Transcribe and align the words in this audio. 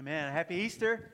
Amen. 0.00 0.32
Happy 0.32 0.54
Easter. 0.54 1.12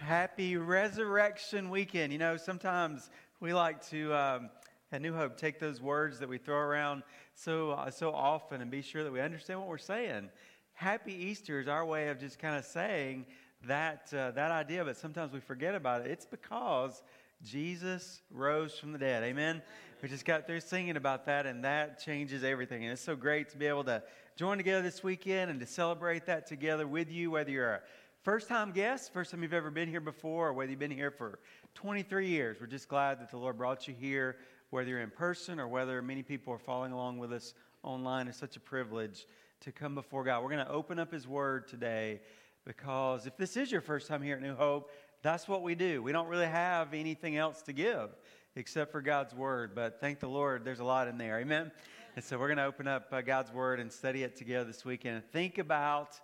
Happy 0.00 0.58
Resurrection 0.58 1.70
Weekend. 1.70 2.12
You 2.12 2.18
know, 2.18 2.36
sometimes 2.36 3.08
we 3.40 3.54
like 3.54 3.82
to, 3.88 4.12
um, 4.14 4.50
at 4.92 5.00
New 5.00 5.14
Hope, 5.14 5.38
take 5.38 5.58
those 5.58 5.80
words 5.80 6.18
that 6.18 6.28
we 6.28 6.36
throw 6.36 6.58
around 6.58 7.02
so, 7.34 7.70
uh, 7.70 7.90
so 7.90 8.12
often 8.12 8.60
and 8.60 8.70
be 8.70 8.82
sure 8.82 9.02
that 9.04 9.10
we 9.10 9.22
understand 9.22 9.58
what 9.58 9.70
we're 9.70 9.78
saying. 9.78 10.28
Happy 10.74 11.14
Easter 11.14 11.58
is 11.58 11.66
our 11.66 11.86
way 11.86 12.08
of 12.08 12.20
just 12.20 12.38
kind 12.38 12.58
of 12.58 12.66
saying 12.66 13.24
that, 13.66 14.12
uh, 14.12 14.32
that 14.32 14.50
idea, 14.50 14.84
but 14.84 14.98
sometimes 14.98 15.32
we 15.32 15.40
forget 15.40 15.74
about 15.74 16.02
it. 16.02 16.10
It's 16.10 16.26
because 16.26 17.02
Jesus 17.42 18.20
rose 18.30 18.78
from 18.78 18.92
the 18.92 18.98
dead. 18.98 19.22
Amen. 19.22 19.62
We 20.02 20.10
just 20.10 20.26
got 20.26 20.46
through 20.46 20.60
singing 20.60 20.98
about 20.98 21.24
that, 21.24 21.46
and 21.46 21.64
that 21.64 22.04
changes 22.04 22.44
everything. 22.44 22.84
And 22.84 22.92
it's 22.92 23.00
so 23.00 23.16
great 23.16 23.48
to 23.48 23.56
be 23.56 23.64
able 23.64 23.84
to 23.84 24.02
join 24.36 24.58
together 24.58 24.82
this 24.82 25.02
weekend 25.02 25.50
and 25.50 25.58
to 25.58 25.66
celebrate 25.66 26.26
that 26.26 26.46
together 26.46 26.86
with 26.86 27.10
you, 27.10 27.30
whether 27.30 27.50
you're 27.50 27.72
a 27.72 27.80
first 28.22 28.48
time 28.48 28.70
guest, 28.70 29.10
first 29.14 29.30
time 29.30 29.42
you've 29.42 29.54
ever 29.54 29.70
been 29.70 29.88
here 29.88 30.00
before, 30.00 30.48
or 30.48 30.52
whether 30.52 30.70
you've 30.70 30.78
been 30.78 30.90
here 30.90 31.10
for 31.10 31.38
23 31.74 32.28
years. 32.28 32.58
We're 32.60 32.66
just 32.66 32.86
glad 32.86 33.18
that 33.20 33.30
the 33.30 33.38
Lord 33.38 33.56
brought 33.56 33.88
you 33.88 33.94
here, 33.98 34.36
whether 34.68 34.90
you're 34.90 35.00
in 35.00 35.10
person 35.10 35.58
or 35.58 35.66
whether 35.68 36.02
many 36.02 36.22
people 36.22 36.52
are 36.52 36.58
following 36.58 36.92
along 36.92 37.16
with 37.16 37.32
us 37.32 37.54
online. 37.82 38.28
It's 38.28 38.36
such 38.36 38.56
a 38.56 38.60
privilege 38.60 39.26
to 39.60 39.72
come 39.72 39.94
before 39.94 40.22
God. 40.22 40.42
We're 40.42 40.50
going 40.50 40.66
to 40.66 40.70
open 40.70 40.98
up 40.98 41.10
His 41.10 41.26
Word 41.26 41.66
today 41.66 42.20
because 42.66 43.26
if 43.26 43.38
this 43.38 43.56
is 43.56 43.72
your 43.72 43.80
first 43.80 44.06
time 44.06 44.20
here 44.20 44.36
at 44.36 44.42
New 44.42 44.54
Hope, 44.54 44.90
that's 45.22 45.48
what 45.48 45.62
we 45.62 45.74
do. 45.74 46.02
We 46.02 46.12
don't 46.12 46.28
really 46.28 46.46
have 46.46 46.92
anything 46.92 47.38
else 47.38 47.62
to 47.62 47.72
give 47.72 48.10
except 48.54 48.92
for 48.92 49.00
God's 49.00 49.34
Word, 49.34 49.74
but 49.74 49.98
thank 49.98 50.20
the 50.20 50.28
Lord, 50.28 50.62
there's 50.62 50.80
a 50.80 50.84
lot 50.84 51.08
in 51.08 51.16
there. 51.16 51.38
Amen? 51.38 51.72
And 52.16 52.24
so 52.24 52.38
we're 52.38 52.48
going 52.48 52.56
to 52.56 52.64
open 52.64 52.88
up 52.88 53.08
uh, 53.12 53.20
God's 53.20 53.52
Word 53.52 53.78
and 53.78 53.92
study 53.92 54.22
it 54.22 54.36
together 54.36 54.64
this 54.64 54.86
weekend. 54.86 55.16
And 55.16 55.24
think 55.32 55.58
about 55.58 56.18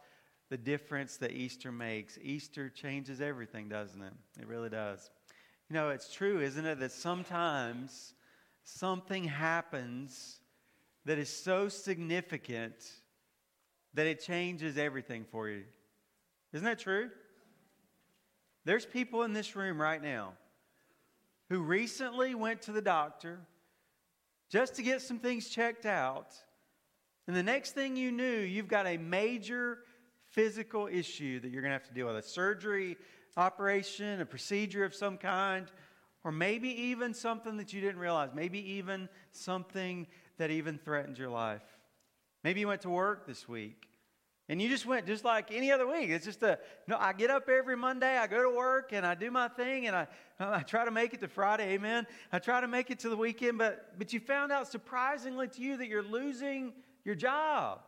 the 0.49 0.57
difference 0.57 1.19
that 1.19 1.33
Easter 1.33 1.71
makes. 1.71 2.19
Easter 2.23 2.71
changes 2.71 3.21
everything, 3.21 3.69
doesn't 3.69 4.01
it? 4.01 4.15
It 4.41 4.47
really 4.49 4.71
does. 4.71 5.11
You 5.69 5.75
know, 5.75 5.91
it's 5.91 6.11
true, 6.11 6.41
isn't 6.41 6.65
it, 6.65 6.81
that 6.81 6.93
sometimes 6.93 8.15
something 8.65 9.25
happens 9.25 10.41
that 11.05 11.19
is 11.19 11.29
so 11.29 11.69
significant 11.69 12.75
that 13.93 14.07
it 14.07 14.23
changes 14.23 14.79
everything 14.79 15.27
for 15.31 15.51
you. 15.51 15.65
Isn't 16.55 16.65
that 16.65 16.79
true? 16.79 17.11
There's 18.65 18.87
people 18.87 19.25
in 19.25 19.35
this 19.35 19.55
room 19.55 19.79
right 19.79 20.03
now 20.03 20.33
who 21.51 21.61
recently 21.61 22.35
went 22.35 22.63
to 22.63 22.73
the 22.73 22.81
doctor 22.81 23.41
just 24.53 24.75
to 24.75 24.83
get 24.83 25.01
some 25.01 25.19
things 25.19 25.49
checked 25.49 25.87
out. 25.87 26.35
And 27.27 27.35
the 27.35 27.43
next 27.43 27.73
thing 27.73 27.97
you 27.97 28.13
knew, 28.13 28.39
you've 28.41 28.69
got 28.69 28.87
a 28.87 28.99
major 28.99 29.79
physical 30.29 30.89
issue 30.89 31.41
that 31.41 31.51
you're 31.51 31.63
going 31.63 31.71
to 31.71 31.79
have 31.79 31.89
to 31.89 31.95
deal 31.95 32.07
with 32.07 32.17
a 32.17 32.23
surgery, 32.23 32.99
operation, 33.39 34.21
a 34.21 34.27
procedure 34.27 34.85
of 34.85 34.95
some 34.95 35.17
kind, 35.17 35.69
or 36.23 36.33
maybe 36.33 36.69
even 36.69 37.15
something 37.15 37.57
that 37.57 37.73
you 37.73 37.81
didn't 37.81 37.99
realize, 37.99 38.29
maybe 38.35 38.59
even 38.75 39.09
something 39.31 40.07
that 40.37 40.51
even 40.51 40.79
threatens 40.79 41.19
your 41.19 41.31
life. 41.31 41.63
Maybe 42.45 42.61
you 42.61 42.69
went 42.69 42.83
to 42.83 42.91
work 42.91 43.27
this 43.27 43.49
week 43.49 43.89
and 44.49 44.61
you 44.61 44.69
just 44.69 44.87
went 44.87 45.07
just 45.07 45.25
like 45.25 45.53
any 45.53 45.71
other 45.71 45.87
week. 45.87 46.11
It's 46.11 46.25
just 46.25 46.43
a, 46.43 46.59
know, 46.89 46.97
I 46.99 47.13
get 47.13 47.31
up 47.31 47.49
every 47.49 47.77
Monday, 47.77 48.19
I 48.19 48.27
go 48.27 48.43
to 48.43 48.57
work, 48.57 48.93
and 48.93 49.07
I 49.07 49.15
do 49.15 49.31
my 49.31 49.49
thing, 49.49 49.87
and 49.87 49.95
I, 49.95 50.07
uh, 50.41 50.51
I 50.57 50.61
try 50.63 50.85
to 50.85 50.91
make 50.91 51.15
it 51.15 51.21
to 51.21 51.29
Friday, 51.29 51.75
amen. 51.75 52.07
I 52.33 52.39
try 52.39 52.61
to 52.61 52.69
make 52.69 52.91
it 52.91 52.99
to 53.01 53.09
the 53.09 53.17
weekend, 53.17 53.59
but, 53.59 53.99
but 53.99 54.13
you 54.13 54.21
found 54.21 54.53
out 54.53 54.69
surprisingly 54.69 55.49
to 55.49 55.63
you 55.63 55.77
that 55.77 55.87
you're 55.87 56.03
losing 56.03 56.73
your 57.05 57.15
job. 57.15 57.81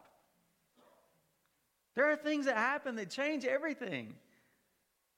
There 1.94 2.10
are 2.10 2.16
things 2.16 2.46
that 2.46 2.56
happen 2.56 2.96
that 2.96 3.10
change 3.10 3.44
everything. 3.44 4.14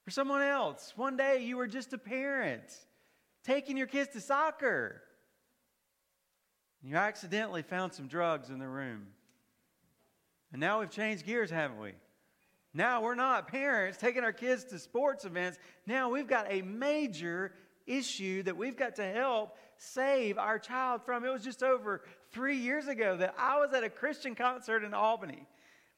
For 0.05 0.11
someone 0.11 0.43
else, 0.43 0.93
one 0.97 1.17
day 1.17 1.45
you 1.45 1.57
were 1.57 1.67
just 1.67 1.93
a 1.93 1.99
parent 1.99 2.63
taking 3.45 3.77
your 3.77 3.87
kids 3.87 4.13
to 4.13 4.21
soccer. 4.21 5.03
And 6.81 6.91
you 6.91 6.97
accidentally 6.97 7.63
found 7.63 7.93
some 7.93 8.07
drugs 8.07 8.51
in 8.51 8.59
the 8.59 8.69
room. 8.69 9.07
And 10.57 10.63
now 10.63 10.81
we've 10.81 10.89
changed 10.89 11.27
gears, 11.27 11.51
haven't 11.51 11.79
we? 11.79 11.93
Now 12.73 13.03
we're 13.03 13.15
not 13.15 13.47
parents 13.47 13.99
taking 13.99 14.25
our 14.25 14.33
kids 14.33 14.65
to 14.65 14.79
sports 14.79 15.27
events. 15.27 15.59
Now 15.87 16.09
we've 16.09 16.27
got 16.27 16.47
a 16.49 16.63
major 16.63 17.53
issue 17.87 18.43
that 18.45 18.57
we've 18.57 18.75
got 18.75 18.97
to 18.97 19.05
help 19.05 19.59
save 19.77 20.39
our 20.39 20.59
child 20.59 21.03
from. 21.05 21.27
It 21.27 21.29
was 21.31 21.45
just 21.45 21.63
over 21.63 22.05
three 22.33 22.57
years 22.57 22.89
ago 22.89 23.19
that 23.19 23.35
I 23.39 23.59
was 23.59 23.75
at 23.75 23.85
a 23.85 23.91
Christian 23.91 24.35
concert 24.35 24.83
in 24.83 24.95
Albany 24.95 25.47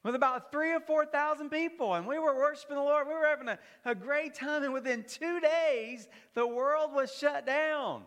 with 0.03 0.13
about 0.13 0.51
three 0.51 0.73
or 0.73 0.81
4,000 0.81 1.49
people, 1.49 1.93
and 1.93 2.05
we 2.05 2.19
were 2.19 2.35
worshiping 2.35 2.75
the 2.75 2.83
Lord. 2.83 3.07
We 3.07 3.13
were 3.13 3.27
having 3.27 3.47
a, 3.47 3.59
a 3.85 3.95
great 3.95 4.33
time, 4.35 4.65
and 4.65 4.73
within 4.73 5.05
two 5.07 5.39
days, 5.39 6.09
the 6.33 6.45
world 6.45 6.91
was 6.93 7.15
shut 7.15 7.45
down. 7.45 8.03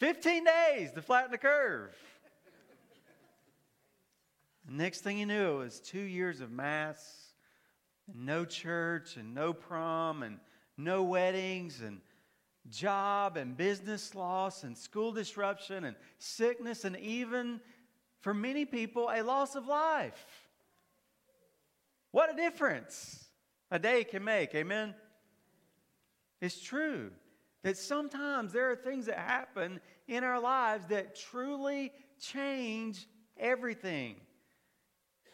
15 0.00 0.42
days 0.42 0.90
to 0.90 1.02
flatten 1.02 1.30
the 1.30 1.38
curve. 1.38 1.94
Next 4.68 5.00
thing 5.00 5.18
you 5.18 5.26
knew, 5.26 5.56
it 5.56 5.64
was 5.64 5.80
two 5.80 6.00
years 6.00 6.40
of 6.40 6.50
mass, 6.50 7.32
and 8.06 8.24
no 8.24 8.44
church, 8.44 9.16
and 9.16 9.34
no 9.34 9.52
prom, 9.52 10.22
and 10.22 10.38
no 10.76 11.02
weddings, 11.02 11.80
and 11.80 12.00
job 12.70 13.36
and 13.36 13.56
business 13.56 14.14
loss, 14.14 14.62
and 14.62 14.78
school 14.78 15.12
disruption, 15.12 15.84
and 15.84 15.96
sickness, 16.18 16.84
and 16.84 16.96
even 16.98 17.60
for 18.20 18.32
many 18.32 18.64
people, 18.64 19.10
a 19.12 19.22
loss 19.22 19.56
of 19.56 19.66
life. 19.66 20.48
What 22.12 22.32
a 22.32 22.36
difference 22.36 23.24
a 23.70 23.78
day 23.78 24.04
can 24.04 24.22
make. 24.22 24.54
Amen? 24.54 24.94
It's 26.40 26.60
true 26.60 27.10
that 27.62 27.76
sometimes 27.76 28.52
there 28.52 28.70
are 28.70 28.76
things 28.76 29.06
that 29.06 29.18
happen 29.18 29.80
in 30.06 30.24
our 30.24 30.40
lives 30.40 30.86
that 30.86 31.16
truly 31.16 31.92
change 32.20 33.08
everything. 33.38 34.16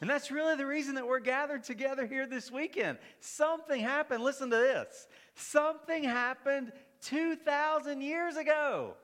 And 0.00 0.08
that's 0.08 0.30
really 0.30 0.54
the 0.54 0.66
reason 0.66 0.94
that 0.94 1.06
we're 1.06 1.18
gathered 1.18 1.64
together 1.64 2.06
here 2.06 2.26
this 2.26 2.52
weekend. 2.52 2.98
Something 3.20 3.80
happened, 3.80 4.22
listen 4.22 4.50
to 4.50 4.56
this. 4.56 5.08
Something 5.34 6.04
happened 6.04 6.72
2,000 7.02 8.00
years 8.00 8.36
ago. 8.36 8.94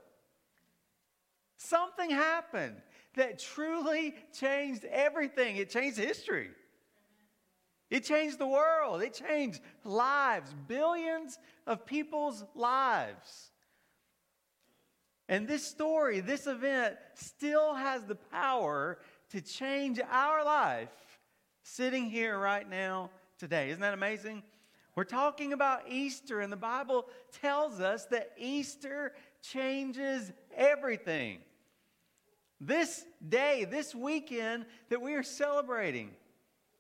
Something 1.56 2.10
happened 2.10 2.76
that 3.16 3.38
truly 3.40 4.14
changed 4.38 4.84
everything. 4.84 5.56
It 5.56 5.70
changed 5.70 5.98
history. 5.98 6.50
It 7.90 8.04
changed 8.04 8.38
the 8.38 8.46
world. 8.46 9.02
It 9.02 9.14
changed 9.14 9.60
lives, 9.84 10.54
billions 10.68 11.38
of 11.66 11.86
people's 11.86 12.44
lives. 12.54 13.50
And 15.28 15.48
this 15.48 15.66
story, 15.66 16.20
this 16.20 16.46
event, 16.46 16.96
still 17.14 17.74
has 17.74 18.04
the 18.04 18.16
power 18.16 18.98
to 19.34 19.40
change 19.40 19.98
our 20.12 20.44
life 20.44 20.88
sitting 21.64 22.08
here 22.08 22.38
right 22.38 22.70
now 22.70 23.10
today. 23.36 23.70
Isn't 23.70 23.80
that 23.80 23.92
amazing? 23.92 24.44
We're 24.94 25.02
talking 25.02 25.52
about 25.52 25.88
Easter, 25.90 26.40
and 26.40 26.52
the 26.52 26.56
Bible 26.56 27.06
tells 27.42 27.80
us 27.80 28.04
that 28.12 28.30
Easter 28.38 29.12
changes 29.42 30.30
everything. 30.56 31.38
This 32.60 33.04
day, 33.28 33.66
this 33.68 33.92
weekend 33.92 34.66
that 34.88 35.02
we 35.02 35.14
are 35.14 35.24
celebrating, 35.24 36.10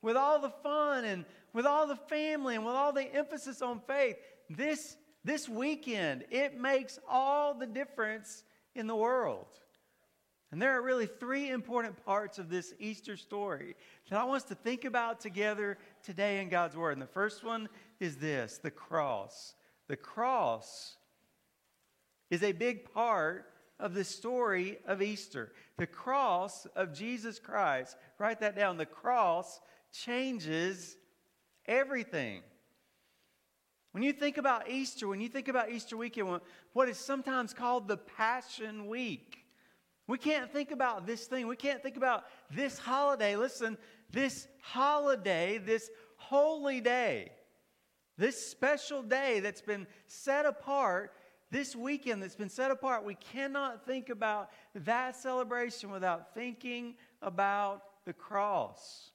with 0.00 0.16
all 0.16 0.40
the 0.40 0.52
fun 0.62 1.04
and 1.04 1.24
with 1.52 1.66
all 1.66 1.88
the 1.88 1.96
family 1.96 2.54
and 2.54 2.64
with 2.64 2.76
all 2.76 2.92
the 2.92 3.12
emphasis 3.12 3.62
on 3.62 3.80
faith, 3.80 4.14
this, 4.48 4.96
this 5.24 5.48
weekend, 5.48 6.24
it 6.30 6.56
makes 6.60 7.00
all 7.10 7.52
the 7.52 7.66
difference 7.66 8.44
in 8.76 8.86
the 8.86 8.94
world. 8.94 9.48
And 10.54 10.62
there 10.62 10.78
are 10.78 10.82
really 10.82 11.08
three 11.08 11.50
important 11.50 11.96
parts 12.06 12.38
of 12.38 12.48
this 12.48 12.74
Easter 12.78 13.16
story 13.16 13.74
that 14.08 14.20
I 14.20 14.22
want 14.22 14.44
us 14.44 14.48
to 14.50 14.54
think 14.54 14.84
about 14.84 15.18
together 15.18 15.78
today 16.04 16.40
in 16.40 16.48
God's 16.48 16.76
Word. 16.76 16.92
And 16.92 17.02
the 17.02 17.08
first 17.08 17.42
one 17.42 17.68
is 17.98 18.18
this 18.18 18.58
the 18.58 18.70
cross. 18.70 19.56
The 19.88 19.96
cross 19.96 20.94
is 22.30 22.44
a 22.44 22.52
big 22.52 22.88
part 22.94 23.46
of 23.80 23.94
the 23.94 24.04
story 24.04 24.78
of 24.86 25.02
Easter. 25.02 25.50
The 25.76 25.88
cross 25.88 26.66
of 26.76 26.94
Jesus 26.94 27.40
Christ, 27.40 27.96
write 28.20 28.38
that 28.38 28.54
down. 28.54 28.76
The 28.76 28.86
cross 28.86 29.60
changes 29.90 30.96
everything. 31.66 32.42
When 33.90 34.04
you 34.04 34.12
think 34.12 34.38
about 34.38 34.70
Easter, 34.70 35.08
when 35.08 35.20
you 35.20 35.28
think 35.28 35.48
about 35.48 35.72
Easter 35.72 35.96
weekend, 35.96 36.40
what 36.74 36.88
is 36.88 36.96
sometimes 36.96 37.52
called 37.52 37.88
the 37.88 37.96
Passion 37.96 38.86
Week, 38.86 39.43
we 40.06 40.18
can't 40.18 40.52
think 40.52 40.70
about 40.70 41.06
this 41.06 41.26
thing. 41.26 41.46
We 41.46 41.56
can't 41.56 41.82
think 41.82 41.96
about 41.96 42.24
this 42.50 42.78
holiday. 42.78 43.36
Listen, 43.36 43.78
this 44.10 44.46
holiday, 44.62 45.58
this 45.58 45.90
holy 46.16 46.80
day, 46.80 47.32
this 48.16 48.46
special 48.46 49.02
day 49.02 49.40
that's 49.40 49.62
been 49.62 49.86
set 50.06 50.46
apart, 50.46 51.12
this 51.50 51.74
weekend 51.74 52.22
that's 52.22 52.36
been 52.36 52.48
set 52.48 52.70
apart, 52.70 53.04
we 53.04 53.14
cannot 53.14 53.86
think 53.86 54.08
about 54.08 54.50
that 54.74 55.16
celebration 55.16 55.90
without 55.90 56.34
thinking 56.34 56.96
about 57.22 57.82
the 58.04 58.12
cross. 58.12 59.10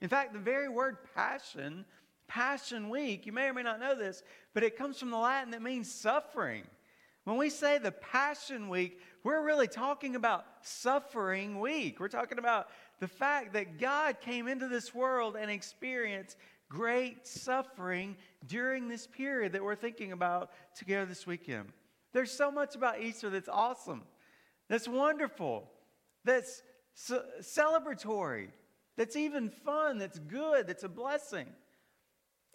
In 0.00 0.08
fact, 0.08 0.32
the 0.32 0.38
very 0.38 0.68
word 0.68 0.98
passion, 1.14 1.84
Passion 2.26 2.88
Week, 2.88 3.26
you 3.26 3.32
may 3.32 3.48
or 3.48 3.54
may 3.54 3.62
not 3.62 3.78
know 3.78 3.94
this, 3.94 4.22
but 4.54 4.62
it 4.62 4.76
comes 4.76 4.98
from 4.98 5.10
the 5.10 5.18
Latin 5.18 5.50
that 5.52 5.62
means 5.62 5.92
suffering. 5.92 6.64
When 7.24 7.36
we 7.36 7.50
say 7.50 7.78
the 7.78 7.92
Passion 7.92 8.68
Week, 8.68 8.98
we're 9.24 9.44
really 9.44 9.68
talking 9.68 10.16
about 10.16 10.44
suffering 10.62 11.60
week. 11.60 12.00
We're 12.00 12.08
talking 12.08 12.38
about 12.38 12.68
the 13.00 13.08
fact 13.08 13.52
that 13.52 13.78
God 13.78 14.20
came 14.20 14.48
into 14.48 14.68
this 14.68 14.94
world 14.94 15.36
and 15.36 15.50
experienced 15.50 16.36
great 16.68 17.26
suffering 17.26 18.16
during 18.46 18.88
this 18.88 19.06
period 19.06 19.52
that 19.52 19.62
we're 19.62 19.76
thinking 19.76 20.12
about 20.12 20.50
together 20.74 21.06
this 21.06 21.26
weekend. 21.26 21.68
There's 22.12 22.30
so 22.30 22.50
much 22.50 22.74
about 22.74 23.00
Easter 23.00 23.30
that's 23.30 23.48
awesome, 23.48 24.02
that's 24.68 24.88
wonderful, 24.88 25.70
that's 26.24 26.62
celebratory, 27.40 28.48
that's 28.96 29.16
even 29.16 29.50
fun, 29.50 29.98
that's 29.98 30.18
good, 30.18 30.66
that's 30.66 30.84
a 30.84 30.88
blessing. 30.88 31.46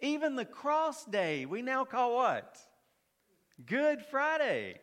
Even 0.00 0.36
the 0.36 0.44
cross 0.44 1.04
day, 1.04 1.44
we 1.44 1.60
now 1.60 1.84
call 1.84 2.14
what? 2.14 2.56
Good 3.66 4.04
Friday. 4.10 4.80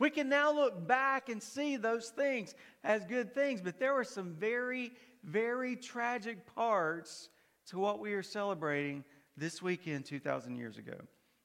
We 0.00 0.10
can 0.10 0.28
now 0.28 0.50
look 0.50 0.88
back 0.88 1.28
and 1.28 1.40
see 1.40 1.76
those 1.76 2.08
things 2.08 2.54
as 2.82 3.04
good 3.04 3.34
things, 3.34 3.60
but 3.60 3.78
there 3.78 3.94
were 3.94 4.02
some 4.02 4.32
very, 4.32 4.92
very 5.22 5.76
tragic 5.76 6.52
parts 6.54 7.28
to 7.66 7.78
what 7.78 8.00
we 8.00 8.14
are 8.14 8.22
celebrating 8.22 9.04
this 9.36 9.62
weekend 9.62 10.06
2,000 10.06 10.56
years 10.56 10.78
ago. 10.78 10.96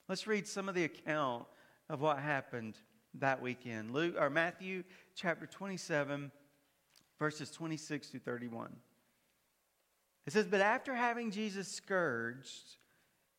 Let's 0.08 0.26
read 0.26 0.48
some 0.48 0.70
of 0.70 0.74
the 0.74 0.86
account 0.86 1.46
of 1.90 2.00
what 2.00 2.18
happened 2.18 2.78
that 3.16 3.42
weekend. 3.42 3.92
Luke 3.92 4.16
or 4.18 4.30
Matthew 4.30 4.84
chapter 5.16 5.46
27 5.46 6.32
verses 7.20 7.52
26 7.52 8.10
to 8.12 8.20
31. 8.20 8.74
It 10.26 10.34
says, 10.34 10.48
But 10.48 10.62
after 10.62 10.96
having 10.96 11.30
Jesus 11.30 11.68
scourged, 11.68 12.78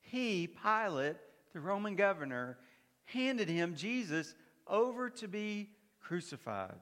he, 0.00 0.46
Pilate, 0.46 1.16
the 1.52 1.60
Roman 1.60 1.96
governor, 1.96 2.58
handed 3.04 3.48
him, 3.48 3.74
Jesus, 3.74 4.34
over 4.66 5.10
to 5.10 5.28
be 5.28 5.70
crucified. 6.00 6.80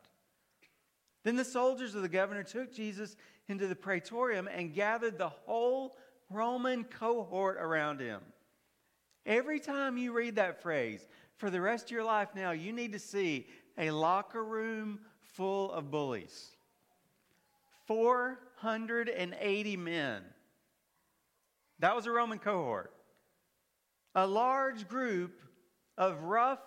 Then 1.23 1.37
the 1.37 1.45
soldiers 1.45 1.95
of 1.95 2.03
the 2.03 2.09
governor 2.09 2.43
took 2.43 2.73
Jesus 2.73 3.17
into 3.49 3.67
the 3.67 3.77
praetorium 3.77 4.49
and 4.49 4.75
gathered 4.75 5.19
the 5.19 5.29
whole 5.29 5.97
Roman 6.31 6.85
cohort 6.85 7.57
around 7.59 8.01
him. 8.01 8.21
Every 9.27 9.59
time 9.59 9.97
you 9.97 10.13
read 10.13 10.37
that 10.37 10.63
phrase, 10.63 11.07
for 11.37 11.51
the 11.51 11.61
rest 11.61 11.87
of 11.87 11.91
your 11.91 12.05
life 12.05 12.29
now, 12.35 12.53
you 12.53 12.73
need 12.73 12.93
to 12.93 12.99
see 12.99 13.47
a 13.79 13.91
locker 13.91 14.45
room 14.45 15.01
full 15.21 15.73
of 15.73 15.91
bullies. 15.91 16.51
480 17.87 19.77
men. 19.77 20.23
That 21.81 21.97
was 21.97 22.07
a 22.07 22.11
Roman 22.11 22.39
cohort. 22.39 22.93
A 24.15 24.27
large 24.27 24.87
group 24.89 25.41
of 25.99 26.23
rough 26.23 26.61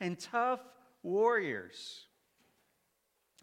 and 0.00 0.18
tough 0.18 0.60
warriors. 1.02 2.06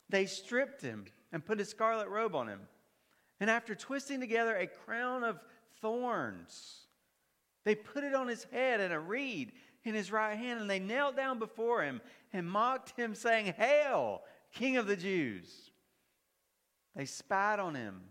They 0.10 0.25
stripped 0.25 0.81
him 0.81 1.06
and 1.31 1.46
put 1.46 1.60
a 1.60 1.66
scarlet 1.66 2.07
robe 2.10 2.36
on 2.36 2.48
him. 2.48 2.62
And 3.40 3.50
after 3.50 3.75
twisting 3.75 4.19
together 4.19 4.56
a 4.56 4.68
crown 4.68 5.24
of 5.24 5.40
thorns, 5.81 6.86
they 7.63 7.75
put 7.75 8.04
it 8.04 8.13
on 8.13 8.28
his 8.28 8.46
head 8.46 8.80
and 8.80 8.94
a 8.94 9.00
reed 9.00 9.52
in 9.84 9.94
his 9.94 10.12
right 10.12 10.38
hand, 10.38 10.62
and 10.62 10.69
they 10.69 10.80
knelt 10.80 11.16
down 11.16 11.40
before 11.40 11.84
him 11.84 12.02
and 12.34 12.50
mocked 12.50 12.98
him, 12.98 13.13
saying, 13.13 13.54
Hail, 13.58 14.22
King 14.54 14.78
of 14.78 14.88
the 14.88 14.96
Jews! 14.96 15.72
They 16.96 17.06
spat 17.06 17.60
on 17.60 17.75
him, 17.75 18.01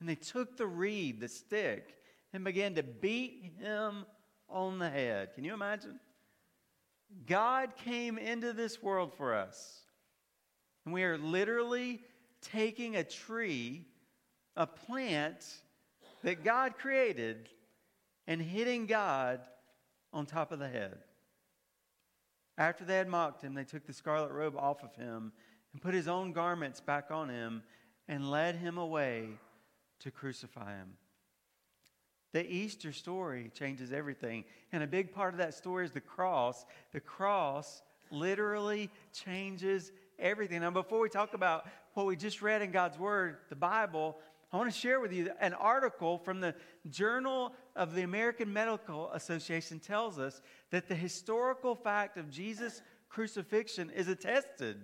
and 0.00 0.08
they 0.08 0.14
took 0.14 0.56
the 0.56 0.66
reed, 0.66 1.20
the 1.20 1.28
stick, 1.28 1.96
and 2.32 2.44
began 2.44 2.74
to 2.74 2.82
beat 2.82 3.52
him 3.58 4.04
on 4.48 4.78
the 4.78 4.90
head. 4.90 5.34
Can 5.34 5.44
you 5.44 5.54
imagine? 5.54 5.98
God 7.26 7.76
came 7.76 8.18
into 8.18 8.52
this 8.52 8.82
world 8.82 9.12
for 9.16 9.34
us. 9.34 9.80
And 10.84 10.92
we 10.92 11.02
are 11.04 11.18
literally 11.18 12.02
taking 12.42 12.96
a 12.96 13.04
tree, 13.04 13.86
a 14.56 14.66
plant 14.66 15.44
that 16.22 16.44
God 16.44 16.76
created, 16.78 17.48
and 18.26 18.40
hitting 18.40 18.86
God 18.86 19.40
on 20.12 20.26
top 20.26 20.52
of 20.52 20.58
the 20.58 20.68
head. 20.68 20.98
After 22.58 22.84
they 22.84 22.96
had 22.96 23.08
mocked 23.08 23.42
him, 23.42 23.54
they 23.54 23.64
took 23.64 23.86
the 23.86 23.92
scarlet 23.92 24.32
robe 24.32 24.56
off 24.56 24.82
of 24.82 24.94
him 24.96 25.32
and 25.72 25.82
put 25.82 25.94
his 25.94 26.08
own 26.08 26.32
garments 26.32 26.80
back 26.80 27.10
on 27.10 27.28
him 27.28 27.62
and 28.08 28.30
led 28.30 28.56
him 28.56 28.78
away 28.78 29.28
to 30.00 30.10
crucify 30.10 30.76
him. 30.76 30.94
The 32.36 32.46
Easter 32.52 32.92
story 32.92 33.50
changes 33.54 33.94
everything. 33.94 34.44
And 34.70 34.82
a 34.82 34.86
big 34.86 35.10
part 35.10 35.32
of 35.32 35.38
that 35.38 35.54
story 35.54 35.86
is 35.86 35.92
the 35.92 36.02
cross. 36.02 36.66
The 36.92 37.00
cross 37.00 37.80
literally 38.10 38.90
changes 39.10 39.90
everything. 40.18 40.60
Now, 40.60 40.70
before 40.70 41.00
we 41.00 41.08
talk 41.08 41.32
about 41.32 41.66
what 41.94 42.04
we 42.04 42.14
just 42.14 42.42
read 42.42 42.60
in 42.60 42.72
God's 42.72 42.98
Word, 42.98 43.38
the 43.48 43.56
Bible, 43.56 44.18
I 44.52 44.58
want 44.58 44.70
to 44.70 44.78
share 44.78 45.00
with 45.00 45.14
you 45.14 45.30
an 45.40 45.54
article 45.54 46.18
from 46.18 46.42
the 46.42 46.54
Journal 46.90 47.54
of 47.74 47.94
the 47.94 48.02
American 48.02 48.52
Medical 48.52 49.10
Association 49.12 49.80
tells 49.80 50.18
us 50.18 50.42
that 50.72 50.88
the 50.88 50.94
historical 50.94 51.74
fact 51.74 52.18
of 52.18 52.28
Jesus' 52.28 52.82
crucifixion 53.08 53.88
is 53.88 54.08
attested 54.08 54.76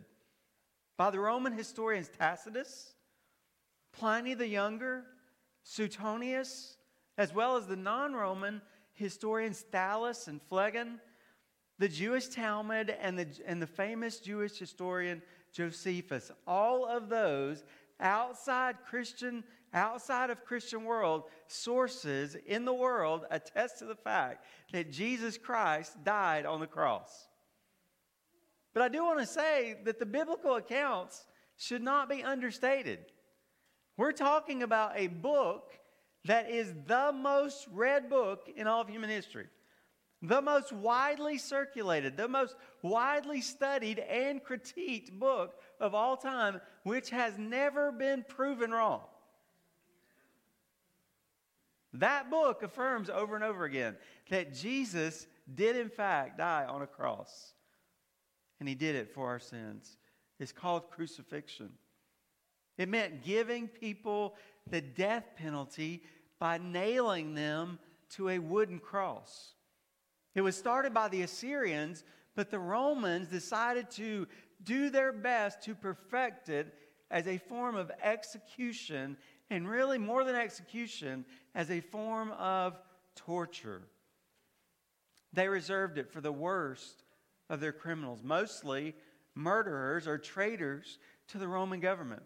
by 0.97 1.11
the 1.11 1.21
Roman 1.21 1.53
historians 1.53 2.09
Tacitus, 2.19 2.95
Pliny 3.93 4.33
the 4.33 4.49
Younger, 4.49 5.05
Suetonius, 5.65 6.79
as 7.19 7.35
well 7.35 7.57
as 7.57 7.67
the 7.67 7.77
non 7.77 8.15
Roman 8.15 8.63
historians 8.95 9.65
Thallus 9.73 10.29
and 10.29 10.41
Phlegon, 10.43 11.01
the 11.79 11.89
Jewish 11.89 12.29
Talmud, 12.29 12.91
and 13.01 13.19
the, 13.19 13.27
and 13.47 13.61
the 13.61 13.67
famous 13.67 14.21
Jewish 14.21 14.59
historian 14.59 15.23
Josephus. 15.53 16.31
All 16.47 16.87
of 16.87 17.09
those 17.09 17.65
outside 18.01 18.77
Christian, 18.87 19.45
outside 19.73 20.31
of 20.31 20.45
Christian 20.45 20.85
world, 20.85 21.25
sources 21.47 22.37
in 22.47 22.65
the 22.65 22.75
world 22.75 23.27
attest 23.31 23.79
to 23.79 23.85
the 23.85 23.95
fact 23.95 24.45
that 24.73 24.93
Jesus 24.93 25.39
Christ 25.39 26.03
died 26.05 26.47
on 26.47 26.61
the 26.61 26.67
cross. 26.67 27.29
But 28.75 28.83
I 28.83 28.89
do 28.89 29.05
want 29.05 29.21
to 29.21 29.27
say 29.27 29.77
that 29.85 29.99
the 29.99 30.07
biblical 30.07 30.57
accounts 30.57 31.27
should 31.57 31.83
not 31.83 32.09
be 32.09 32.23
understated. 32.23 33.01
We're 33.97 34.13
talking 34.13 34.63
about 34.63 34.93
a 34.97 35.09
book 35.09 35.73
that 36.25 36.51
is 36.51 36.73
the 36.87 37.13
most 37.13 37.67
read 37.73 38.09
book 38.09 38.51
in 38.55 38.67
all 38.67 38.81
of 38.81 38.89
human 38.89 39.11
history, 39.11 39.47
the 40.23 40.41
most 40.41 40.73
widely 40.73 41.37
circulated, 41.37 42.17
the 42.17 42.29
most 42.29 42.55
widely 42.83 43.41
studied 43.41 43.99
and 43.99 44.43
critiqued 44.43 45.13
book 45.13 45.55
of 45.81 45.95
all 45.95 46.17
time, 46.17 46.61
which 46.85 47.11
has 47.11 47.37
never 47.39 47.91
been 47.91 48.25
proven 48.29 48.71
wrong. 48.71 49.03
That 51.95 52.31
book 52.31 52.63
affirms 52.63 53.11
over 53.11 53.35
and 53.35 53.45
over 53.45 53.65
again 53.65 53.97
that 54.31 54.55
Jesus 54.55 55.27
did, 55.53 55.77
in 55.77 55.89
fact, 55.89 56.39
die 56.39 56.65
on 56.67 56.83
a 56.83 56.87
cross. 56.87 57.53
And 58.61 58.69
he 58.69 58.75
did 58.75 58.95
it 58.95 59.13
for 59.13 59.27
our 59.27 59.41
sins. 59.41 59.99
It's 60.39 60.53
called 60.53 60.91
crucifixion. 60.91 61.71
It 62.79 62.89
meant 62.89 63.25
giving 63.25 63.69
people 63.69 64.37
the 64.71 64.81
death 64.81 65.25
penalty 65.37 66.03
by 66.43 66.59
nailing 66.59 67.37
them 67.37 67.79
to 68.11 68.29
a 68.29 68.41
wooden 68.41 68.81
cross. 68.81 69.53
It 70.35 70.41
was 70.41 70.57
started 70.57 70.93
by 70.93 71.07
the 71.07 71.23
Assyrians, 71.23 72.03
but 72.35 72.51
the 72.51 72.59
Romans 72.59 73.29
decided 73.29 73.89
to 73.93 74.27
do 74.65 74.91
their 74.91 75.13
best 75.13 75.63
to 75.63 75.77
perfect 75.77 76.49
it 76.49 76.75
as 77.13 77.29
a 77.29 77.39
form 77.39 77.77
of 77.77 77.93
execution, 78.03 79.17
and 79.51 79.71
really 79.71 79.99
more 79.99 80.25
than 80.25 80.35
execution, 80.35 81.25
as 81.55 81.71
a 81.71 81.79
form 81.79 82.33
of 82.33 82.77
torture. 83.15 83.83
They 85.33 85.47
reserved 85.47 85.97
it 85.97 86.11
for 86.11 86.21
the 86.21 86.33
worst 86.33 87.05
of 87.51 87.61
their 87.61 87.71
criminals, 87.73 88.21
mostly 88.25 88.97
murderers 89.37 90.09
or 90.09 90.19
traitors 90.19 90.99
to 91.29 91.39
the 91.39 91.47
Roman 91.47 91.79
government. 91.79 92.25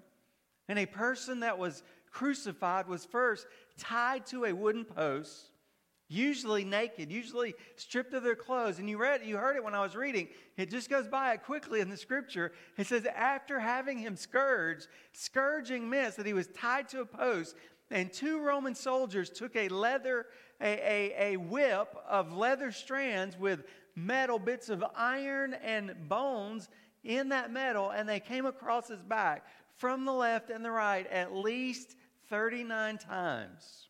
And 0.69 0.79
a 0.79 0.87
person 0.87 1.41
that 1.41 1.59
was 1.59 1.83
crucified 2.17 2.89
was 2.89 3.05
first 3.05 3.47
tied 3.77 4.25
to 4.25 4.47
a 4.47 4.53
wooden 4.55 4.87
post, 4.87 5.51
usually 6.09 6.65
naked, 6.65 7.13
usually 7.13 7.55
stripped 7.77 8.15
of 8.15 8.23
their 8.23 8.35
clothes. 8.35 8.79
And 8.79 8.89
you 8.89 8.97
read, 8.97 9.21
you 9.23 9.37
heard 9.37 9.55
it 9.55 9.63
when 9.63 9.75
I 9.75 9.83
was 9.83 9.95
reading. 9.95 10.29
It 10.57 10.71
just 10.71 10.89
goes 10.89 11.07
by 11.07 11.35
it 11.35 11.45
quickly 11.45 11.81
in 11.81 11.91
the 11.91 11.97
scripture. 11.97 12.53
It 12.79 12.87
says, 12.87 13.05
after 13.15 13.61
having 13.61 13.99
him 13.99 14.17
scourged, 14.17 14.87
scourging 15.13 15.91
meant 15.91 16.17
that 16.17 16.25
he 16.25 16.33
was 16.33 16.47
tied 16.49 16.89
to 16.91 17.03
a 17.03 17.07
post, 17.07 17.55
and 17.91 18.11
two 18.11 18.41
Roman 18.41 18.75
soldiers 18.75 19.29
took 19.29 19.55
a 19.55 19.69
leather, 19.69 20.25
a, 20.63 20.73
a, 20.73 21.35
a 21.35 21.37
whip 21.37 21.95
of 22.09 22.33
leather 22.33 22.73
strands 22.73 23.39
with 23.39 23.65
metal 23.95 24.39
bits 24.39 24.71
of 24.71 24.83
iron 24.97 25.53
and 25.63 26.09
bones 26.09 26.71
in 27.05 27.29
that 27.29 27.53
metal, 27.53 27.91
and 27.91 28.09
they 28.09 28.21
came 28.21 28.47
across 28.47 28.89
his 28.89 29.03
back 29.03 29.45
from 29.77 30.07
the 30.07 30.13
left 30.13 30.49
and 30.49 30.65
the 30.65 30.71
right 30.71 31.07
at 31.09 31.35
least 31.35 31.96
39 32.29 32.99
times. 32.99 33.89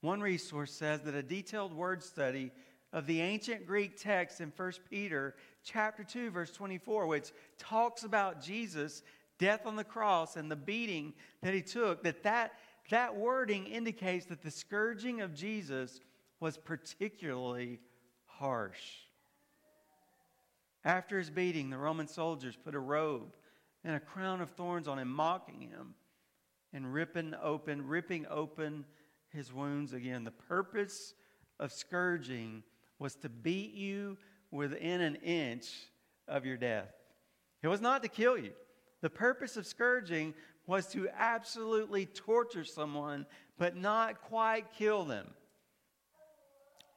One 0.00 0.20
resource 0.20 0.72
says 0.72 1.02
that 1.02 1.14
a 1.14 1.22
detailed 1.22 1.72
word 1.72 2.02
study 2.02 2.52
of 2.92 3.06
the 3.06 3.20
ancient 3.20 3.66
Greek 3.66 4.00
text 4.00 4.40
in 4.40 4.52
1 4.56 4.72
Peter 4.88 5.34
chapter 5.62 6.04
2 6.04 6.30
verse 6.30 6.50
24 6.52 7.06
which 7.06 7.32
talks 7.58 8.04
about 8.04 8.40
Jesus 8.40 9.02
death 9.38 9.66
on 9.66 9.76
the 9.76 9.84
cross 9.84 10.36
and 10.36 10.50
the 10.50 10.56
beating 10.56 11.12
that 11.42 11.52
he 11.52 11.60
took 11.60 12.02
that 12.02 12.22
that, 12.22 12.52
that 12.90 13.14
wording 13.14 13.66
indicates 13.66 14.26
that 14.26 14.42
the 14.42 14.50
scourging 14.50 15.20
of 15.20 15.34
Jesus 15.34 16.00
was 16.40 16.56
particularly 16.56 17.80
harsh. 18.24 18.80
After 20.84 21.18
his 21.18 21.28
beating, 21.28 21.70
the 21.70 21.76
Roman 21.76 22.06
soldiers 22.06 22.56
put 22.56 22.74
a 22.74 22.80
robe 22.80 23.34
and 23.84 23.96
a 23.96 24.00
crown 24.00 24.40
of 24.40 24.50
thorns 24.50 24.88
on 24.88 24.98
him, 24.98 25.08
mocking 25.08 25.60
him 25.60 25.94
and 26.72 26.92
ripping 26.92 27.34
open, 27.42 27.86
ripping 27.86 28.26
open 28.28 28.84
his 29.30 29.52
wounds 29.52 29.92
again. 29.92 30.24
The 30.24 30.30
purpose 30.30 31.14
of 31.58 31.72
scourging 31.72 32.62
was 32.98 33.14
to 33.16 33.28
beat 33.28 33.74
you 33.74 34.16
within 34.50 35.00
an 35.00 35.16
inch 35.16 35.68
of 36.26 36.44
your 36.44 36.56
death. 36.56 36.90
It 37.62 37.68
was 37.68 37.80
not 37.80 38.02
to 38.02 38.08
kill 38.08 38.38
you. 38.38 38.52
The 39.00 39.10
purpose 39.10 39.56
of 39.56 39.66
scourging 39.66 40.34
was 40.66 40.86
to 40.88 41.08
absolutely 41.16 42.06
torture 42.06 42.64
someone, 42.64 43.26
but 43.56 43.76
not 43.76 44.20
quite 44.22 44.72
kill 44.76 45.04
them. 45.04 45.28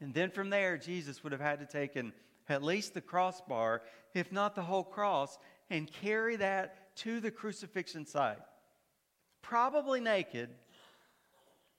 And 0.01 0.13
then 0.13 0.32
from 0.32 0.50
there, 0.50 0.78
Jesus 0.78 1.24
would 1.24 1.32
have 1.32 1.42
had 1.42 1.60
to 1.60 1.66
take 1.66 1.96
at 2.50 2.63
least 2.63 2.94
the 2.94 3.01
crossbar, 3.01 3.84
if 4.13 4.32
not 4.32 4.56
the 4.56 4.63
whole 4.63 4.84
cross, 4.84 5.38
and 5.70 5.92
carry 5.92 6.36
that 6.38 6.96
to 6.98 7.20
the 7.20 7.32
crucifixion 7.32 8.06
site. 8.06 8.40
Probably 9.41 10.00
naked, 10.00 10.50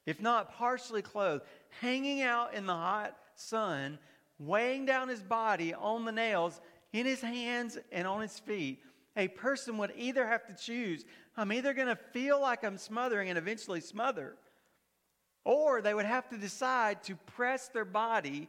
if 0.06 0.20
not 0.20 0.52
partially 0.54 1.02
clothed, 1.02 1.44
hanging 1.80 2.22
out 2.22 2.54
in 2.54 2.66
the 2.66 2.74
hot 2.74 3.16
sun, 3.34 3.98
weighing 4.38 4.84
down 4.84 5.08
his 5.08 5.22
body 5.22 5.72
on 5.74 6.04
the 6.04 6.12
nails 6.12 6.60
in 6.92 7.06
his 7.06 7.20
hands 7.20 7.78
and 7.90 8.06
on 8.06 8.20
his 8.20 8.38
feet. 8.38 8.82
A 9.16 9.28
person 9.28 9.78
would 9.78 9.92
either 9.96 10.26
have 10.26 10.46
to 10.46 10.54
choose 10.54 11.04
I'm 11.36 11.52
either 11.52 11.72
going 11.72 11.88
to 11.88 11.96
feel 11.96 12.40
like 12.40 12.62
I'm 12.62 12.76
smothering 12.76 13.30
and 13.30 13.38
eventually 13.38 13.80
smother, 13.80 14.36
or 15.44 15.80
they 15.80 15.94
would 15.94 16.04
have 16.04 16.28
to 16.28 16.36
decide 16.36 17.02
to 17.04 17.16
press 17.16 17.68
their 17.68 17.84
body 17.86 18.48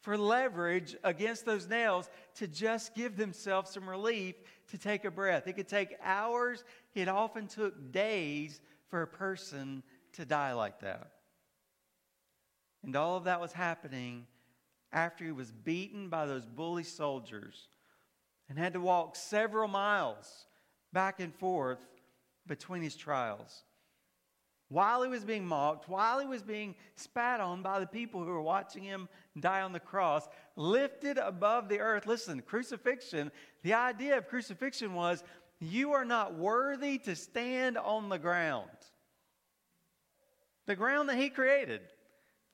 for 0.00 0.16
leverage 0.16 0.96
against 1.04 1.44
those 1.44 1.68
nails 1.68 2.08
to 2.36 2.48
just 2.48 2.94
give 2.94 3.16
themselves 3.16 3.70
some 3.70 3.88
relief 3.88 4.34
to 4.72 4.78
take 4.78 5.04
a 5.04 5.10
breath. 5.10 5.46
It 5.46 5.52
could 5.52 5.68
take 5.68 5.96
hours, 6.02 6.64
it 6.94 7.06
often 7.06 7.46
took 7.46 7.92
days 7.92 8.60
for 8.88 9.02
a 9.02 9.06
person 9.06 9.82
to 10.14 10.24
die 10.24 10.54
like 10.54 10.80
that. 10.80 11.12
And 12.82 12.96
all 12.96 13.18
of 13.18 13.24
that 13.24 13.40
was 13.40 13.52
happening 13.52 14.26
after 14.90 15.26
he 15.26 15.30
was 15.30 15.52
beaten 15.52 16.08
by 16.08 16.24
those 16.24 16.46
bully 16.46 16.84
soldiers 16.84 17.68
and 18.48 18.58
had 18.58 18.72
to 18.72 18.80
walk 18.80 19.14
several 19.14 19.68
miles 19.68 20.46
back 20.90 21.20
and 21.20 21.34
forth 21.34 21.86
between 22.46 22.82
his 22.82 22.96
trials. 22.96 23.64
While 24.72 25.02
he 25.02 25.10
was 25.10 25.22
being 25.22 25.46
mocked, 25.46 25.86
while 25.86 26.18
he 26.18 26.26
was 26.26 26.42
being 26.42 26.74
spat 26.96 27.40
on 27.40 27.60
by 27.60 27.78
the 27.78 27.86
people 27.86 28.24
who 28.24 28.30
were 28.30 28.40
watching 28.40 28.82
him 28.82 29.06
die 29.38 29.60
on 29.60 29.72
the 29.72 29.78
cross, 29.78 30.26
lifted 30.56 31.18
above 31.18 31.68
the 31.68 31.80
earth. 31.80 32.06
Listen, 32.06 32.40
crucifixion, 32.40 33.30
the 33.64 33.74
idea 33.74 34.16
of 34.16 34.28
crucifixion 34.28 34.94
was 34.94 35.24
you 35.60 35.92
are 35.92 36.06
not 36.06 36.38
worthy 36.38 36.96
to 37.00 37.14
stand 37.14 37.76
on 37.76 38.08
the 38.08 38.18
ground. 38.18 38.70
The 40.64 40.74
ground 40.74 41.10
that 41.10 41.18
he 41.18 41.28
created. 41.28 41.82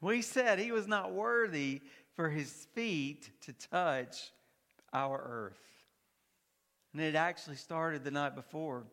We 0.00 0.22
said 0.22 0.58
he 0.58 0.72
was 0.72 0.88
not 0.88 1.12
worthy 1.12 1.82
for 2.16 2.30
his 2.30 2.66
feet 2.74 3.30
to 3.42 3.52
touch 3.52 4.32
our 4.92 5.22
earth. 5.24 5.62
And 6.92 7.00
it 7.00 7.14
actually 7.14 7.56
started 7.56 8.02
the 8.02 8.10
night 8.10 8.34
before 8.34 8.86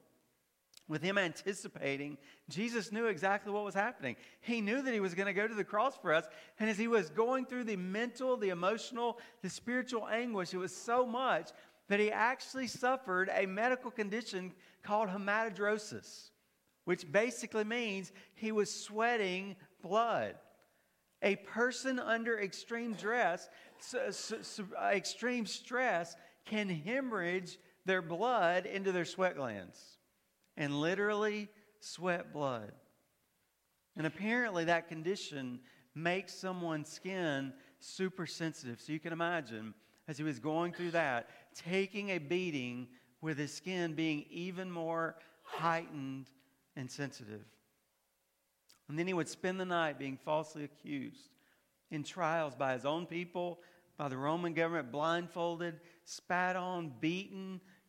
with 0.88 1.02
him 1.02 1.18
anticipating, 1.18 2.18
Jesus 2.50 2.92
knew 2.92 3.08
exactly 3.08 3.52
what 3.52 3.66
was 3.66 3.74
happening. 3.74 4.16
He 4.42 4.62
knew 4.62 4.82
that 4.82 4.94
he 4.94 5.00
was 5.00 5.16
going 5.16 5.26
to 5.28 5.34
go 5.34 5.48
to 5.48 5.54
the 5.54 5.64
cross 5.64 5.98
for 5.98 6.14
us. 6.14 6.26
And 6.60 6.70
as 6.70 6.78
he 6.78 6.88
was 6.88 7.10
going 7.10 7.46
through 7.46 7.64
the 7.64 7.76
mental, 7.76 8.38
the 8.38 8.50
emotional, 8.50 9.20
the 9.42 9.50
spiritual 9.50 10.08
anguish, 10.08 10.54
it 10.54 10.58
was 10.58 10.76
so 10.76 11.06
much 11.06 11.50
that 11.88 12.00
he 12.00 12.12
actually 12.12 12.68
suffered 12.68 13.30
a 13.34 13.46
medical 13.46 13.90
condition 13.90 14.54
called 14.84 15.10
hematidrosis, 15.10 16.30
which 16.86 17.12
basically 17.12 17.64
means 17.64 18.12
he 18.36 18.52
was 18.52 18.72
sweating 18.72 19.56
blood. 19.82 20.36
A 21.24 21.36
person 21.38 22.00
under 22.00 22.40
extreme 22.40 22.96
stress, 22.96 23.50
extreme 24.92 25.48
stress 25.48 26.16
can 26.46 26.70
hemorrhage 26.70 27.58
their 27.86 28.04
blood 28.04 28.68
into 28.68 28.92
their 28.92 29.06
sweat 29.06 29.36
glands 29.36 29.95
and 30.58 30.82
literally 30.82 31.50
sweat 31.80 32.34
blood. 32.34 32.72
And 33.98 34.06
apparently, 34.06 34.66
that 34.66 34.90
condition 34.90 35.60
makes 35.94 36.34
someone's 36.34 36.90
skin 36.90 37.54
super 37.80 38.26
sensitive. 38.26 38.82
So 38.82 38.92
you 38.92 39.00
can 39.00 39.14
imagine, 39.14 39.74
as 40.08 40.18
he 40.18 40.24
was 40.24 40.40
going 40.40 40.74
through 40.74 40.92
that, 40.92 41.30
taking 41.56 42.10
a 42.10 42.18
beating 42.18 42.88
with 43.22 43.38
his 43.38 43.54
skin 43.54 43.94
being 43.94 44.26
even 44.30 44.70
more 44.70 45.16
heightened 45.44 46.28
and 46.76 46.90
sensitive. 46.92 47.46
And 48.88 49.00
then 49.00 49.08
he 49.08 49.14
would 49.14 49.30
spend 49.30 49.60
the 49.60 49.66
night 49.66 49.98
being 49.98 50.18
falsely 50.18 50.64
accused 50.64 51.30
in 51.90 52.04
trials 52.04 52.56
by 52.56 52.74
his 52.74 52.86
own 52.86 53.06
people, 53.06 53.60
by 53.98 54.10
the 54.10 54.18
Roman 54.18 54.54
government, 54.54 54.92
blindfolded, 54.92 55.80
spat 56.04 56.56
on, 56.56 56.92
beaten, 57.00 57.35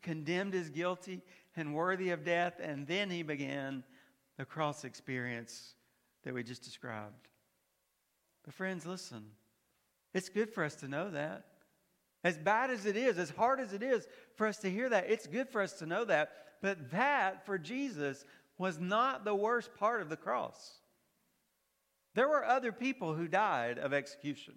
condemned 0.06 0.54
as 0.54 0.70
guilty 0.70 1.20
and 1.56 1.74
worthy 1.74 2.10
of 2.10 2.24
death. 2.24 2.54
And 2.62 2.86
then 2.86 3.10
he 3.10 3.24
began 3.24 3.82
the 4.38 4.44
cross 4.44 4.84
experience 4.84 5.74
that 6.22 6.32
we 6.32 6.44
just 6.44 6.62
described. 6.62 7.28
But, 8.44 8.54
friends, 8.54 8.86
listen, 8.86 9.24
it's 10.14 10.28
good 10.28 10.48
for 10.48 10.62
us 10.62 10.76
to 10.76 10.88
know 10.88 11.10
that. 11.10 11.44
As 12.22 12.38
bad 12.38 12.70
as 12.70 12.86
it 12.86 12.96
is, 12.96 13.18
as 13.18 13.30
hard 13.30 13.58
as 13.58 13.72
it 13.72 13.82
is 13.82 14.06
for 14.36 14.46
us 14.46 14.58
to 14.58 14.70
hear 14.70 14.88
that, 14.88 15.10
it's 15.10 15.26
good 15.26 15.48
for 15.48 15.60
us 15.60 15.72
to 15.74 15.86
know 15.86 16.04
that. 16.04 16.30
But 16.62 16.92
that, 16.92 17.44
for 17.44 17.58
Jesus, 17.58 18.24
was 18.58 18.78
not 18.78 19.24
the 19.24 19.34
worst 19.34 19.74
part 19.74 20.02
of 20.02 20.08
the 20.08 20.16
cross. 20.16 20.78
There 22.14 22.28
were 22.28 22.44
other 22.44 22.70
people 22.70 23.14
who 23.14 23.26
died 23.26 23.78
of 23.78 23.92
execution. 23.92 24.54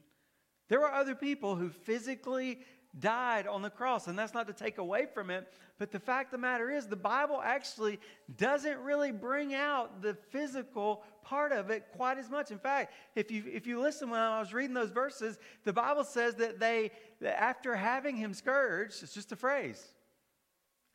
There 0.69 0.79
were 0.79 0.93
other 0.93 1.15
people 1.15 1.55
who 1.55 1.69
physically 1.69 2.59
died 2.97 3.45
on 3.45 3.61
the 3.61 3.69
cross. 3.69 4.07
And 4.07 4.17
that's 4.17 4.33
not 4.33 4.47
to 4.47 4.53
take 4.53 4.77
away 4.77 5.05
from 5.13 5.29
it, 5.29 5.51
but 5.77 5.91
the 5.91 5.99
fact 5.99 6.27
of 6.27 6.31
the 6.31 6.37
matter 6.41 6.71
is, 6.71 6.87
the 6.87 6.95
Bible 6.95 7.39
actually 7.43 7.99
doesn't 8.37 8.79
really 8.79 9.11
bring 9.11 9.53
out 9.53 10.01
the 10.01 10.15
physical 10.31 11.03
part 11.23 11.51
of 11.51 11.69
it 11.69 11.85
quite 11.95 12.17
as 12.17 12.29
much. 12.29 12.51
In 12.51 12.57
fact, 12.57 12.93
if 13.15 13.29
you, 13.29 13.43
if 13.45 13.67
you 13.67 13.79
listen 13.79 14.09
when 14.09 14.19
I 14.19 14.39
was 14.39 14.53
reading 14.53 14.73
those 14.73 14.89
verses, 14.89 15.37
the 15.63 15.73
Bible 15.73 16.03
says 16.03 16.35
that 16.35 16.59
they, 16.59 16.91
that 17.21 17.39
after 17.41 17.75
having 17.75 18.15
him 18.15 18.33
scourged, 18.33 19.03
it's 19.03 19.13
just 19.13 19.31
a 19.31 19.35
phrase. 19.35 19.85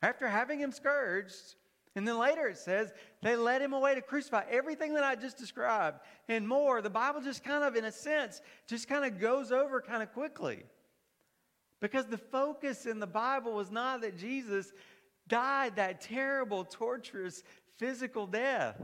After 0.01 0.27
having 0.27 0.59
him 0.59 0.71
scourged, 0.71 1.55
and 1.95 2.05
then 2.05 2.17
later 2.17 2.47
it 2.47 2.57
says 2.57 2.91
they 3.23 3.37
led 3.37 3.61
him 3.61 3.71
away 3.71 3.95
to 3.95 4.01
crucify. 4.01 4.43
Everything 4.51 4.93
that 4.95 5.03
I 5.05 5.15
just 5.15 5.37
described 5.37 6.01
and 6.27 6.45
more, 6.45 6.81
the 6.81 6.89
Bible 6.89 7.21
just 7.21 7.43
kind 7.43 7.63
of, 7.63 7.75
in 7.75 7.85
a 7.85 7.91
sense, 7.91 8.41
just 8.67 8.89
kind 8.89 9.05
of 9.05 9.19
goes 9.19 9.51
over 9.51 9.79
kind 9.81 10.03
of 10.03 10.11
quickly. 10.11 10.65
Because 11.85 12.07
the 12.07 12.17
focus 12.17 12.87
in 12.87 12.99
the 12.99 13.05
Bible 13.05 13.53
was 13.53 13.69
not 13.69 14.01
that 14.01 14.17
Jesus 14.17 14.73
died 15.27 15.75
that 15.75 16.01
terrible, 16.01 16.65
torturous, 16.65 17.43
physical 17.77 18.25
death. 18.25 18.81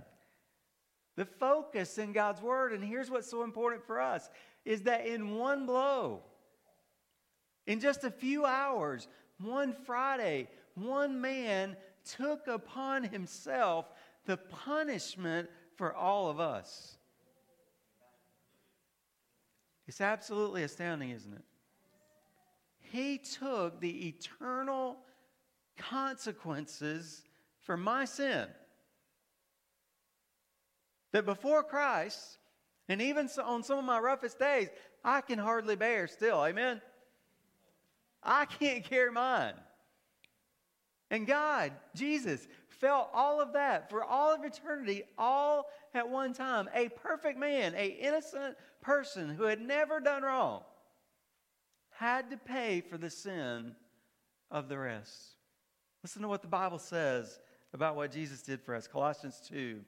The 1.16 1.26
focus 1.26 1.98
in 1.98 2.14
God's 2.14 2.44
Word, 2.44 2.74
and 2.74 2.84
here's 2.84 3.10
what's 3.10 3.28
so 3.28 3.42
important 3.42 3.84
for 3.88 4.00
us, 4.00 4.30
is 4.66 4.84
that 4.84 5.08
in 5.08 5.36
one 5.36 5.66
blow, 5.66 6.22
in 7.66 7.80
just 7.80 8.04
a 8.04 8.12
few 8.12 8.46
hours, 8.46 9.08
one 9.40 9.74
Friday, 9.74 10.48
one 10.76 11.20
man 11.20 11.78
took 12.06 12.46
upon 12.46 13.04
himself 13.04 13.88
the 14.28 14.38
punishment 14.38 15.50
for 15.76 15.92
all 15.92 16.30
of 16.30 16.40
us. 16.40 17.00
It's 19.88 20.02
absolutely 20.02 20.62
astounding, 20.62 21.10
isn't 21.10 21.34
it? 21.34 21.42
He 22.92 23.20
took 23.20 23.80
the 23.80 24.10
eternal 24.10 24.98
consequences 25.78 27.24
for 27.62 27.78
my 27.78 28.04
sin. 28.04 28.48
That 31.14 31.26
before 31.26 31.64
Christ, 31.64 32.38
and 32.90 33.02
even 33.02 33.30
on 33.44 33.64
some 33.64 33.80
of 33.80 33.86
my 33.86 34.00
roughest 34.00 34.40
days, 34.40 34.68
I 35.04 35.22
can 35.22 35.40
hardly 35.40 35.78
bear 35.78 36.08
still. 36.08 36.44
Amen? 36.44 36.82
I 38.22 38.46
can't 38.46 38.84
carry 38.90 39.12
mine. 39.12 39.54
And 41.10 41.26
God, 41.26 41.72
Jesus, 41.96 42.48
felt 42.68 43.10
all 43.14 43.42
of 43.42 43.54
that 43.54 43.90
for 43.90 44.04
all 44.04 44.34
of 44.34 44.44
eternity, 44.44 45.04
all 45.18 45.68
at 45.94 46.10
one 46.10 46.34
time. 46.34 46.70
A 46.74 46.90
perfect 46.90 47.38
man, 47.38 47.74
a 47.76 47.88
innocent 47.88 48.56
person 48.82 49.30
who 49.30 49.44
had 49.44 49.62
never 49.62 50.00
done 50.00 50.24
wrong, 50.24 50.64
had 52.02 52.32
to 52.32 52.38
pay 52.38 52.82
for 52.82 52.98
the 52.98 53.12
sin 53.12 53.76
of 54.50 54.68
the 54.68 54.78
rest. 54.78 55.36
Listen 56.02 56.24
to 56.24 56.28
what 56.28 56.42
the 56.42 56.48
Bible 56.48 56.80
says 56.80 57.40
about 57.76 57.96
what 57.96 58.12
Jesus 58.12 58.42
did 58.42 58.60
for 58.60 58.74
us. 58.74 58.88
Colossians 58.88 59.40
2, 59.48 59.80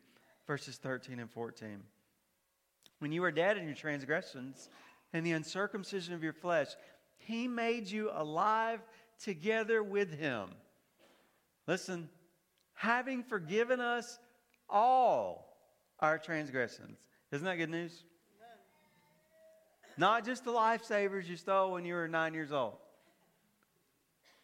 verses 0.46 0.77
13 0.77 1.20
and 1.20 1.32
14. 1.32 1.82
When 3.00 3.12
you 3.12 3.24
were 3.24 3.32
dead 3.32 3.58
in 3.58 3.65
your 3.65 3.74
transgressions 3.74 4.70
and 5.12 5.25
the 5.25 5.32
uncircumcision 5.32 6.13
of 6.13 6.22
your 6.22 6.34
flesh, 6.34 6.67
he 7.17 7.48
made 7.48 7.89
you 7.89 8.12
alive 8.13 8.82
together 9.20 9.82
with 9.82 10.13
him. 10.13 10.50
Listen, 11.65 12.10
having 12.75 13.24
forgiven 13.24 13.82
us 13.82 14.20
all 14.70 15.58
our 16.00 16.20
transgressions. 16.20 17.00
Isn't 17.32 17.46
that 17.46 17.55
good 17.58 17.72
news? 17.72 18.03
Not 19.98 20.26
just 20.26 20.44
the 20.44 20.52
lifesavers 20.52 21.28
you 21.28 21.36
stole 21.36 21.72
when 21.72 21.86
you 21.86 21.94
were 21.94 22.08
nine 22.08 22.34
years 22.34 22.52
old. 22.52 22.78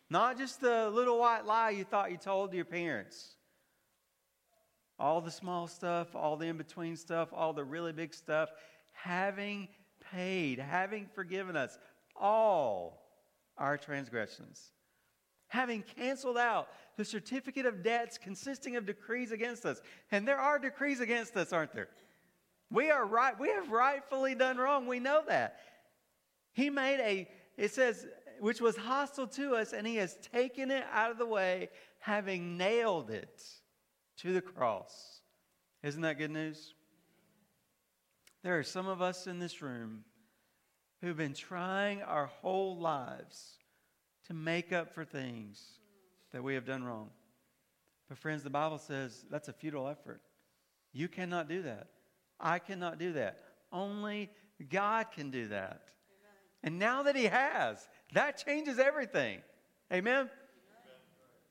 Not 0.10 0.38
just 0.38 0.62
the 0.62 0.89
little 0.89 1.20
white 1.20 1.46
lie 1.46 1.72
you 1.72 1.84
thought 1.84 2.12
you 2.12 2.18
told 2.18 2.53
your 2.53 2.65
parents. 2.65 3.36
All 5.00 5.22
the 5.22 5.32
small 5.32 5.68
stuff, 5.68 6.15
all 6.15 6.36
the 6.36 6.48
in 6.48 6.58
between 6.58 6.96
stuff, 6.96 7.29
all 7.32 7.53
the 7.53 7.63
really 7.63 7.94
big 7.94 8.13
stuff. 8.13 8.50
Having 8.91 9.70
paid, 10.12 10.60
having 10.60 11.08
forgiven 11.13 11.56
us 11.56 11.77
all 12.15 13.01
our 13.58 13.77
transgressions. 13.77 14.72
Having 15.48 15.84
canceled 15.96 16.38
out 16.38 16.68
the 16.98 17.06
certificate 17.06 17.65
of 17.65 17.82
debts 17.84 18.18
consisting 18.18 18.75
of 18.75 18.86
decrees 18.86 19.32
against 19.32 19.65
us. 19.65 19.82
And 20.12 20.27
there 20.27 20.38
are 20.38 20.60
decrees 20.60 21.00
against 21.00 21.36
us, 21.38 21.53
aren't 21.53 21.74
there? 21.74 21.89
We 22.71 22.91
are 22.91 23.05
right, 23.05 23.39
we 23.39 23.49
have 23.49 23.71
rightfully 23.71 24.35
done 24.35 24.57
wrong. 24.57 24.85
We 24.85 24.99
know 24.99 25.23
that. 25.27 25.59
He 26.53 26.69
made 26.69 26.99
a, 26.99 27.27
it 27.57 27.71
says, 27.71 28.05
which 28.39 28.61
was 28.61 28.77
hostile 28.77 29.27
to 29.27 29.55
us, 29.55 29.73
and 29.73 29.85
he 29.85 29.95
has 29.95 30.17
taken 30.31 30.71
it 30.71 30.85
out 30.91 31.11
of 31.11 31.17
the 31.17 31.25
way, 31.25 31.69
having 31.99 32.57
nailed 32.57 33.09
it 33.09 33.43
to 34.17 34.33
the 34.33 34.41
cross. 34.41 35.21
Isn't 35.83 36.01
that 36.01 36.17
good 36.17 36.31
news? 36.31 36.73
There 38.43 38.57
are 38.57 38.63
some 38.63 38.88
of 38.88 39.01
us 39.01 39.27
in 39.27 39.39
this 39.39 39.61
room 39.61 40.03
who've 41.01 41.17
been 41.17 41.33
trying 41.33 42.01
our 42.01 42.27
whole 42.27 42.77
lives 42.77 43.57
to 44.27 44.33
make 44.33 44.71
up 44.71 44.93
for 44.93 45.03
things 45.03 45.79
that 46.31 46.43
we 46.43 46.53
have 46.53 46.65
done 46.65 46.83
wrong. 46.83 47.09
But, 48.07 48.17
friends, 48.17 48.43
the 48.43 48.49
Bible 48.49 48.77
says 48.77 49.25
that's 49.29 49.47
a 49.47 49.53
futile 49.53 49.88
effort. 49.88 50.21
You 50.93 51.07
cannot 51.07 51.47
do 51.47 51.61
that. 51.63 51.88
I 52.39 52.60
cannot 52.60 53.00
do 53.00 53.13
that. 53.13 53.39
Only 53.72 54.29
God 54.69 55.08
can 55.12 55.29
do 55.29 55.48
that. 55.50 55.81
Amen. 55.91 56.63
And 56.63 56.79
now 56.79 57.03
that 57.03 57.15
He 57.15 57.25
has, 57.25 57.88
that 58.13 58.43
changes 58.46 58.79
everything. 58.79 59.41
Amen? 59.91 60.29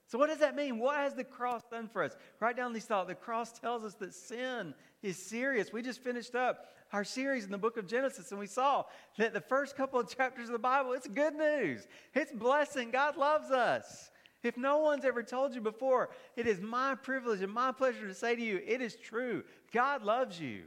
So, 0.09 0.17
what 0.17 0.29
does 0.29 0.39
that 0.39 0.57
mean? 0.57 0.79
What 0.79 0.97
has 0.97 1.15
the 1.15 1.25
cross 1.25 1.63
done 1.71 1.87
for 1.87 2.03
us? 2.03 2.17
Write 2.41 2.57
down 2.57 2.73
these 2.73 2.87
thoughts. 2.87 3.09
The 3.09 3.15
cross 3.15 3.53
tells 3.59 3.85
us 3.85 3.95
that 3.97 4.15
sin 4.15 4.75
is 5.03 5.19
serious. 5.19 5.71
We 5.71 5.83
just 5.83 6.03
finished 6.03 6.35
up 6.35 6.69
our 6.95 7.05
series 7.05 7.45
in 7.45 7.51
the 7.51 7.59
book 7.59 7.77
of 7.77 7.87
Genesis, 7.87 8.31
and 8.31 8.41
we 8.41 8.47
saw 8.47 8.85
that 9.19 9.35
the 9.35 9.41
first 9.43 9.77
couple 9.77 10.01
of 10.01 10.09
chapters 10.15 10.49
of 10.49 10.55
the 10.55 10.59
Bible, 10.59 10.95
it's 10.95 11.07
good 11.07 11.35
news. 11.35 11.87
It's 12.15 12.33
blessing. 12.33 12.91
God 12.91 13.19
loves 13.19 13.51
us. 13.51 14.11
If 14.43 14.57
no 14.57 14.79
one's 14.79 15.05
ever 15.05 15.23
told 15.23 15.55
you 15.55 15.61
before, 15.61 16.09
it 16.37 16.47
is 16.47 16.59
my 16.59 16.95
privilege 16.95 17.43
and 17.43 17.53
my 17.53 17.73
pleasure 17.73 18.07
to 18.07 18.15
say 18.15 18.35
to 18.35 18.43
you, 18.43 18.63
it 18.67 18.81
is 18.81 18.97
true. 18.97 19.43
God 19.73 20.05
loves 20.05 20.41
you. 20.41 20.63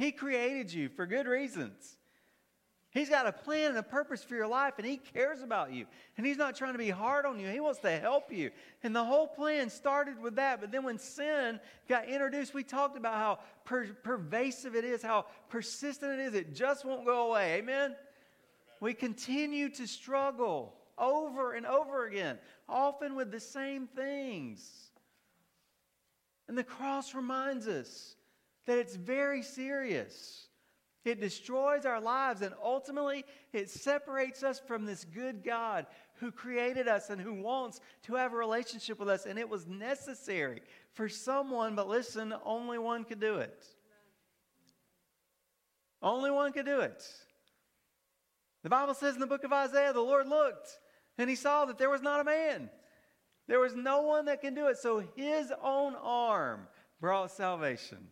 He 0.00 0.12
created 0.12 0.72
you 0.72 0.88
for 0.88 1.06
good 1.06 1.26
reasons. 1.26 1.98
He's 2.92 3.10
got 3.10 3.26
a 3.26 3.32
plan 3.32 3.68
and 3.68 3.78
a 3.78 3.82
purpose 3.82 4.24
for 4.24 4.34
your 4.34 4.48
life, 4.48 4.74
and 4.78 4.86
He 4.86 4.96
cares 4.96 5.42
about 5.42 5.72
you. 5.72 5.86
And 6.16 6.26
He's 6.26 6.38
not 6.38 6.56
trying 6.56 6.72
to 6.72 6.78
be 6.78 6.88
hard 6.88 7.26
on 7.26 7.38
you, 7.38 7.48
He 7.48 7.60
wants 7.60 7.80
to 7.80 7.90
help 7.98 8.32
you. 8.32 8.50
And 8.82 8.96
the 8.96 9.04
whole 9.04 9.28
plan 9.28 9.68
started 9.68 10.20
with 10.20 10.36
that. 10.36 10.60
But 10.60 10.72
then 10.72 10.84
when 10.84 10.98
sin 10.98 11.60
got 11.86 12.08
introduced, 12.08 12.54
we 12.54 12.64
talked 12.64 12.96
about 12.96 13.14
how 13.14 13.38
per- 13.64 13.92
pervasive 14.02 14.74
it 14.74 14.84
is, 14.84 15.02
how 15.02 15.26
persistent 15.50 16.18
it 16.18 16.20
is. 16.20 16.34
It 16.34 16.54
just 16.54 16.84
won't 16.84 17.04
go 17.04 17.28
away. 17.28 17.58
Amen? 17.58 17.94
We 18.80 18.94
continue 18.94 19.68
to 19.68 19.86
struggle 19.86 20.74
over 20.98 21.52
and 21.52 21.66
over 21.66 22.06
again, 22.06 22.38
often 22.68 23.14
with 23.14 23.30
the 23.30 23.40
same 23.40 23.86
things. 23.86 24.90
And 26.48 26.56
the 26.56 26.64
cross 26.64 27.14
reminds 27.14 27.68
us 27.68 28.16
that 28.66 28.78
it's 28.78 28.96
very 28.96 29.42
serious. 29.42 30.48
It 31.04 31.20
destroys 31.20 31.86
our 31.86 32.00
lives 32.00 32.42
and 32.42 32.54
ultimately 32.62 33.24
it 33.52 33.70
separates 33.70 34.42
us 34.42 34.60
from 34.60 34.84
this 34.84 35.04
good 35.04 35.42
God 35.42 35.86
who 36.16 36.30
created 36.30 36.88
us 36.88 37.08
and 37.08 37.20
who 37.20 37.32
wants 37.32 37.80
to 38.02 38.14
have 38.14 38.34
a 38.34 38.36
relationship 38.36 38.98
with 38.98 39.08
us. 39.08 39.24
And 39.24 39.38
it 39.38 39.48
was 39.48 39.66
necessary 39.66 40.60
for 40.92 41.08
someone, 41.08 41.74
but 41.74 41.88
listen, 41.88 42.34
only 42.44 42.78
one 42.78 43.04
could 43.04 43.20
do 43.20 43.36
it. 43.36 43.64
Only 46.02 46.30
one 46.30 46.52
could 46.52 46.66
do 46.66 46.80
it. 46.80 47.02
The 48.62 48.68
Bible 48.68 48.94
says 48.94 49.14
in 49.14 49.20
the 49.20 49.26
book 49.26 49.44
of 49.44 49.52
Isaiah, 49.52 49.94
the 49.94 50.00
Lord 50.00 50.28
looked 50.28 50.68
and 51.16 51.30
he 51.30 51.36
saw 51.36 51.64
that 51.64 51.78
there 51.78 51.90
was 51.90 52.02
not 52.02 52.20
a 52.20 52.24
man. 52.24 52.68
There 53.48 53.58
was 53.58 53.74
no 53.74 54.02
one 54.02 54.26
that 54.26 54.42
can 54.42 54.54
do 54.54 54.68
it. 54.68 54.76
So 54.76 55.02
his 55.16 55.50
own 55.62 55.94
arm 55.96 56.68
brought 57.00 57.30
salvation. 57.30 58.08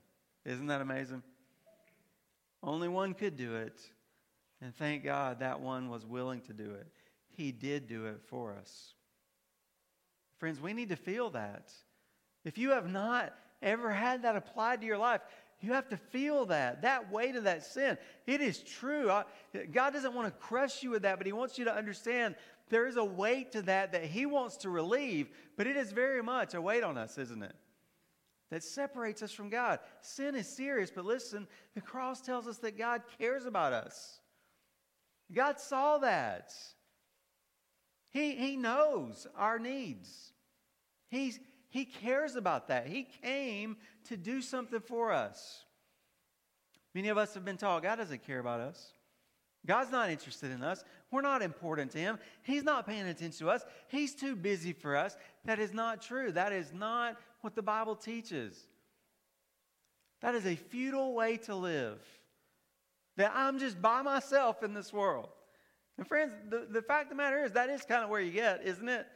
Isn't 0.49 0.69
that 0.69 0.81
amazing? 0.81 1.23
Only 2.63 2.89
one 2.89 3.13
could 3.13 3.37
do 3.37 3.57
it. 3.57 3.79
And 4.63 4.75
thank 4.75 5.05
God 5.05 5.41
that 5.41 5.61
one 5.61 5.91
was 5.91 6.07
willing 6.07 6.41
to 6.43 6.55
do 6.55 6.73
it. 6.73 6.91
He 7.29 7.53
did 7.53 7.87
do 7.87 8.07
it 8.07 8.23
for 8.27 8.55
us. 8.55 8.95
Friends, 10.39 10.59
we 10.59 10.73
need 10.73 10.89
to 10.89 10.97
feel 10.97 11.31
that. 11.31 11.71
If 12.45 12.57
you 12.57 12.71
have 12.71 12.91
not 12.91 13.35
ever 13.61 13.93
had 13.93 14.23
that 14.23 14.37
applied 14.37 14.81
to 14.81 14.87
your 14.87 14.97
life, 14.97 15.21
you 15.61 15.73
have 15.75 15.89
to 15.91 15.97
feel 15.97 16.47
that, 16.47 16.81
that 16.83 17.13
weight 17.13 17.37
of 17.37 17.45
that 17.45 17.65
sin. 17.65 17.99
It 18.27 18.41
is 18.41 18.61
true. 18.61 19.13
God 19.73 19.93
doesn't 19.93 20.15
want 20.15 20.29
to 20.29 20.41
crush 20.41 20.83
you 20.83 20.91
with 20.91 21.03
that, 21.03 21.19
but 21.19 21.27
He 21.27 21.33
wants 21.33 21.59
you 21.59 21.67
to 21.67 21.75
understand 21.75 22.37
there 22.71 22.87
is 22.87 22.97
a 22.97 23.05
weight 23.05 23.53
to 23.53 23.63
that 23.63 23.93
that 23.93 24.05
He 24.05 24.25
wants 24.25 24.57
to 24.59 24.71
relieve, 24.71 25.29
but 25.57 25.67
it 25.67 25.77
is 25.77 25.93
very 25.93 26.23
much 26.23 26.55
a 26.55 26.61
weight 26.61 26.85
on 26.85 26.97
us, 26.97 27.19
isn't 27.19 27.43
it? 27.43 27.55
That 28.51 28.63
separates 28.65 29.23
us 29.23 29.33
from 29.33 29.49
God. 29.49 29.79
Sin 30.01 30.35
is 30.35 30.49
serious, 30.49 30.91
but 30.91 31.05
listen, 31.05 31.47
the 31.75 31.81
cross 31.81 32.21
tells 32.21 32.47
us 32.47 32.59
that 32.59 32.79
God 32.79 33.03
cares 33.19 33.47
about 33.47 33.73
us. 33.73 34.21
God 35.33 35.61
saw 35.61 35.99
that. 35.99 36.53
He, 38.11 38.35
he 38.37 38.57
knows 38.57 39.27
our 39.37 39.59
needs. 39.59 40.33
He's, 41.09 41.39
he 41.69 41.85
cares 41.85 42.37
about 42.37 42.69
that. 42.69 42.87
He 42.87 43.07
came 43.23 43.77
to 44.09 44.17
do 44.17 44.41
something 44.41 44.81
for 44.81 45.13
us. 45.13 45.65
Many 46.95 47.09
of 47.09 47.19
us 47.19 47.35
have 47.35 47.45
been 47.45 47.59
taught 47.59 47.83
God 47.83 47.97
doesn't 47.97 48.27
care 48.27 48.39
about 48.39 48.61
us. 48.61 48.93
God's 49.67 49.91
not 49.91 50.09
interested 50.09 50.51
in 50.51 50.63
us. 50.63 50.83
We're 51.11 51.21
not 51.21 51.43
important 51.43 51.91
to 51.93 51.99
Him. 51.99 52.19
He's 52.43 52.65
not 52.65 52.87
paying 52.87 53.07
attention 53.07 53.47
to 53.47 53.51
us. 53.51 53.65
He's 53.89 54.15
too 54.15 54.35
busy 54.35 54.73
for 54.73 54.97
us. 54.97 55.17
That 55.45 55.59
is 55.59 55.75
not 55.75 56.01
true. 56.01 56.33
That 56.33 56.53
is 56.53 56.73
not 56.73 57.17
what 57.41 57.55
the 57.55 57.63
Bible 57.63 57.97
teaches. 57.97 58.59
That 60.21 60.35
is 60.35 60.47
a 60.47 60.57
futile 60.57 61.15
way 61.15 61.37
to 61.39 61.55
live. 61.55 62.01
That 63.17 63.33
I'm 63.35 63.59
just 63.59 63.81
by 63.81 64.03
myself 64.03 64.63
in 64.63 64.75
this 64.75 64.93
world. 64.93 65.29
And 65.97 66.07
friends, 66.07 66.33
the, 66.49 66.67
the 66.71 66.83
fact 66.83 67.05
of 67.05 67.11
the 67.11 67.15
matter 67.17 67.45
is, 67.45 67.53
that 67.53 67.69
is 67.71 67.83
kind 67.83 68.05
of 68.05 68.11
where 68.11 68.21
you 68.21 68.31
get, 68.31 68.65
isn't 68.65 68.89
it? 68.89 69.07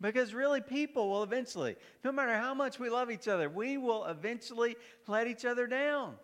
Because 0.00 0.34
really, 0.34 0.60
people 0.60 1.08
will 1.08 1.22
eventually, 1.22 1.76
no 2.02 2.10
matter 2.10 2.36
how 2.36 2.52
much 2.52 2.78
we 2.78 2.90
love 2.90 3.10
each 3.10 3.28
other, 3.28 3.48
we 3.48 3.78
will 3.78 4.04
eventually 4.06 4.76
let 5.06 5.26
each 5.26 5.44
other 5.44 5.66
down. 5.66 6.14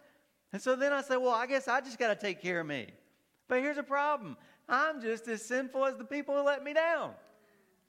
And 0.53 0.61
so 0.61 0.75
then 0.75 0.93
I 0.93 1.03
say, 1.03 1.17
well, 1.17 1.31
I 1.31 1.47
guess 1.47 1.69
I 1.69 1.81
just 1.81 1.99
got 1.99 2.09
to 2.09 2.17
take 2.17 2.43
care 2.43 2.61
of 2.61 2.67
me. 2.67 2.89
But 3.49 3.61
here's 3.61 3.79
a 3.79 3.85
problem 3.85 4.37
I'm 4.69 5.01
just 5.01 5.29
as 5.29 5.43
sinful 5.43 5.85
as 5.85 5.97
the 5.97 6.05
people 6.05 6.37
who 6.37 6.43
let 6.43 6.65
me 6.65 6.73
down. 6.73 7.13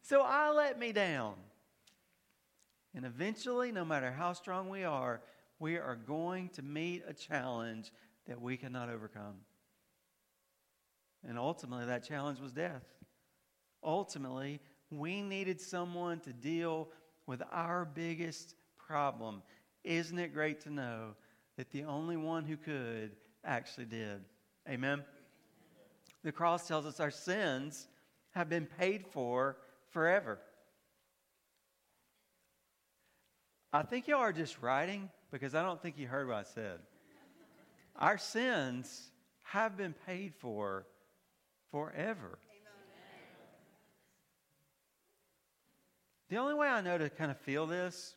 So 0.02 0.21
I 0.21 0.52
let 0.52 0.80
me 0.80 0.91
down. 0.91 1.34
And 2.93 3.06
eventually, 3.06 3.71
no 3.71 3.86
matter 3.86 4.12
how 4.12 4.34
strong 4.34 4.69
we 4.69 4.84
are, 4.84 5.21
we 5.60 5.77
are 5.77 5.95
going 5.95 6.49
to 6.49 6.62
meet 6.62 7.04
a 7.08 7.13
challenge 7.13 7.91
that 8.27 8.41
we 8.41 8.58
cannot 8.58 8.89
overcome. 8.89 9.36
And 11.27 11.38
ultimately, 11.38 11.86
that 11.86 12.08
challenge 12.08 12.39
was 12.39 12.51
death. 12.51 12.84
Ultimately, 13.84 14.60
we 14.89 15.21
needed 15.21 15.62
someone 15.62 16.19
to 16.21 16.34
deal 16.34 16.89
with 17.27 17.41
our 17.51 17.86
biggest 17.86 18.56
problem. 18.77 19.41
Isn't 19.84 20.19
it 20.19 20.34
great 20.34 20.62
to 20.62 20.69
know 20.69 21.15
that 21.58 21.71
the 21.71 21.84
only 21.84 22.17
one 22.17 22.43
who 22.43 22.58
could 22.58 23.15
actually 23.45 23.86
did? 23.86 24.21
Amen? 24.69 25.04
The 26.23 26.32
cross 26.32 26.67
tells 26.67 26.86
us 26.86 26.99
our 26.99 27.12
sins 27.12 27.88
have 28.32 28.49
been 28.49 28.65
paid 28.65 29.06
for 29.08 29.58
forever. 29.89 30.39
I 33.73 33.84
think 33.84 34.07
y'all 34.07 34.19
are 34.19 34.34
just 34.34 34.62
writing 34.62 35.10
because 35.31 35.55
I 35.55 35.63
don't 35.63 35.81
think 35.81 35.97
you 35.97 36.07
heard 36.07 36.27
what 36.27 36.36
I 36.36 36.43
said. 36.43 36.79
Our 37.95 38.17
sins 38.17 39.10
have 39.43 39.77
been 39.77 39.93
paid 40.05 40.34
for 40.36 40.86
forever. 41.71 42.38
The 46.29 46.38
only 46.38 46.53
way 46.53 46.67
I 46.67 46.81
know 46.81 46.97
to 46.97 47.10
kind 47.10 47.31
of 47.31 47.38
feel 47.38 47.65
this, 47.65 48.15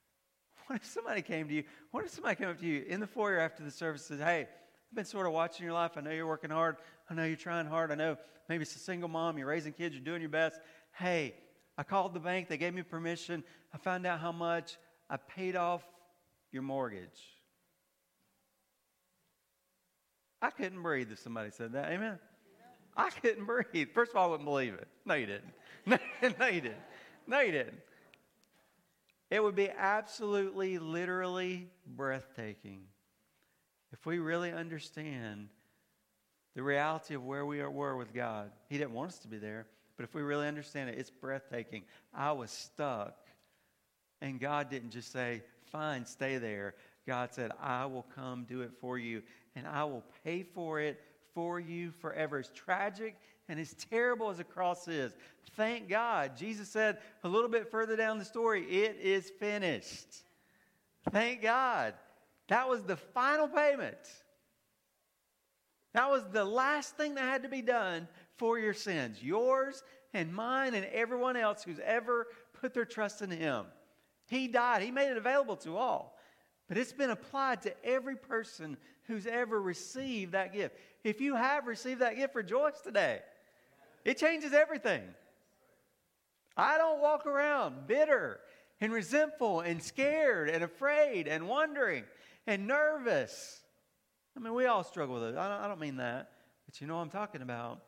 what 0.66 0.76
if 0.76 0.86
somebody 0.86 1.22
came 1.22 1.48
to 1.48 1.54
you? 1.54 1.64
What 1.90 2.04
if 2.04 2.10
somebody 2.10 2.36
came 2.36 2.48
up 2.48 2.60
to 2.60 2.66
you 2.66 2.84
in 2.88 3.00
the 3.00 3.06
foyer 3.06 3.38
after 3.38 3.62
the 3.62 3.70
service 3.70 4.08
and 4.10 4.18
said, 4.18 4.26
Hey, 4.26 4.40
I've 4.42 4.94
been 4.94 5.04
sort 5.04 5.26
of 5.26 5.32
watching 5.32 5.64
your 5.64 5.74
life. 5.74 5.92
I 5.96 6.00
know 6.00 6.10
you're 6.10 6.26
working 6.26 6.50
hard. 6.50 6.76
I 7.08 7.14
know 7.14 7.24
you're 7.24 7.36
trying 7.36 7.66
hard. 7.66 7.92
I 7.92 7.96
know 7.96 8.16
maybe 8.48 8.62
it's 8.62 8.74
a 8.74 8.80
single 8.80 9.08
mom. 9.08 9.38
You're 9.38 9.48
raising 9.48 9.72
kids. 9.72 9.94
You're 9.94 10.04
doing 10.04 10.20
your 10.20 10.30
best. 10.30 10.60
Hey, 10.92 11.34
I 11.80 11.82
called 11.82 12.12
the 12.12 12.20
bank. 12.20 12.48
They 12.48 12.58
gave 12.58 12.74
me 12.74 12.82
permission. 12.82 13.42
I 13.72 13.78
found 13.78 14.04
out 14.04 14.20
how 14.20 14.32
much. 14.32 14.76
I 15.08 15.16
paid 15.16 15.56
off 15.56 15.82
your 16.52 16.60
mortgage. 16.60 17.18
I 20.42 20.50
couldn't 20.50 20.82
breathe 20.82 21.10
if 21.10 21.20
somebody 21.20 21.50
said 21.50 21.72
that. 21.72 21.90
Amen. 21.90 22.18
I 22.94 23.08
couldn't 23.08 23.46
breathe. 23.46 23.88
First 23.94 24.10
of 24.10 24.18
all, 24.18 24.26
I 24.26 24.30
wouldn't 24.32 24.46
believe 24.46 24.74
it. 24.74 24.88
No, 25.06 25.14
you 25.14 25.24
didn't. 25.24 25.54
no, 26.38 26.46
you 26.48 26.60
didn't. 26.60 26.76
No, 27.26 27.40
you 27.40 27.52
didn't. 27.52 27.78
It 29.30 29.42
would 29.42 29.56
be 29.56 29.70
absolutely, 29.70 30.78
literally 30.78 31.70
breathtaking 31.86 32.82
if 33.90 34.04
we 34.04 34.18
really 34.18 34.52
understand 34.52 35.48
the 36.54 36.62
reality 36.62 37.14
of 37.14 37.24
where 37.24 37.46
we 37.46 37.60
are, 37.60 37.70
were 37.70 37.96
with 37.96 38.12
God. 38.12 38.50
He 38.68 38.76
didn't 38.76 38.92
want 38.92 39.12
us 39.12 39.18
to 39.20 39.28
be 39.28 39.38
there, 39.38 39.66
but 40.00 40.04
if 40.04 40.14
we 40.14 40.22
really 40.22 40.48
understand 40.48 40.88
it, 40.88 40.96
it's 40.96 41.10
breathtaking. 41.10 41.82
I 42.14 42.32
was 42.32 42.50
stuck, 42.50 43.18
and 44.22 44.40
God 44.40 44.70
didn't 44.70 44.92
just 44.92 45.12
say, 45.12 45.42
Fine, 45.70 46.06
stay 46.06 46.38
there. 46.38 46.72
God 47.06 47.34
said, 47.34 47.50
I 47.60 47.84
will 47.84 48.06
come 48.14 48.46
do 48.48 48.62
it 48.62 48.70
for 48.80 48.96
you, 48.96 49.22
and 49.54 49.66
I 49.66 49.84
will 49.84 50.02
pay 50.24 50.42
for 50.42 50.80
it 50.80 51.02
for 51.34 51.60
you 51.60 51.90
forever. 51.90 52.38
As 52.38 52.48
tragic 52.48 53.14
and 53.50 53.60
as 53.60 53.74
terrible 53.90 54.30
as 54.30 54.38
the 54.38 54.44
cross 54.44 54.88
is, 54.88 55.12
thank 55.54 55.90
God. 55.90 56.34
Jesus 56.34 56.70
said 56.70 56.96
a 57.22 57.28
little 57.28 57.50
bit 57.50 57.70
further 57.70 57.94
down 57.94 58.18
the 58.18 58.24
story, 58.24 58.62
it 58.70 58.96
is 59.02 59.28
finished. 59.38 60.22
Thank 61.10 61.42
God. 61.42 61.92
That 62.48 62.70
was 62.70 62.84
the 62.84 62.96
final 62.96 63.48
payment. 63.48 63.98
That 65.92 66.08
was 66.08 66.22
the 66.32 66.44
last 66.44 66.96
thing 66.96 67.16
that 67.16 67.24
had 67.24 67.42
to 67.42 67.50
be 67.50 67.62
done 67.62 68.08
for 68.40 68.58
your 68.58 68.72
sins, 68.72 69.22
yours 69.22 69.82
and 70.14 70.32
mine 70.32 70.72
and 70.72 70.86
everyone 70.86 71.36
else 71.36 71.62
who's 71.62 71.78
ever 71.84 72.26
put 72.58 72.72
their 72.72 72.86
trust 72.86 73.20
in 73.20 73.30
Him. 73.30 73.66
He 74.30 74.48
died, 74.48 74.80
He 74.82 74.90
made 74.90 75.10
it 75.10 75.18
available 75.18 75.56
to 75.56 75.76
all. 75.76 76.16
But 76.66 76.78
it's 76.78 76.92
been 76.92 77.10
applied 77.10 77.60
to 77.62 77.84
every 77.84 78.16
person 78.16 78.78
who's 79.02 79.26
ever 79.26 79.60
received 79.60 80.32
that 80.32 80.54
gift. 80.54 80.74
If 81.04 81.20
you 81.20 81.34
have 81.34 81.66
received 81.66 82.00
that 82.00 82.16
gift, 82.16 82.34
rejoice 82.34 82.80
today. 82.80 83.18
It 84.06 84.16
changes 84.16 84.54
everything. 84.54 85.02
I 86.56 86.78
don't 86.78 87.02
walk 87.02 87.26
around 87.26 87.86
bitter 87.86 88.40
and 88.80 88.90
resentful 88.90 89.60
and 89.60 89.82
scared 89.82 90.48
and 90.48 90.64
afraid 90.64 91.28
and 91.28 91.46
wondering 91.46 92.04
and 92.46 92.66
nervous. 92.66 93.60
I 94.34 94.40
mean, 94.40 94.54
we 94.54 94.64
all 94.64 94.82
struggle 94.82 95.16
with 95.16 95.24
it. 95.24 95.36
I 95.36 95.68
don't, 95.68 95.80
mean 95.80 95.96
that. 95.96 96.30
But 96.64 96.80
you 96.80 96.86
know 96.86 96.96
what 96.96 97.02
I'm 97.02 97.10
talking 97.10 97.42
about. 97.42 97.82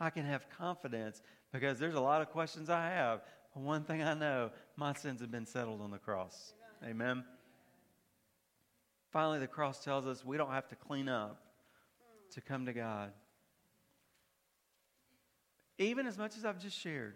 I 0.00 0.10
can 0.10 0.24
have 0.24 0.46
confidence 0.58 1.22
because 1.52 1.78
there's 1.78 1.94
a 1.94 2.00
lot 2.00 2.20
of 2.20 2.30
questions 2.30 2.68
I 2.68 2.88
have. 2.88 3.20
But 3.54 3.62
one 3.62 3.84
thing 3.84 4.02
I 4.02 4.14
know 4.14 4.50
my 4.76 4.92
sins 4.94 5.20
have 5.20 5.30
been 5.30 5.46
settled 5.46 5.80
on 5.80 5.90
the 5.90 5.98
cross. 5.98 6.54
Amen. 6.84 7.24
Finally, 9.12 9.38
the 9.38 9.46
cross 9.46 9.84
tells 9.84 10.06
us 10.06 10.24
we 10.24 10.36
don't 10.36 10.50
have 10.50 10.68
to 10.68 10.74
clean 10.74 11.08
up 11.08 11.40
to 12.32 12.40
come 12.40 12.66
to 12.66 12.72
God. 12.72 13.12
Even 15.78 16.06
as 16.06 16.18
much 16.18 16.36
as 16.36 16.44
I've 16.44 16.60
just 16.60 16.78
shared, 16.78 17.14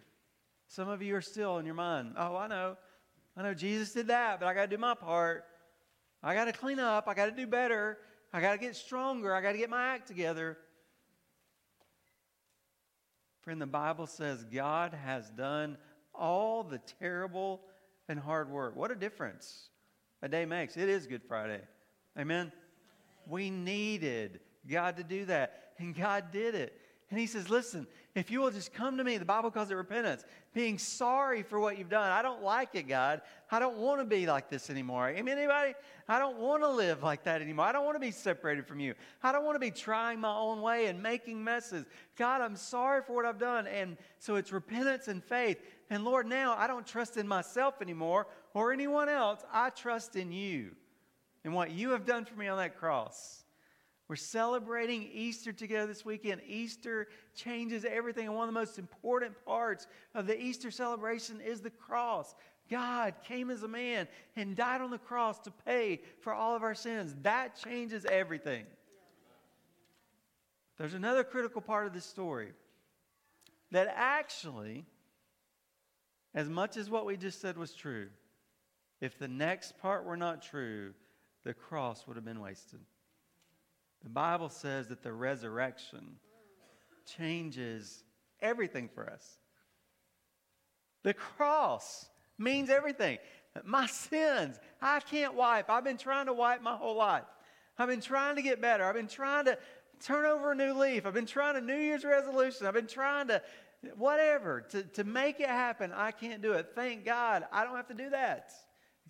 some 0.69 0.89
of 0.89 1.03
you 1.03 1.17
are 1.17 1.21
still 1.21 1.59
in 1.59 1.67
your 1.67 1.75
mind, 1.75 2.15
oh, 2.17 2.37
I 2.37 2.47
know. 2.47 2.77
I 3.37 3.43
know 3.43 3.55
Jesus 3.55 3.93
did 3.93 4.09
that, 4.09 4.41
but 4.41 4.47
I 4.47 4.55
got 4.55 4.63
to 4.63 4.77
do 4.77 4.79
my 4.79 4.95
part. 4.95 5.45
I 6.23 6.35
got 6.35 6.47
to 6.47 6.53
clean 6.53 6.81
up. 6.81 7.07
I 7.07 7.15
got 7.15 7.27
to 7.27 7.33
do 7.33 7.47
better. 7.47 7.99
I 8.33 8.41
got 8.41 8.53
to 8.53 8.59
get 8.59 8.75
stronger. 8.77 9.35
I 9.35 9.41
got 9.41 9.53
to 9.53 9.59
get 9.59 9.71
my 9.71 9.95
act 9.95 10.09
together. 10.09 10.59
Friend, 13.49 13.63
the 13.63 13.67
Bible 13.67 14.07
says 14.07 14.45
God 14.45 14.93
has 14.93 15.31
done 15.31 15.79
all 16.15 16.63
the 16.63 16.83
terrible 17.01 17.63
and 18.07 18.21
hard 18.21 18.51
work. 18.51 18.77
What 18.77 18.91
a 18.91 18.95
difference 18.95 19.71
a 20.21 20.29
day 20.29 20.45
makes. 20.45 20.77
It 20.77 20.91
is 20.91 21.07
Good 21.07 21.23
Friday. 21.27 21.63
Amen. 22.19 22.53
We 23.27 23.49
needed 23.49 24.41
God 24.71 24.99
to 24.99 25.03
do 25.03 25.25
that, 25.25 25.73
and 25.79 25.97
God 25.97 26.31
did 26.31 26.55
it. 26.57 26.79
And 27.11 27.19
he 27.19 27.27
says, 27.27 27.49
Listen, 27.49 27.87
if 28.15 28.31
you 28.31 28.41
will 28.41 28.51
just 28.51 28.75
come 28.75 28.99
to 28.99 29.05
me, 29.05 29.17
the 29.17 29.25
Bible 29.25 29.51
calls 29.51 29.71
it 29.71 29.75
repentance, 29.75 30.25
being 30.53 30.77
sorry 30.77 31.43
for 31.43 31.59
what 31.59 31.79
you've 31.79 31.89
done. 31.89 32.11
I 32.11 32.21
don't 32.21 32.43
like 32.43 32.75
it, 32.75 32.89
God. 32.89 33.23
I 33.51 33.59
don't 33.59 33.79
want 33.79 34.01
to 34.01 34.05
be 34.05 34.27
like 34.27 34.51
this 34.51 34.69
anymore. 34.69 35.05
I 35.05 35.23
mean, 35.23 35.39
anybody? 35.39 35.75
I 36.07 36.19
don't 36.19 36.37
want 36.37 36.63
to 36.63 36.69
live 36.69 37.03
like 37.03 37.25
that 37.25 37.41
anymore. 37.41 37.65
I 37.67 37.73
don't 37.73 37.85
want 37.85 37.95
to 37.95 38.01
be 38.01 38.11
separated 38.11 38.67
from 38.67 38.81
you. 38.81 38.95
I 39.23 39.33
don't 39.33 39.45
want 39.45 39.55
to 39.55 39.61
be 39.61 39.71
trying 39.71 40.21
my 40.21 40.35
own 40.35 40.61
way 40.61 40.87
and 40.87 41.03
making 41.03 41.43
messes. 41.43 41.87
God, 42.17 42.43
I'm 42.43 42.57
sorry 42.57 43.03
for 43.03 43.15
what 43.15 43.25
I've 43.25 43.39
done. 43.39 43.67
And 43.67 43.97
so 44.19 44.37
it's 44.37 44.53
repentance 44.53 45.09
and 45.09 45.23
faith. 45.23 45.59
And 45.89 46.05
Lord, 46.05 46.27
now 46.27 46.57
I 46.59 46.67
don't 46.67 46.87
trust 46.87 47.17
in 47.17 47.27
myself 47.27 47.81
anymore 47.81 48.27
or 48.53 48.73
anyone 48.73 49.09
else. 49.09 49.41
I 49.51 49.71
trust 49.71 50.17
in 50.17 50.33
you 50.33 50.73
and 51.45 51.55
what 51.55 51.71
you 51.71 51.91
have 51.91 52.05
done 52.05 52.25
for 52.25 52.35
me 52.35 52.49
on 52.49 52.59
that 52.59 52.79
cross. 52.79 53.45
We're 54.09 54.17
celebrating 54.17 55.03
Easter 55.13 55.53
together 55.53 55.87
this 55.87 56.05
weekend. 56.05 56.41
Easter 56.47 57.09
changes 57.35 57.85
everything. 57.85 58.27
And 58.27 58.35
one 58.35 58.49
of 58.49 58.55
the 58.55 58.59
most 58.59 58.79
important 58.79 59.35
parts 59.45 59.87
of 60.15 60.27
the 60.27 60.41
Easter 60.41 60.71
celebration 60.71 61.43
is 61.43 61.61
the 61.61 61.71
cross. 61.71 62.35
God 62.71 63.15
came 63.25 63.51
as 63.51 63.63
a 63.63 63.69
man 63.69 64.09
and 64.35 64.57
died 64.57 64.81
on 64.81 64.91
the 64.91 64.99
cross 64.99 65.39
to 65.41 65.51
pay 65.51 66.01
for 66.21 66.33
all 66.33 66.57
of 66.57 66.63
our 66.63 66.75
sins. 66.75 67.15
That 67.23 67.57
changes 67.57 68.07
everything. 68.07 68.65
There's 70.79 70.95
another 70.95 71.25
critical 71.25 71.61
part 71.61 71.87
of 71.87 71.93
this 71.93 72.07
story 72.07 72.53
that 73.73 73.93
actually, 73.95 74.87
as 76.35 76.49
much 76.49 76.79
as 76.79 76.89
what 76.89 77.05
we 77.05 77.19
just 77.19 77.43
said 77.43 77.59
was 77.59 77.75
true, 77.75 78.09
if 79.01 79.19
the 79.19 79.29
next 79.29 79.77
part 79.79 80.07
were 80.07 80.17
not 80.17 80.41
true, 80.41 80.95
the 81.45 81.53
cross 81.53 82.07
would 82.07 82.17
have 82.17 82.25
been 82.25 82.41
wasted. 82.41 82.81
The 84.03 84.09
Bible 84.09 84.49
says 84.49 84.89
that 84.89 85.03
the 85.03 85.13
resurrection 85.13 86.17
changes 87.17 88.05
everything 88.41 88.89
for 88.95 89.09
us. 89.11 89.39
The 91.03 91.15
cross 91.15 92.07
means 92.39 92.71
everything. 92.71 93.19
My 93.65 93.87
sins, 93.87 94.59
I 94.81 95.01
can't 95.01 95.35
wipe. 95.35 95.69
I've 95.71 95.85
been 95.85 95.97
trying 95.97 96.27
to 96.27 96.33
wipe 96.33 96.63
my 96.63 96.77
whole 96.77 96.97
life. 96.97 97.25
I've 97.79 97.89
been 97.89 98.01
trying 98.01 98.37
to 98.37 98.43
get 98.43 98.61
better. 98.61 98.85
I've 98.85 98.95
been 98.95 99.09
trying 99.09 99.47
to 99.47 99.59
turn 100.01 100.25
over 100.25 100.53
a 100.53 100.55
new 100.55 100.75
leaf. 100.75 101.07
I've 101.07 101.15
been 101.15 101.27
trying 101.27 101.57
a 101.57 101.61
New 101.61 101.77
Year's 101.77 102.05
resolution. 102.05 102.67
I've 102.67 102.75
been 102.75 102.87
trying 102.87 103.29
to 103.29 103.43
whatever 103.97 104.61
to, 104.61 104.83
to 104.83 105.05
make 105.05 105.41
it 105.41 105.49
happen. 105.49 105.93
I 105.95 106.11
can't 106.11 106.43
do 106.43 106.53
it. 106.53 106.71
Thank 106.75 107.05
God 107.05 107.45
I 107.53 107.65
don't 107.65 107.77
have 107.77 107.89
to 107.89 107.95
do 107.95 108.11
that. 108.11 108.51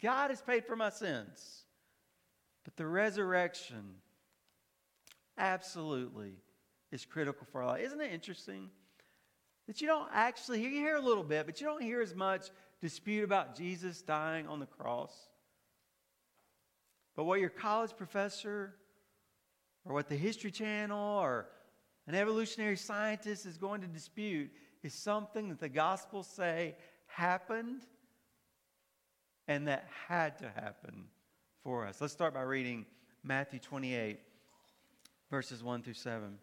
God 0.03 0.31
has 0.31 0.43
paid 0.43 0.67
for 0.67 0.77
my 0.77 0.91
sins. 0.91 1.65
But 2.65 2.77
the 2.77 2.87
resurrection 2.87 3.95
absolutely 5.39 6.33
is 6.91 7.05
critical 7.05 7.47
for 7.51 7.63
our 7.63 7.69
life. 7.69 7.83
Isn't 7.83 8.01
it 8.01 8.13
interesting 8.13 8.71
that 9.67 9.81
you 9.81 9.87
don't 9.87 10.09
actually 10.13 10.61
hear, 10.61 10.71
you 10.71 10.81
hear 10.81 10.97
a 10.97 11.01
little 11.01 11.25
bit, 11.25 11.47
but 11.47 11.61
you 11.61 11.67
don't 11.67 11.83
hear 11.83 12.01
as 12.01 12.15
much 12.15 12.49
dispute 12.81 13.25
about 13.25 13.57
Jesus 13.57 14.03
dying 14.03 14.47
on 14.47 14.61
the 14.61 14.67
cross? 14.67 15.13
But 17.17 17.25
what 17.25 17.41
your 17.41 17.51
college 17.51 17.97
professor 17.97 18.75
or 19.85 19.95
what 19.95 20.09
the 20.09 20.17
History 20.17 20.51
Channel 20.51 21.19
or 21.19 21.49
an 22.07 22.15
evolutionary 22.15 22.77
scientist 22.77 23.45
is 23.45 23.59
going 23.59 23.81
to 23.81 23.87
dispute 23.87 24.51
is 24.83 24.95
something 24.95 25.49
that 25.49 25.61
the 25.61 25.69
Gospels 25.69 26.27
say 26.27 26.77
happened 27.07 27.83
and 29.49 29.67
that 29.67 29.89
had 30.09 30.39
to 30.39 30.49
happen 30.49 31.07
for 31.63 31.87
us. 31.87 32.01
Let's 32.01 32.13
start 32.13 32.35
by 32.35 32.43
reading 32.43 32.87
Matthew 33.23 33.59
28 33.59 34.21
verses 35.31 35.63
1 35.63 35.83
through 35.83 35.95
7. 35.95 36.39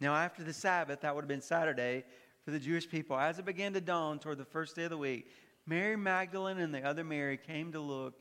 Now, 0.00 0.14
after 0.14 0.44
the 0.44 0.52
Sabbath, 0.52 1.00
that 1.00 1.14
would 1.14 1.22
have 1.22 1.28
been 1.28 1.40
Saturday 1.40 2.04
for 2.44 2.50
the 2.50 2.58
Jewish 2.58 2.88
people, 2.88 3.18
as 3.18 3.38
it 3.38 3.44
began 3.44 3.72
to 3.74 3.80
dawn 3.80 4.18
toward 4.18 4.38
the 4.38 4.44
first 4.44 4.76
day 4.76 4.84
of 4.84 4.90
the 4.90 4.98
week, 4.98 5.30
Mary 5.66 5.96
Magdalene 5.96 6.58
and 6.58 6.72
the 6.72 6.82
other 6.82 7.04
Mary 7.04 7.36
came 7.36 7.72
to 7.72 7.80
look 7.80 8.14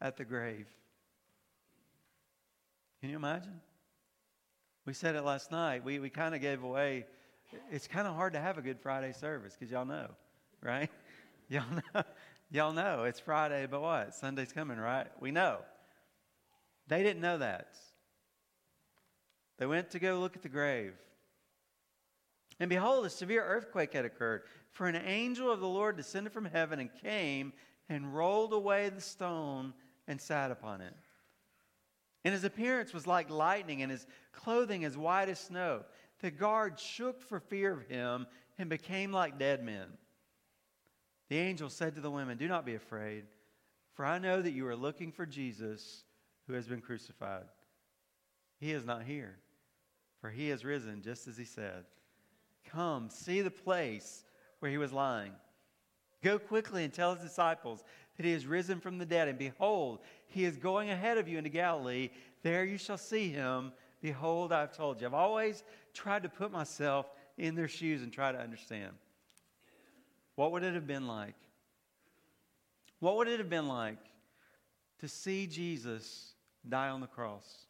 at 0.00 0.16
the 0.16 0.24
grave. 0.24 0.66
Can 3.00 3.10
you 3.10 3.16
imagine? 3.16 3.60
We 4.86 4.92
said 4.92 5.14
it 5.14 5.22
last 5.22 5.50
night. 5.50 5.84
We, 5.84 5.98
we 5.98 6.10
kind 6.10 6.34
of 6.34 6.40
gave 6.40 6.62
away. 6.62 7.06
It's 7.70 7.88
kind 7.88 8.06
of 8.06 8.14
hard 8.14 8.34
to 8.34 8.40
have 8.40 8.58
a 8.58 8.62
Good 8.62 8.78
Friday 8.80 9.12
service 9.12 9.56
because 9.58 9.72
y'all 9.72 9.84
know, 9.84 10.08
right? 10.62 10.90
Y'all 11.50 11.64
know, 11.94 12.02
Y'all 12.54 12.72
know 12.72 13.02
it's 13.02 13.18
Friday, 13.18 13.66
but 13.68 13.82
what? 13.82 14.14
Sunday's 14.14 14.52
coming, 14.52 14.78
right? 14.78 15.08
We 15.18 15.32
know. 15.32 15.58
They 16.86 17.02
didn't 17.02 17.20
know 17.20 17.38
that. 17.38 17.76
They 19.58 19.66
went 19.66 19.90
to 19.90 19.98
go 19.98 20.18
look 20.18 20.36
at 20.36 20.42
the 20.42 20.48
grave. 20.48 20.94
And 22.60 22.70
behold, 22.70 23.04
a 23.04 23.10
severe 23.10 23.44
earthquake 23.44 23.92
had 23.92 24.04
occurred, 24.04 24.42
for 24.70 24.86
an 24.86 24.96
angel 24.96 25.50
of 25.50 25.60
the 25.60 25.68
Lord 25.68 25.96
descended 25.96 26.32
from 26.32 26.44
heaven 26.44 26.78
and 26.80 26.90
came 27.02 27.52
and 27.88 28.14
rolled 28.14 28.52
away 28.52 28.88
the 28.88 29.00
stone 29.00 29.74
and 30.06 30.20
sat 30.20 30.50
upon 30.50 30.80
it. 30.80 30.94
And 32.24 32.32
his 32.32 32.44
appearance 32.44 32.92
was 32.92 33.06
like 33.06 33.28
lightning, 33.28 33.82
and 33.82 33.90
his 33.90 34.06
clothing 34.32 34.84
as 34.84 34.96
white 34.96 35.28
as 35.28 35.38
snow. 35.38 35.84
The 36.20 36.30
guards 36.30 36.80
shook 36.80 37.20
for 37.20 37.38
fear 37.38 37.72
of 37.72 37.86
him 37.86 38.26
and 38.56 38.70
became 38.70 39.12
like 39.12 39.38
dead 39.38 39.62
men. 39.62 39.86
The 41.28 41.38
angel 41.38 41.68
said 41.68 41.94
to 41.94 42.00
the 42.00 42.10
women, 42.10 42.38
Do 42.38 42.48
not 42.48 42.64
be 42.64 42.74
afraid, 42.74 43.24
for 43.94 44.04
I 44.04 44.18
know 44.18 44.40
that 44.40 44.52
you 44.52 44.66
are 44.66 44.76
looking 44.76 45.12
for 45.12 45.26
Jesus 45.26 46.04
who 46.46 46.54
has 46.54 46.66
been 46.66 46.80
crucified. 46.80 47.44
He 48.58 48.72
is 48.72 48.84
not 48.84 49.02
here, 49.02 49.36
for 50.24 50.30
he 50.30 50.48
has 50.48 50.64
risen 50.64 51.02
just 51.02 51.28
as 51.28 51.36
he 51.36 51.44
said. 51.44 51.84
Come, 52.70 53.10
see 53.10 53.42
the 53.42 53.50
place 53.50 54.24
where 54.58 54.70
he 54.70 54.78
was 54.78 54.90
lying. 54.90 55.32
Go 56.22 56.38
quickly 56.38 56.82
and 56.82 56.90
tell 56.90 57.14
his 57.14 57.22
disciples 57.22 57.84
that 58.16 58.24
he 58.24 58.32
is 58.32 58.46
risen 58.46 58.80
from 58.80 58.96
the 58.96 59.04
dead. 59.04 59.28
And 59.28 59.38
behold, 59.38 59.98
he 60.26 60.46
is 60.46 60.56
going 60.56 60.88
ahead 60.88 61.18
of 61.18 61.28
you 61.28 61.36
into 61.36 61.50
Galilee. 61.50 62.08
There 62.42 62.64
you 62.64 62.78
shall 62.78 62.96
see 62.96 63.28
him. 63.28 63.70
Behold, 64.00 64.50
I've 64.50 64.74
told 64.74 64.98
you. 64.98 65.06
I've 65.06 65.12
always 65.12 65.62
tried 65.92 66.22
to 66.22 66.30
put 66.30 66.50
myself 66.50 67.04
in 67.36 67.54
their 67.54 67.68
shoes 67.68 68.00
and 68.00 68.10
try 68.10 68.32
to 68.32 68.40
understand. 68.40 68.92
What 70.36 70.52
would 70.52 70.62
it 70.62 70.72
have 70.72 70.86
been 70.86 71.06
like? 71.06 71.36
What 72.98 73.18
would 73.18 73.28
it 73.28 73.40
have 73.40 73.50
been 73.50 73.68
like 73.68 73.98
to 75.00 75.06
see 75.06 75.46
Jesus 75.46 76.32
die 76.66 76.88
on 76.88 77.02
the 77.02 77.08
cross? 77.08 77.66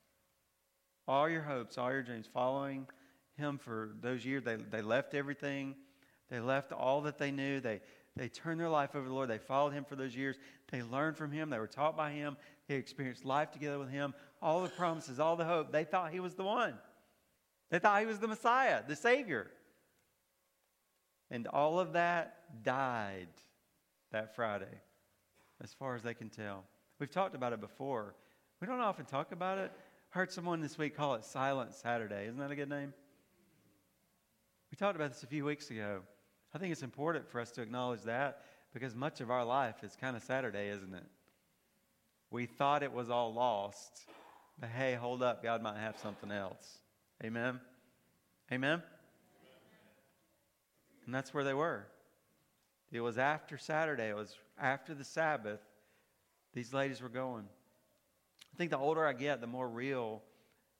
All 1.06 1.28
your 1.28 1.42
hopes, 1.42 1.76
all 1.78 1.92
your 1.92 2.02
dreams, 2.02 2.26
following 2.32 2.86
him 3.36 3.58
for 3.58 3.90
those 4.00 4.24
years. 4.24 4.44
They, 4.44 4.56
they 4.56 4.82
left 4.82 5.14
everything. 5.14 5.74
They 6.30 6.40
left 6.40 6.72
all 6.72 7.02
that 7.02 7.18
they 7.18 7.30
knew. 7.30 7.60
They, 7.60 7.80
they 8.16 8.28
turned 8.28 8.60
their 8.60 8.68
life 8.68 8.90
over 8.94 9.04
to 9.04 9.08
the 9.08 9.14
Lord. 9.14 9.28
They 9.28 9.38
followed 9.38 9.72
him 9.72 9.84
for 9.84 9.96
those 9.96 10.16
years. 10.16 10.36
They 10.70 10.82
learned 10.82 11.16
from 11.16 11.32
him. 11.32 11.50
They 11.50 11.58
were 11.58 11.66
taught 11.66 11.96
by 11.96 12.12
him. 12.12 12.36
They 12.68 12.76
experienced 12.76 13.24
life 13.24 13.50
together 13.50 13.78
with 13.78 13.90
him. 13.90 14.14
All 14.40 14.62
the 14.62 14.68
promises, 14.68 15.20
all 15.20 15.36
the 15.36 15.44
hope. 15.44 15.72
They 15.72 15.84
thought 15.84 16.12
he 16.12 16.20
was 16.20 16.34
the 16.34 16.44
one. 16.44 16.74
They 17.70 17.78
thought 17.78 18.00
he 18.00 18.06
was 18.06 18.18
the 18.18 18.28
Messiah, 18.28 18.82
the 18.86 18.96
Savior. 18.96 19.50
And 21.30 21.46
all 21.48 21.80
of 21.80 21.94
that 21.94 22.62
died 22.62 23.28
that 24.12 24.36
Friday, 24.36 24.80
as 25.62 25.74
far 25.74 25.96
as 25.96 26.02
they 26.02 26.14
can 26.14 26.30
tell. 26.30 26.64
We've 27.00 27.10
talked 27.10 27.34
about 27.34 27.52
it 27.52 27.60
before. 27.60 28.14
We 28.60 28.66
don't 28.68 28.80
often 28.80 29.06
talk 29.06 29.32
about 29.32 29.58
it. 29.58 29.72
Heard 30.14 30.31
someone 30.31 30.61
this 30.61 30.79
week 30.79 30.96
call 30.96 31.16
it 31.16 31.24
Silent 31.24 31.74
Saturday. 31.74 32.27
Isn't 32.27 32.38
that 32.38 32.53
a 32.53 32.55
good 32.55 32.68
name? 32.68 32.94
We 34.70 34.77
talked 34.77 34.94
about 34.94 35.12
this 35.12 35.24
a 35.24 35.27
few 35.27 35.44
weeks 35.44 35.72
ago. 35.72 36.03
I 36.55 36.59
think 36.59 36.70
it's 36.70 36.85
important 36.85 37.29
for 37.29 37.40
us 37.40 37.50
to 37.50 37.62
acknowledge 37.62 38.03
that 38.03 38.42
because 38.72 38.94
much 38.94 39.20
of 39.20 39.29
our 39.29 39.44
life 39.44 39.83
is 39.83 39.96
kind 40.00 40.16
of 40.16 40.22
Saturday, 40.22 40.68
isn't 40.68 40.94
it? 40.94 41.03
We 42.31 42.46
thought 42.46 42.85
it 42.85 42.92
was 42.92 43.11
all 43.11 43.35
lost, 43.35 44.07
but 44.61 44.68
hey, 44.68 44.94
hold 44.94 45.20
up, 45.20 45.42
God 45.42 45.61
might 45.61 45.79
have 45.79 45.98
something 45.98 46.31
else. 46.31 46.79
Amen? 47.24 47.59
Amen? 48.53 48.85
And 51.07 51.12
that's 51.12 51.35
where 51.35 51.42
they 51.42 51.55
were. 51.55 51.88
It 52.92 53.00
was 53.00 53.18
after 53.18 53.59
Saturday, 53.59 54.11
it 54.11 54.16
was 54.16 54.37
after 54.61 54.94
the 54.94 55.03
Sabbath, 55.03 55.59
these 56.53 56.72
ladies 56.72 57.03
were 57.03 57.09
going. 57.09 57.46
I 58.54 58.56
think 58.56 58.70
the 58.70 58.78
older 58.78 59.04
I 59.04 59.14
get, 59.14 59.40
the 59.40 59.48
more 59.48 59.68
real 59.68 60.22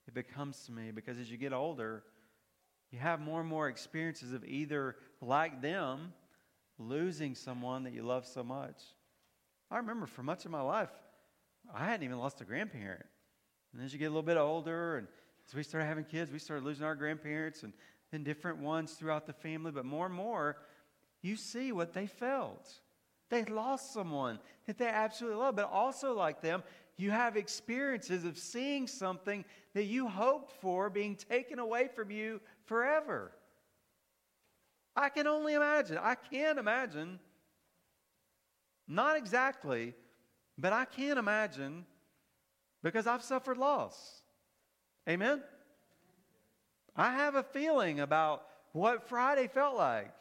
it 0.07 0.15
becomes 0.15 0.65
to 0.67 0.73
me 0.73 0.93
because 0.93 1.19
as 1.19 1.29
you 1.29 1.37
get 1.37 1.53
older, 1.53 2.05
you 2.93 3.01
have 3.01 3.21
more 3.21 3.41
and 3.41 3.49
more 3.49 3.69
experiences 3.69 4.33
of 4.33 4.45
either, 4.45 4.95
like 5.21 5.61
them, 5.61 6.13
losing 6.79 7.35
someone 7.35 7.83
that 7.83 7.93
you 7.93 8.05
love 8.05 8.27
so 8.27 8.45
much. 8.45 8.81
I 9.73 9.79
remember 9.79 10.07
for 10.07 10.23
much 10.23 10.45
of 10.45 10.53
my 10.53 10.61
life, 10.61 10.91
I 11.75 11.87
hadn't 11.87 12.05
even 12.05 12.19
lost 12.19 12.41
a 12.41 12.45
grandparent. 12.45 13.07
And 13.73 13.83
as 13.83 13.93
you 13.93 13.99
get 13.99 14.07
a 14.07 14.11
little 14.11 14.23
bit 14.23 14.37
older, 14.37 14.99
and 14.99 15.09
as 15.49 15.53
we 15.53 15.65
started 15.65 15.87
having 15.87 16.05
kids, 16.05 16.31
we 16.31 16.39
started 16.39 16.65
losing 16.65 16.85
our 16.85 16.95
grandparents 16.95 17.65
and 17.65 17.73
then 18.13 18.23
different 18.23 18.59
ones 18.59 18.93
throughout 18.93 19.27
the 19.27 19.33
family. 19.33 19.73
But 19.73 19.85
more 19.85 20.07
and 20.07 20.15
more, 20.15 20.59
you 21.23 21.35
see 21.35 21.73
what 21.73 21.93
they 21.93 22.07
felt. 22.07 22.71
They 23.31 23.45
lost 23.45 23.93
someone 23.93 24.39
that 24.67 24.79
they 24.79 24.87
absolutely 24.87 25.41
love, 25.41 25.57
but 25.57 25.69
also 25.71 26.15
like 26.15 26.41
them, 26.41 26.63
you 26.97 27.11
have 27.11 27.37
experiences 27.37 28.25
of 28.25 28.39
seeing 28.39 28.87
something 28.87 29.45
that 29.75 29.85
you 29.85 30.09
hoped 30.09 30.53
for 30.61 30.89
being 30.91 31.17
taken 31.17 31.59
away 31.59 31.89
from 31.95 32.11
you 32.11 32.41
forever. 32.67 33.33
I 34.97 35.09
can 35.09 35.27
only 35.27 35.55
imagine. 35.55 35.99
I 35.99 36.15
can't 36.15 36.59
imagine. 36.59 37.19
Not 38.87 39.17
exactly, 39.17 39.95
but 40.57 40.73
I 40.73 40.85
can 40.85 41.19
imagine 41.19 41.85
because 42.83 43.07
I've 43.07 43.23
suffered 43.23 43.59
loss. 43.59 44.23
Amen? 45.09 45.43
I 46.95 47.13
have 47.13 47.35
a 47.35 47.43
feeling 47.43 48.01
about 48.01 48.45
what 48.73 49.09
Friday 49.09 49.49
felt 49.49 49.77
like 49.77 50.13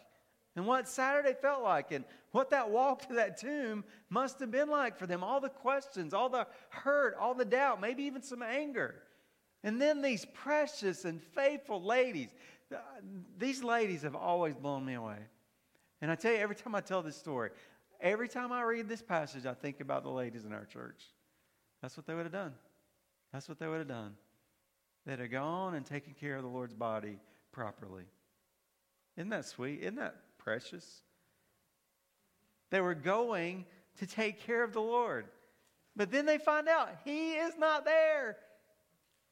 and 0.56 0.68
what 0.68 0.88
Saturday 0.88 1.34
felt 1.34 1.64
like 1.64 1.92
and 1.92 2.06
what 2.32 2.52
that 2.52 2.70
walk 2.70 3.08
to 3.08 3.14
that 3.16 3.40
tomb 3.40 3.84
must 4.10 4.40
have 4.40 4.52
been 4.52 4.70
like 4.70 4.98
for 4.98 5.08
them. 5.08 5.24
All 5.24 5.40
the 5.40 5.50
questions, 5.50 6.14
all 6.14 6.30
the 6.30 6.48
hurt, 6.70 7.16
all 7.20 7.34
the 7.34 7.46
doubt, 7.46 7.82
maybe 7.82 8.04
even 8.04 8.22
some 8.22 8.44
anger. 8.44 8.96
And 9.64 9.82
then 9.82 10.02
these 10.02 10.26
precious 10.26 11.06
and 11.06 11.22
faithful 11.22 11.82
ladies. 11.82 12.30
Uh, 12.72 12.78
these 13.38 13.64
ladies 13.64 14.04
have 14.04 14.16
always 14.16 14.56
blown 14.56 14.86
me 14.86 14.94
away. 14.94 15.18
And 16.02 16.12
I 16.12 16.16
tell 16.16 16.32
you, 16.34 16.38
every 16.38 16.56
time 16.56 16.76
I 16.76 16.82
tell 16.82 17.02
this 17.02 17.18
story, 17.18 17.50
every 18.02 18.28
time 18.28 18.52
I 18.52 18.62
read 18.64 18.90
this 18.90 19.02
passage, 19.02 19.46
I 19.46 19.54
think 19.54 19.80
about 19.80 20.04
the 20.04 20.10
ladies 20.10 20.44
in 20.44 20.54
our 20.54 20.66
church. 20.66 21.02
That's 21.82 21.98
what 21.98 22.06
they 22.06 22.14
would 22.14 22.26
have 22.26 22.34
done. 22.34 22.54
That's 23.32 23.50
what 23.50 23.58
they 23.58 23.68
would 23.68 23.80
have 23.80 23.88
done. 23.88 24.14
They'd 25.06 25.20
have 25.20 25.32
gone 25.32 25.76
and 25.76 25.86
taken 25.86 26.14
care 26.14 26.36
of 26.36 26.44
the 26.44 26.50
Lord's 26.50 26.74
body 26.74 27.20
properly. 27.52 28.04
Isn't 29.18 29.30
that 29.30 29.46
sweet? 29.46 29.82
Isn't 29.82 29.96
that 29.96 30.16
precious? 30.44 31.02
They 32.70 32.82
were 32.82 32.96
going 32.96 33.66
to 34.00 34.08
take 34.08 34.46
care 34.46 34.64
of 34.64 34.74
the 34.74 34.82
Lord. 34.82 35.26
But 35.96 36.12
then 36.12 36.26
they 36.26 36.38
find 36.38 36.68
out 36.68 36.90
He 37.06 37.34
is 37.34 37.54
not 37.58 37.86
there. 37.86 38.38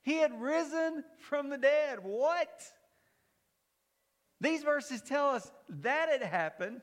He 0.03 0.17
had 0.17 0.39
risen 0.41 1.03
from 1.19 1.49
the 1.49 1.57
dead. 1.57 1.99
What? 2.01 2.61
These 4.39 4.63
verses 4.63 5.01
tell 5.01 5.29
us 5.29 5.51
that 5.69 6.09
it 6.09 6.23
happened. 6.23 6.81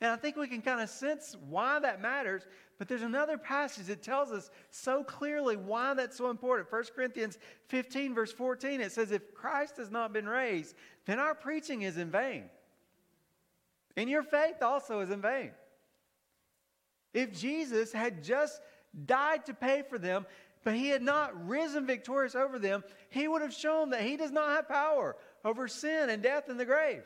And 0.00 0.10
I 0.10 0.16
think 0.16 0.36
we 0.36 0.48
can 0.48 0.62
kind 0.62 0.80
of 0.80 0.88
sense 0.88 1.36
why 1.48 1.78
that 1.78 2.00
matters. 2.00 2.42
But 2.78 2.88
there's 2.88 3.02
another 3.02 3.38
passage 3.38 3.86
that 3.86 4.02
tells 4.02 4.32
us 4.32 4.50
so 4.70 5.04
clearly 5.04 5.56
why 5.56 5.94
that's 5.94 6.16
so 6.16 6.30
important. 6.30 6.72
1 6.72 6.84
Corinthians 6.94 7.38
15, 7.68 8.14
verse 8.14 8.32
14, 8.32 8.80
it 8.80 8.92
says, 8.92 9.12
If 9.12 9.34
Christ 9.34 9.76
has 9.76 9.90
not 9.90 10.12
been 10.12 10.28
raised, 10.28 10.74
then 11.06 11.18
our 11.18 11.34
preaching 11.34 11.82
is 11.82 11.96
in 11.96 12.10
vain. 12.10 12.44
And 13.96 14.10
your 14.10 14.22
faith 14.22 14.62
also 14.62 15.00
is 15.00 15.10
in 15.10 15.20
vain. 15.20 15.52
If 17.12 17.38
Jesus 17.38 17.92
had 17.92 18.24
just 18.24 18.60
died 19.06 19.46
to 19.46 19.54
pay 19.54 19.82
for 19.88 19.98
them, 19.98 20.26
but 20.64 20.74
he 20.74 20.88
had 20.88 21.02
not 21.02 21.46
risen 21.46 21.86
victorious 21.86 22.34
over 22.34 22.58
them, 22.58 22.82
he 23.10 23.28
would 23.28 23.42
have 23.42 23.52
shown 23.52 23.90
that 23.90 24.02
he 24.02 24.16
does 24.16 24.32
not 24.32 24.50
have 24.50 24.68
power 24.68 25.14
over 25.44 25.68
sin 25.68 26.10
and 26.10 26.22
death 26.22 26.48
and 26.48 26.58
the 26.58 26.64
grave. 26.64 27.04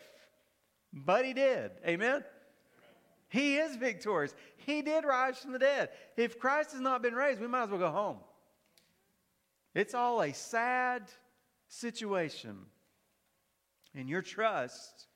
But 0.92 1.26
he 1.26 1.34
did. 1.34 1.72
Amen? 1.86 2.24
He 3.28 3.56
is 3.56 3.76
victorious. 3.76 4.34
He 4.56 4.80
did 4.80 5.04
rise 5.04 5.38
from 5.38 5.52
the 5.52 5.58
dead. 5.58 5.90
If 6.16 6.38
Christ 6.38 6.72
has 6.72 6.80
not 6.80 7.02
been 7.02 7.14
raised, 7.14 7.40
we 7.40 7.46
might 7.46 7.64
as 7.64 7.70
well 7.70 7.78
go 7.78 7.90
home. 7.90 8.18
It's 9.74 9.92
all 9.92 10.22
a 10.22 10.32
sad 10.32 11.02
situation. 11.68 12.56
And 13.94 14.08
your 14.08 14.22
trust 14.22 15.07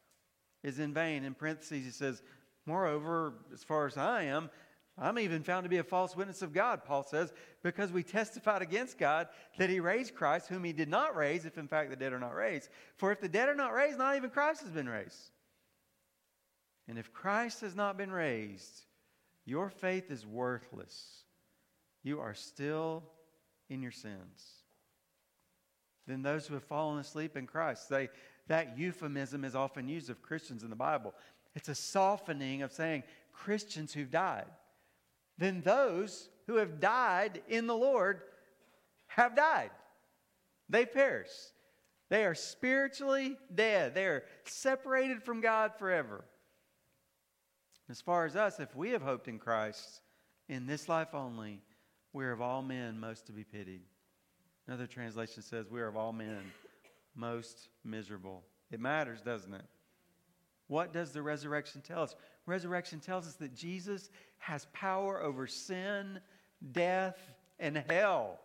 is 0.62 0.79
in 0.79 0.94
vain. 0.94 1.25
In 1.25 1.35
parentheses, 1.35 1.85
he 1.85 1.90
says, 1.90 2.22
Moreover, 2.66 3.35
as 3.53 3.64
far 3.64 3.87
as 3.87 3.96
I 3.96 4.25
am, 4.25 4.51
I'm 4.98 5.18
even 5.18 5.42
found 5.42 5.64
to 5.64 5.70
be 5.70 5.79
a 5.79 5.85
false 5.85 6.14
witness 6.14 6.42
of 6.42 6.53
God, 6.53 6.85
Paul 6.85 7.03
says, 7.03 7.33
because 7.62 7.90
we 7.90 8.03
testified 8.03 8.62
against 8.62 8.98
God 8.98 9.29
that 9.59 9.70
he 9.70 9.81
raised 9.81 10.14
Christ, 10.14 10.48
whom 10.48 10.64
he 10.64 10.72
did 10.72 10.88
not 10.88 11.16
raise, 11.16 11.46
if 11.46 11.57
in 11.57 11.66
fact 11.66 11.90
the 11.90 11.96
dead 11.96 12.12
are 12.12 12.20
not 12.20 12.35
raised. 12.35 12.68
For 12.96 13.11
if 13.11 13.20
the 13.20 13.29
dead 13.29 13.48
are 13.48 13.55
not 13.55 13.72
raised, 13.72 13.98
not 13.98 14.16
even 14.16 14.31
Christ 14.31 14.62
has 14.62 14.70
been 14.70 14.88
raised. 14.88 15.31
And 16.88 16.98
if 16.98 17.12
Christ 17.12 17.62
has 17.62 17.75
not 17.75 17.96
been 17.96 18.12
raised, 18.12 18.85
your 19.46 19.70
faith 19.70 20.11
is 20.11 20.27
worthless. 20.27 21.25
You 22.03 22.20
are 22.20 22.35
still 22.35 23.03
in 23.70 23.83
your 23.83 23.92
sins. 23.92 24.62
Then 26.07 26.22
those 26.22 26.46
who 26.46 26.55
have 26.55 26.64
fallen 26.64 26.98
asleep 26.98 27.37
in 27.37 27.46
Christ, 27.46 27.88
they, 27.88 28.09
that 28.53 28.77
euphemism 28.77 29.47
is 29.47 29.55
often 29.55 29.88
used 29.88 30.11
of 30.11 30.21
Christians 30.21 30.62
in 30.62 30.69
the 30.69 30.77
Bible. 30.77 31.15
It's 31.55 31.71
a 31.71 31.75
softening 31.75 32.61
of 32.61 32.71
saying 32.71 33.03
Christians 33.33 33.95
who've 33.95 34.11
died. 34.11 34.45
then 35.38 35.62
those 35.62 36.29
who 36.47 36.57
have 36.57 36.79
died 36.79 37.41
in 37.49 37.67
the 37.67 37.75
Lord 37.75 38.21
have 39.07 39.35
died. 39.35 39.71
They 40.69 40.85
perish. 40.85 41.31
They 42.11 42.27
are 42.27 42.35
spiritually 42.35 43.38
dead. 43.55 43.95
They 43.95 44.05
are 44.05 44.25
separated 44.45 45.23
from 45.23 45.41
God 45.41 45.73
forever. 45.79 46.23
As 47.88 48.03
far 48.03 48.27
as 48.27 48.37
us, 48.37 48.61
if 48.61 48.77
we 48.77 48.91
have 48.91 49.03
hoped 49.03 49.29
in 49.29 49.38
Christ 49.38 50.03
in 50.51 50.67
this 50.67 50.91
life 50.91 51.15
only, 51.15 51.62
we 52.12 52.23
are 52.27 52.33
of 52.33 52.43
all 52.43 52.61
men 52.61 53.01
most 53.01 53.25
to 53.29 53.33
be 53.33 53.45
pitied. 53.45 53.81
Another 54.67 54.87
translation 54.87 55.43
says, 55.43 55.71
We 55.71 55.81
are 55.81 55.88
of 55.88 55.97
all 55.97 56.12
men 56.12 56.53
most 57.14 57.68
miserable. 57.85 58.42
It 58.70 58.81
matters, 58.81 59.20
doesn't 59.20 59.53
it? 59.53 59.64
What 60.68 60.92
does 60.92 61.12
the 61.12 61.22
resurrection 61.22 61.83
tell 61.83 62.03
us? 62.03 62.14
Resurrection 62.46 63.01
tells 63.01 63.27
us 63.27 63.35
that 63.35 63.55
Jesus 63.55 64.11
has 64.38 64.66
power 64.72 65.22
over 65.22 65.46
sin, 65.46 66.20
death, 66.72 67.18
and 67.59 67.77
hell. 67.88 68.40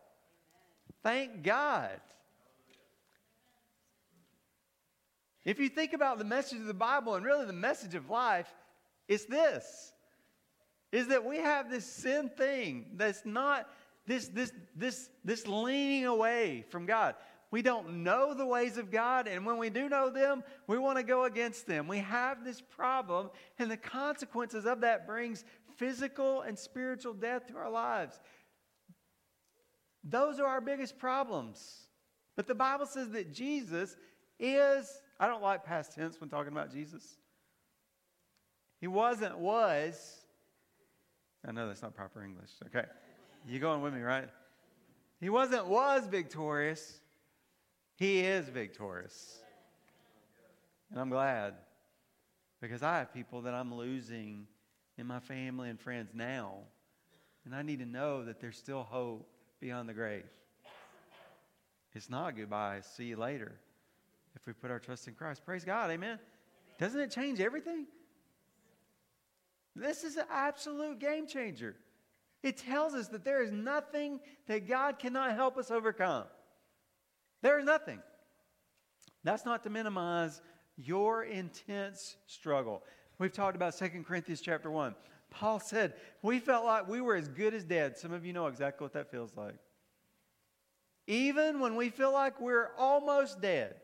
Thank 1.04 1.44
God. 1.44 2.02
If 5.46 5.60
you 5.60 5.70
think 5.70 5.94
about 5.94 6.18
the 6.18 6.26
message 6.26 6.60
of 6.60 6.66
the 6.66 6.74
Bible 6.74 7.16
and 7.16 7.26
really 7.26 7.46
the 7.46 7.54
message 7.54 7.96
of 7.96 8.10
life, 8.10 8.54
it's 9.08 9.26
this 9.26 9.94
is 10.92 11.08
that 11.08 11.24
we 11.24 11.38
have 11.38 11.70
this 11.70 11.86
sin 11.86 12.30
thing 12.30 12.86
that's 12.96 13.26
not 13.26 13.70
this 14.06 14.28
this 14.28 14.52
this 14.76 15.10
this 15.24 15.48
leaning 15.48 16.06
away 16.06 16.66
from 16.70 16.86
God. 16.86 17.16
We 17.50 17.62
don't 17.62 18.04
know 18.04 18.34
the 18.34 18.46
ways 18.46 18.78
of 18.78 18.92
God, 18.92 19.28
and 19.28 19.46
when 19.46 19.58
we 19.58 19.70
do 19.70 19.88
know 19.88 20.10
them, 20.10 20.44
we 20.68 20.78
want 20.78 20.98
to 20.98 21.04
go 21.04 21.24
against 21.24 21.66
them. 21.66 21.88
We 21.88 22.00
have 22.00 22.44
this 22.44 22.62
problem, 22.62 23.30
and 23.58 23.72
the 23.72 23.78
consequences 23.78 24.66
of 24.66 24.82
that 24.82 25.08
brings 25.08 25.46
physical 25.78 26.42
and 26.42 26.60
spiritual 26.60 27.14
death 27.14 27.48
to 27.48 27.58
our 27.58 27.70
lives. 27.70 28.20
Those 30.04 30.40
are 30.40 30.46
our 30.46 30.62
biggest 30.62 30.98
problems. 30.98 31.88
But 32.36 32.48
the 32.48 32.56
Bible 32.56 32.86
says 32.86 33.10
that 33.12 33.34
Jesus 33.34 33.96
is, 34.40 35.02
I 35.20 35.28
don't 35.28 35.42
like 35.42 35.64
past 35.66 35.96
tense 35.96 36.20
when 36.20 36.30
talking 36.30 36.52
about 36.52 36.72
Jesus. 36.72 37.18
He 38.80 38.88
wasn't, 38.88 39.38
was. 39.38 40.22
I 41.48 41.52
know 41.52 41.68
that's 41.68 41.82
not 41.82 41.96
proper 41.96 42.24
English. 42.24 42.52
Okay. 42.68 42.86
You 43.48 43.60
going 43.60 43.82
with 43.82 43.94
me, 43.94 44.02
right? 44.02 44.28
He 45.20 45.30
wasn't, 45.30 45.68
was 45.68 46.06
victorious. 46.06 47.00
He 47.98 48.20
is 48.20 48.48
victorious. 48.48 49.40
And 50.92 51.00
I'm 51.00 51.10
glad 51.10 51.56
because 52.62 52.84
I 52.84 53.00
have 53.00 53.14
people 53.14 53.42
that 53.42 53.54
I'm 53.54 53.74
losing 53.74 54.48
in 54.98 55.08
my 55.08 55.20
family 55.20 55.70
and 55.70 55.80
friends 55.80 56.12
now. 56.14 56.60
And 57.46 57.56
I 57.56 57.64
need 57.64 57.80
to 57.80 57.86
know 57.86 58.24
that 58.24 58.40
there's 58.40 58.58
still 58.58 58.84
hope 58.84 59.28
beyond 59.60 59.90
the 59.90 59.94
grave. 59.94 60.26
It's 61.94 62.10
not 62.10 62.38
goodbye, 62.38 62.82
see 62.82 63.06
you 63.06 63.18
later 63.18 63.54
if 64.36 64.46
we 64.46 64.54
put 64.54 64.70
our 64.70 64.80
trust 64.80 65.08
in 65.08 65.16
Christ. 65.16 65.44
Praise 65.44 65.66
God, 65.66 65.90
amen. 65.90 66.20
Doesn't 66.80 67.00
it 67.00 67.10
change 67.10 67.40
everything? 67.40 67.88
This 69.76 70.04
is 70.04 70.18
an 70.18 70.26
absolute 70.32 71.00
game 71.00 71.26
changer. 71.26 71.76
It 72.44 72.58
tells 72.58 72.94
us 72.94 73.08
that 73.08 73.26
there 73.26 73.42
is 73.42 73.52
nothing 73.52 74.20
that 74.46 74.68
God 74.68 75.00
cannot 75.00 75.34
help 75.34 75.58
us 75.58 75.72
overcome. 75.72 76.26
There 77.42 77.60
is 77.60 77.66
nothing. 77.66 78.00
That's 79.24 79.46
not 79.46 79.64
to 79.64 79.70
minimize 79.70 80.42
your 80.78 81.24
intense 81.24 82.18
struggle. 82.28 82.84
We've 83.20 83.32
talked 83.32 83.56
about 83.56 83.78
2 83.78 84.04
Corinthians 84.08 84.42
chapter 84.42 84.70
1. 84.70 84.96
Paul 85.30 85.60
said, 85.60 85.94
We 86.22 86.40
felt 86.40 86.66
like 86.66 86.88
we 86.88 87.02
were 87.02 87.16
as 87.16 87.28
good 87.28 87.54
as 87.54 87.64
dead. 87.64 87.98
Some 87.98 88.14
of 88.14 88.26
you 88.26 88.34
know 88.34 88.48
exactly 88.48 88.86
what 88.86 88.94
that 88.94 89.12
feels 89.12 89.36
like. 89.36 89.56
Even 91.08 91.60
when 91.60 91.76
we 91.76 91.90
feel 91.90 92.12
like 92.12 92.40
we're 92.40 92.72
almost 92.78 93.42
dead, 93.42 93.76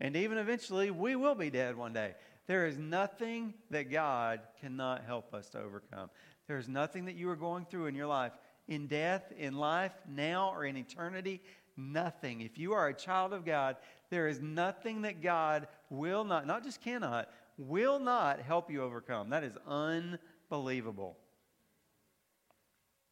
and 0.00 0.16
even 0.16 0.38
eventually 0.38 0.90
we 0.90 1.16
will 1.16 1.34
be 1.34 1.50
dead 1.50 1.76
one 1.76 1.92
day, 1.92 2.14
there 2.46 2.66
is 2.66 2.76
nothing 2.78 3.54
that 3.70 3.90
God 3.90 4.40
cannot 4.60 5.04
help 5.04 5.32
us 5.32 5.48
to 5.50 5.60
overcome. 5.60 6.10
There 6.48 6.58
is 6.58 6.68
nothing 6.68 7.04
that 7.04 7.14
you 7.14 7.28
are 7.30 7.36
going 7.36 7.66
through 7.66 7.86
in 7.86 7.94
your 7.94 8.06
life, 8.06 8.32
in 8.66 8.86
death, 8.86 9.32
in 9.36 9.54
life, 9.54 9.92
now, 10.08 10.50
or 10.52 10.64
in 10.64 10.76
eternity, 10.76 11.40
nothing. 11.76 12.40
If 12.40 12.58
you 12.58 12.72
are 12.72 12.88
a 12.88 12.94
child 12.94 13.32
of 13.32 13.44
God, 13.44 13.76
there 14.10 14.28
is 14.28 14.40
nothing 14.40 15.02
that 15.02 15.22
God 15.22 15.68
will 15.90 16.24
not, 16.24 16.46
not 16.46 16.64
just 16.64 16.80
cannot, 16.80 17.28
will 17.56 17.98
not 17.98 18.40
help 18.40 18.70
you 18.70 18.82
overcome. 18.82 19.30
That 19.30 19.44
is 19.44 19.54
unbelievable. 19.66 21.16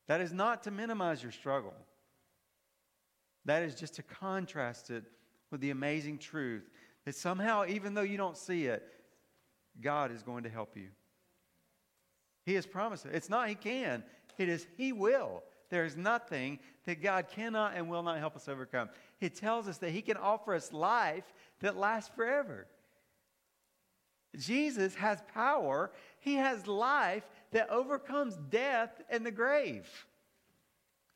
That 0.09 0.21
is 0.21 0.33
not 0.33 0.65
to 0.65 0.71
minimize 0.71 1.23
your 1.23 1.33
struggle. 1.33 1.75
That 3.45 3.63
is 3.63 3.75
just 3.75 3.95
to 3.95 4.03
contrast 4.03 4.91
it 4.91 5.05
with 5.51 5.61
the 5.61 5.71
amazing 5.71 6.19
truth 6.19 6.69
that 7.05 7.15
somehow, 7.15 7.65
even 7.67 7.95
though 7.95 8.03
you 8.03 8.17
don't 8.17 8.37
see 8.37 8.67
it, 8.67 8.87
God 9.81 10.13
is 10.13 10.23
going 10.23 10.45
to 10.45 10.51
help 10.51 10.77
you. 10.77 10.89
He 12.45 12.55
has 12.55 12.67
promised 12.67 13.07
it. 13.07 13.15
It's 13.15 13.31
not 13.31 13.49
He 13.49 13.55
can, 13.55 14.03
it 14.39 14.49
is 14.49 14.67
He 14.77 14.93
will. 14.93 15.43
There 15.71 15.85
is 15.85 15.97
nothing 15.97 16.59
that 16.85 17.03
God 17.03 17.29
cannot 17.29 17.75
and 17.77 17.89
will 17.89 18.03
not 18.03 18.19
help 18.19 18.37
us 18.37 18.49
overcome. 18.49 18.91
He 19.19 19.31
tells 19.31 19.69
us 19.69 19.79
that 19.79 19.91
He 19.91 20.03
can 20.03 20.17
offer 20.17 20.55
us 20.55 20.73
life 20.73 21.33
that 21.61 21.77
lasts 21.77 22.11
forever. 22.15 22.67
Jesus 24.37 24.95
has 24.97 25.23
power, 25.33 25.91
He 26.19 26.35
has 26.35 26.67
life 26.67 27.25
that 27.53 27.71
overcomes 27.71 28.37
death 28.51 29.01
and 29.09 29.25
the 29.25 29.31
grave. 29.31 29.89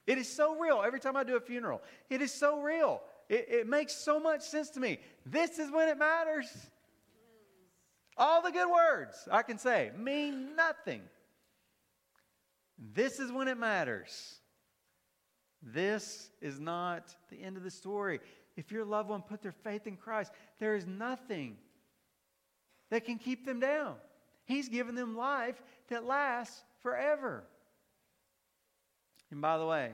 It 0.07 0.19
is 0.19 0.29
so 0.29 0.57
real. 0.57 0.83
Every 0.85 1.01
time 1.01 1.17
I 1.17 1.25
do 1.25 1.37
a 1.37 1.41
funeral, 1.41 1.83
it 2.11 2.21
is 2.21 2.33
so 2.33 2.61
real. 2.61 3.03
It, 3.29 3.47
it 3.49 3.69
makes 3.69 3.95
so 3.95 4.21
much 4.21 4.43
sense 4.43 4.71
to 4.71 4.81
me. 4.81 4.99
This 5.25 5.59
is 5.59 5.71
when 5.71 5.89
it 5.89 5.99
matters. 5.99 6.47
All 8.17 8.43
the 8.43 8.53
good 8.53 8.71
words 8.71 9.29
I 9.33 9.43
can 9.43 9.59
say 9.59 9.91
mean 9.99 10.55
nothing. 10.55 11.01
This 12.79 13.19
is 13.19 13.33
when 13.33 13.49
it 13.49 13.59
matters. 13.59 14.41
This 15.65 16.31
is 16.43 16.61
not 16.61 17.15
the 17.31 17.43
end 17.43 17.57
of 17.57 17.63
the 17.63 17.71
story. 17.71 18.21
If 18.57 18.71
your 18.71 18.85
loved 18.85 19.09
one 19.09 19.23
put 19.23 19.41
their 19.41 19.53
faith 19.53 19.87
in 19.87 19.97
Christ, 19.97 20.33
there 20.59 20.77
is 20.77 20.87
nothing 20.87 21.57
that 22.91 23.05
can 23.05 23.19
keep 23.19 23.47
them 23.47 23.61
down. 23.61 23.95
He's 24.45 24.69
given 24.69 24.95
them 24.95 25.17
life 25.17 25.63
that 25.89 26.05
lasts 26.05 26.63
forever. 26.81 27.45
And 29.31 29.41
by 29.41 29.57
the 29.57 29.67
way, 29.67 29.93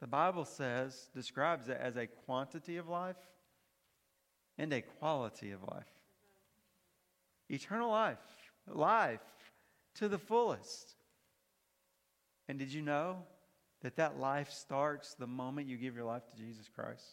the 0.00 0.06
Bible 0.06 0.44
says, 0.44 1.08
describes 1.14 1.68
it 1.68 1.78
as 1.80 1.96
a 1.96 2.06
quantity 2.06 2.76
of 2.76 2.88
life 2.88 3.16
and 4.58 4.72
a 4.72 4.82
quality 4.82 5.50
of 5.50 5.62
life. 5.62 5.86
Eternal 7.48 7.90
life, 7.90 8.18
life 8.66 9.20
to 9.94 10.08
the 10.08 10.18
fullest. 10.18 10.94
And 12.48 12.58
did 12.58 12.72
you 12.72 12.82
know 12.82 13.24
that 13.82 13.96
that 13.96 14.18
life 14.18 14.50
starts 14.50 15.14
the 15.14 15.26
moment 15.26 15.68
you 15.68 15.76
give 15.76 15.94
your 15.94 16.04
life 16.04 16.22
to 16.30 16.36
Jesus 16.36 16.68
Christ? 16.74 17.04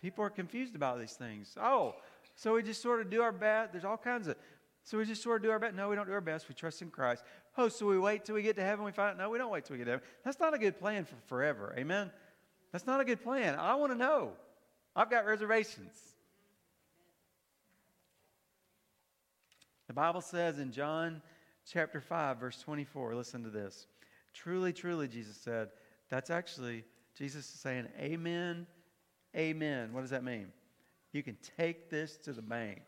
People 0.00 0.24
are 0.24 0.30
confused 0.30 0.74
about 0.74 0.98
these 0.98 1.12
things. 1.12 1.56
Oh, 1.60 1.94
so 2.34 2.54
we 2.54 2.62
just 2.62 2.82
sort 2.82 3.00
of 3.00 3.10
do 3.10 3.22
our 3.22 3.32
best. 3.32 3.72
There's 3.72 3.84
all 3.84 3.98
kinds 3.98 4.28
of. 4.28 4.36
So 4.82 4.96
we 4.96 5.04
just 5.04 5.22
sort 5.22 5.36
of 5.36 5.42
do 5.42 5.50
our 5.50 5.58
best. 5.58 5.74
No, 5.74 5.90
we 5.90 5.96
don't 5.96 6.06
do 6.06 6.12
our 6.12 6.22
best. 6.22 6.48
We 6.48 6.54
trust 6.54 6.80
in 6.80 6.90
Christ. 6.90 7.22
Oh, 7.58 7.68
so 7.68 7.86
we 7.86 7.98
wait 7.98 8.24
till 8.24 8.34
we 8.34 8.42
get 8.42 8.56
to 8.56 8.62
heaven. 8.62 8.84
We 8.84 8.92
find 8.92 9.10
out. 9.10 9.18
No, 9.18 9.28
we 9.28 9.36
don't 9.36 9.50
wait 9.50 9.66
till 9.66 9.74
we 9.74 9.78
get 9.78 9.84
to 9.84 9.90
heaven. 9.92 10.06
That's 10.24 10.40
not 10.40 10.54
a 10.54 10.58
good 10.58 10.78
plan 10.78 11.04
for 11.04 11.16
forever. 11.26 11.74
Amen. 11.76 12.10
That's 12.72 12.86
not 12.86 13.00
a 13.00 13.04
good 13.04 13.22
plan. 13.22 13.56
I 13.58 13.74
want 13.74 13.92
to 13.92 13.98
know. 13.98 14.32
I've 14.96 15.10
got 15.10 15.26
reservations. 15.26 15.92
The 19.86 19.94
Bible 19.94 20.20
says 20.20 20.58
in 20.58 20.72
John 20.72 21.20
chapter 21.68 22.00
5, 22.00 22.38
verse 22.38 22.60
24, 22.60 23.14
listen 23.14 23.42
to 23.42 23.50
this. 23.50 23.86
Truly, 24.32 24.72
truly, 24.72 25.08
Jesus 25.08 25.36
said, 25.36 25.68
that's 26.08 26.30
actually, 26.30 26.84
Jesus 27.16 27.46
saying, 27.46 27.88
Amen, 27.98 28.66
Amen. 29.36 29.92
What 29.92 30.00
does 30.00 30.10
that 30.10 30.24
mean? 30.24 30.48
You 31.12 31.22
can 31.22 31.36
take 31.56 31.90
this 31.90 32.16
to 32.18 32.32
the 32.32 32.42
bank. 32.42 32.82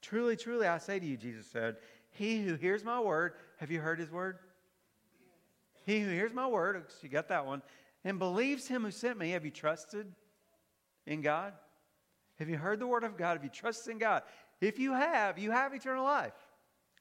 Truly, 0.00 0.36
truly, 0.36 0.66
I 0.66 0.78
say 0.78 0.98
to 0.98 1.06
you, 1.06 1.16
Jesus 1.16 1.46
said, 1.46 1.76
He 2.10 2.42
who 2.42 2.54
hears 2.54 2.84
my 2.84 3.00
word, 3.00 3.34
have 3.58 3.70
you 3.70 3.80
heard 3.80 3.98
his 3.98 4.10
word? 4.10 4.38
He 5.86 6.00
who 6.00 6.10
hears 6.10 6.32
my 6.32 6.46
word, 6.46 6.84
you 7.02 7.08
got 7.08 7.28
that 7.28 7.46
one, 7.46 7.62
and 8.04 8.18
believes 8.18 8.66
him 8.66 8.82
who 8.82 8.90
sent 8.90 9.18
me, 9.18 9.30
have 9.30 9.44
you 9.44 9.50
trusted 9.50 10.12
in 11.06 11.22
God? 11.22 11.54
Have 12.38 12.48
you 12.48 12.56
heard 12.56 12.78
the 12.78 12.86
word 12.86 13.04
of 13.04 13.16
God? 13.16 13.34
Have 13.34 13.44
you 13.44 13.50
trusted 13.50 13.92
in 13.92 13.98
God? 13.98 14.22
If 14.60 14.78
you 14.78 14.92
have, 14.92 15.38
you 15.38 15.50
have 15.50 15.74
eternal 15.74 16.04
life 16.04 16.34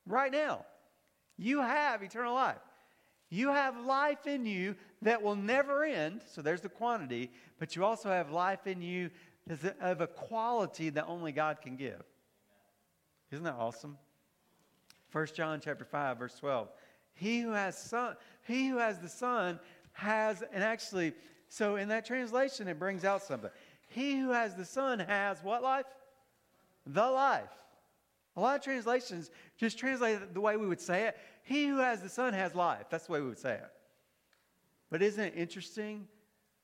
right 0.05 0.31
now. 0.31 0.65
You 1.41 1.61
have 1.61 2.03
eternal 2.03 2.35
life. 2.35 2.61
You 3.31 3.47
have 3.47 3.83
life 3.83 4.27
in 4.27 4.45
you 4.45 4.75
that 5.01 5.23
will 5.23 5.35
never 5.35 5.83
end. 5.83 6.21
So 6.27 6.43
there's 6.43 6.61
the 6.61 6.69
quantity, 6.69 7.31
but 7.57 7.75
you 7.75 7.83
also 7.83 8.09
have 8.09 8.29
life 8.29 8.67
in 8.67 8.79
you 8.79 9.09
of 9.81 10.01
a 10.01 10.07
quality 10.07 10.91
that 10.91 11.07
only 11.07 11.31
God 11.31 11.59
can 11.59 11.77
give. 11.77 12.03
Isn't 13.31 13.43
that 13.45 13.55
awesome? 13.57 13.97
1 15.11 15.27
John 15.33 15.59
chapter 15.63 15.83
5, 15.83 16.19
verse 16.19 16.35
12. 16.35 16.69
He 17.15 17.39
who 17.39 17.51
has 17.51 17.75
son, 17.75 18.17
he 18.45 18.67
who 18.67 18.77
has 18.77 18.99
the 18.99 19.09
Son 19.09 19.59
has, 19.93 20.43
and 20.53 20.63
actually, 20.63 21.13
so 21.49 21.75
in 21.75 21.87
that 21.87 22.05
translation, 22.05 22.67
it 22.67 22.77
brings 22.77 23.03
out 23.03 23.23
something. 23.23 23.49
He 23.87 24.19
who 24.19 24.29
has 24.29 24.53
the 24.53 24.65
Son 24.65 24.99
has 24.99 25.39
what 25.41 25.63
life? 25.63 25.87
The 26.85 27.09
life. 27.09 27.49
A 28.37 28.41
lot 28.41 28.55
of 28.55 28.63
translations 28.63 29.29
just 29.57 29.77
translate 29.77 30.15
it 30.15 30.33
the 30.33 30.41
way 30.41 30.55
we 30.55 30.67
would 30.67 30.79
say 30.79 31.07
it. 31.07 31.17
He 31.43 31.67
who 31.67 31.77
has 31.77 32.01
the 32.01 32.09
Son 32.09 32.33
has 32.33 32.55
life. 32.55 32.85
That's 32.89 33.07
the 33.07 33.13
way 33.13 33.21
we 33.21 33.27
would 33.27 33.39
say 33.39 33.53
it. 33.53 33.71
But 34.89 35.01
isn't 35.01 35.23
it 35.23 35.33
interesting 35.35 36.07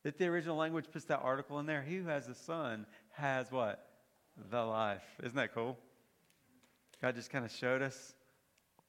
that 0.04 0.18
the 0.18 0.26
original 0.28 0.58
language 0.58 0.86
puts 0.92 1.06
that 1.06 1.20
article 1.24 1.60
in 1.60 1.66
there? 1.66 1.82
He 1.82 1.98
who 1.98 2.08
has 2.08 2.28
the 2.28 2.36
Son 2.36 2.86
has 3.14 3.52
what? 3.52 3.88
The 4.52 4.64
life. 4.64 5.04
Isn't 5.24 5.36
that 5.36 5.54
cool? 5.54 5.78
God 7.02 7.16
just 7.16 7.30
kind 7.30 7.46
of 7.46 7.52
showed 7.52 7.82
us. 7.82 8.14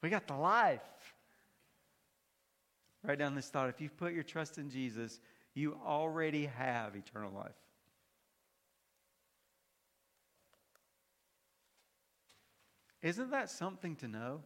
We 0.03 0.11
got 0.11 0.27
the 0.27 0.37
life. 0.37 0.81
Write 3.03 3.19
down 3.19 3.35
this 3.35 3.49
thought. 3.49 3.69
If 3.69 3.81
you've 3.81 3.97
put 3.97 4.13
your 4.13 4.23
trust 4.23 4.59
in 4.59 4.71
Jesus, 4.71 5.21
you 5.55 5.79
already 5.87 6.47
have 6.47 6.95
eternal 6.97 7.33
life. 7.33 7.53
Isn't 13.03 13.31
that 13.31 13.51
something 13.51 13.95
to 13.97 14.09
know? 14.09 14.41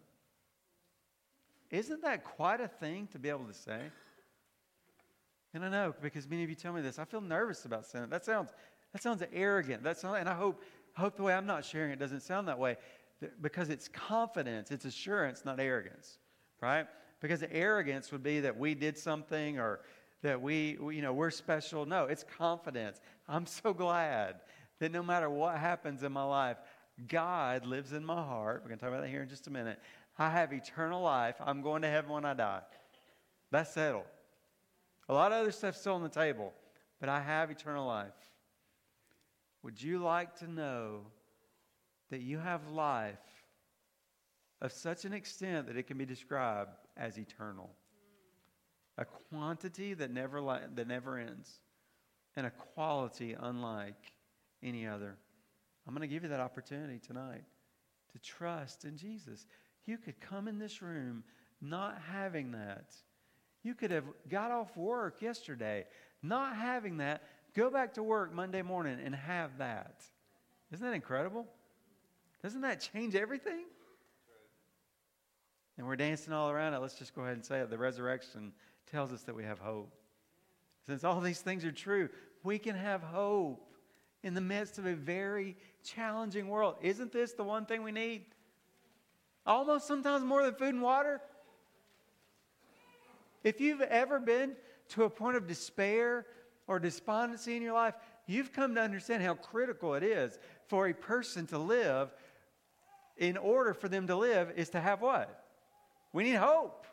Isn't 1.72 2.02
that 2.02 2.22
quite 2.22 2.60
a 2.60 2.68
thing 2.68 3.08
to 3.08 3.18
be 3.18 3.28
able 3.30 3.46
to 3.46 3.54
say? 3.54 3.80
And 5.54 5.64
I 5.64 5.68
know 5.68 5.94
because 6.00 6.28
many 6.28 6.44
of 6.44 6.50
you 6.50 6.54
tell 6.54 6.72
me 6.72 6.82
this. 6.82 6.98
I 6.98 7.04
feel 7.04 7.20
nervous 7.20 7.64
about 7.64 7.86
saying 7.86 8.04
it. 8.04 8.10
That 8.10 8.24
sounds 8.24 8.50
that 8.92 9.02
sounds 9.02 9.22
arrogant. 9.32 9.82
That 9.82 9.98
sounds, 9.98 10.18
and 10.20 10.28
I 10.28 10.34
hope 10.34 10.62
hope 10.96 11.16
the 11.16 11.22
way 11.22 11.34
I'm 11.34 11.46
not 11.46 11.64
sharing 11.64 11.90
it 11.90 11.98
doesn't 11.98 12.20
sound 12.20 12.46
that 12.48 12.58
way 12.58 12.76
because 13.40 13.68
it's 13.68 13.88
confidence, 13.88 14.70
it's 14.70 14.84
assurance, 14.84 15.44
not 15.44 15.60
arrogance, 15.60 16.18
right? 16.60 16.86
Because 17.20 17.42
arrogance 17.50 18.12
would 18.12 18.22
be 18.22 18.40
that 18.40 18.56
we 18.56 18.74
did 18.74 18.98
something 18.98 19.58
or 19.58 19.80
that 20.22 20.40
we, 20.40 20.76
we, 20.80 20.96
you 20.96 21.02
know, 21.02 21.12
we're 21.12 21.30
special. 21.30 21.86
No, 21.86 22.04
it's 22.04 22.24
confidence. 22.36 23.00
I'm 23.28 23.46
so 23.46 23.72
glad 23.72 24.36
that 24.80 24.92
no 24.92 25.02
matter 25.02 25.30
what 25.30 25.56
happens 25.56 26.02
in 26.02 26.12
my 26.12 26.24
life, 26.24 26.56
God 27.08 27.64
lives 27.64 27.92
in 27.92 28.04
my 28.04 28.22
heart. 28.22 28.60
We're 28.62 28.68
going 28.68 28.78
to 28.78 28.84
talk 28.84 28.92
about 28.92 29.02
that 29.02 29.08
here 29.08 29.22
in 29.22 29.28
just 29.28 29.46
a 29.46 29.50
minute. 29.50 29.78
I 30.22 30.30
have 30.30 30.52
eternal 30.52 31.02
life. 31.02 31.34
I'm 31.40 31.62
going 31.62 31.82
to 31.82 31.88
heaven 31.88 32.12
when 32.12 32.24
I 32.24 32.34
die. 32.34 32.62
That's 33.50 33.74
settled. 33.74 34.04
A 35.08 35.12
lot 35.12 35.32
of 35.32 35.40
other 35.40 35.50
stuff's 35.50 35.80
still 35.80 35.94
on 35.94 36.02
the 36.04 36.08
table, 36.08 36.52
but 37.00 37.08
I 37.08 37.20
have 37.20 37.50
eternal 37.50 37.88
life. 37.88 38.14
Would 39.64 39.82
you 39.82 39.98
like 39.98 40.36
to 40.36 40.48
know 40.48 41.00
that 42.10 42.20
you 42.20 42.38
have 42.38 42.68
life 42.68 43.18
of 44.60 44.70
such 44.70 45.04
an 45.04 45.12
extent 45.12 45.66
that 45.66 45.76
it 45.76 45.88
can 45.88 45.98
be 45.98 46.06
described 46.06 46.70
as 46.96 47.18
eternal? 47.18 47.70
A 48.98 49.04
quantity 49.04 49.92
that 49.94 50.12
never, 50.12 50.40
li- 50.40 50.68
that 50.76 50.86
never 50.86 51.18
ends, 51.18 51.58
and 52.36 52.46
a 52.46 52.50
quality 52.50 53.34
unlike 53.40 54.12
any 54.62 54.86
other. 54.86 55.16
I'm 55.84 55.94
going 55.94 56.08
to 56.08 56.14
give 56.14 56.22
you 56.22 56.28
that 56.28 56.38
opportunity 56.38 57.00
tonight 57.00 57.42
to 58.12 58.18
trust 58.20 58.84
in 58.84 58.96
Jesus. 58.96 59.46
You 59.86 59.98
could 59.98 60.20
come 60.20 60.48
in 60.48 60.58
this 60.58 60.82
room 60.82 61.24
not 61.60 62.00
having 62.10 62.52
that. 62.52 62.94
You 63.62 63.74
could 63.74 63.90
have 63.90 64.04
got 64.28 64.50
off 64.50 64.76
work 64.76 65.22
yesterday 65.22 65.86
not 66.22 66.56
having 66.56 66.98
that. 66.98 67.22
Go 67.54 67.70
back 67.70 67.94
to 67.94 68.02
work 68.02 68.32
Monday 68.32 68.62
morning 68.62 68.98
and 69.04 69.14
have 69.14 69.58
that. 69.58 70.02
Isn't 70.72 70.86
that 70.86 70.94
incredible? 70.94 71.46
Doesn't 72.42 72.62
that 72.62 72.80
change 72.80 73.14
everything? 73.14 73.64
And 75.76 75.86
we're 75.86 75.96
dancing 75.96 76.32
all 76.32 76.50
around 76.50 76.74
it. 76.74 76.78
Let's 76.78 76.94
just 76.94 77.14
go 77.14 77.22
ahead 77.22 77.34
and 77.34 77.44
say 77.44 77.60
it. 77.60 77.70
The 77.70 77.78
resurrection 77.78 78.52
tells 78.90 79.12
us 79.12 79.22
that 79.22 79.34
we 79.34 79.44
have 79.44 79.58
hope. 79.58 79.92
Since 80.86 81.04
all 81.04 81.20
these 81.20 81.40
things 81.40 81.64
are 81.64 81.72
true, 81.72 82.08
we 82.42 82.58
can 82.58 82.74
have 82.74 83.02
hope 83.02 83.68
in 84.22 84.34
the 84.34 84.40
midst 84.40 84.78
of 84.78 84.86
a 84.86 84.94
very 84.94 85.56
challenging 85.84 86.48
world. 86.48 86.76
Isn't 86.80 87.12
this 87.12 87.32
the 87.32 87.44
one 87.44 87.66
thing 87.66 87.82
we 87.82 87.92
need? 87.92 88.26
Almost 89.44 89.86
sometimes 89.86 90.24
more 90.24 90.42
than 90.44 90.54
food 90.54 90.74
and 90.74 90.82
water. 90.82 91.20
If 93.42 93.60
you've 93.60 93.80
ever 93.80 94.20
been 94.20 94.52
to 94.90 95.04
a 95.04 95.10
point 95.10 95.36
of 95.36 95.46
despair 95.46 96.26
or 96.66 96.78
despondency 96.78 97.56
in 97.56 97.62
your 97.62 97.74
life, 97.74 97.94
you've 98.26 98.52
come 98.52 98.74
to 98.76 98.80
understand 98.80 99.22
how 99.22 99.34
critical 99.34 99.94
it 99.94 100.02
is 100.02 100.38
for 100.68 100.86
a 100.86 100.94
person 100.94 101.46
to 101.48 101.58
live. 101.58 102.12
In 103.16 103.36
order 103.36 103.74
for 103.74 103.88
them 103.88 104.06
to 104.06 104.16
live, 104.16 104.52
is 104.56 104.70
to 104.70 104.80
have 104.80 105.02
what? 105.02 105.44
We 106.12 106.24
need 106.24 106.36
hope. 106.36 106.86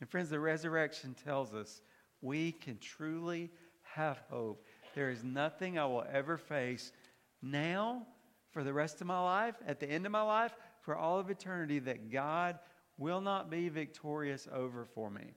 And 0.00 0.08
friends, 0.08 0.30
the 0.30 0.40
resurrection 0.40 1.14
tells 1.24 1.54
us 1.54 1.80
we 2.20 2.52
can 2.52 2.78
truly 2.78 3.50
have 3.82 4.20
hope. 4.30 4.64
There 4.94 5.10
is 5.10 5.24
nothing 5.24 5.78
I 5.78 5.86
will 5.86 6.04
ever 6.10 6.36
face 6.38 6.92
now, 7.40 8.06
for 8.52 8.62
the 8.62 8.72
rest 8.72 9.00
of 9.00 9.06
my 9.06 9.20
life, 9.20 9.54
at 9.66 9.80
the 9.80 9.90
end 9.90 10.06
of 10.06 10.12
my 10.12 10.22
life, 10.22 10.54
for 10.80 10.96
all 10.96 11.18
of 11.18 11.30
eternity, 11.30 11.78
that 11.80 12.10
God 12.10 12.58
will 12.98 13.20
not 13.20 13.50
be 13.50 13.68
victorious 13.68 14.46
over 14.52 14.84
for 14.84 15.10
me. 15.10 15.32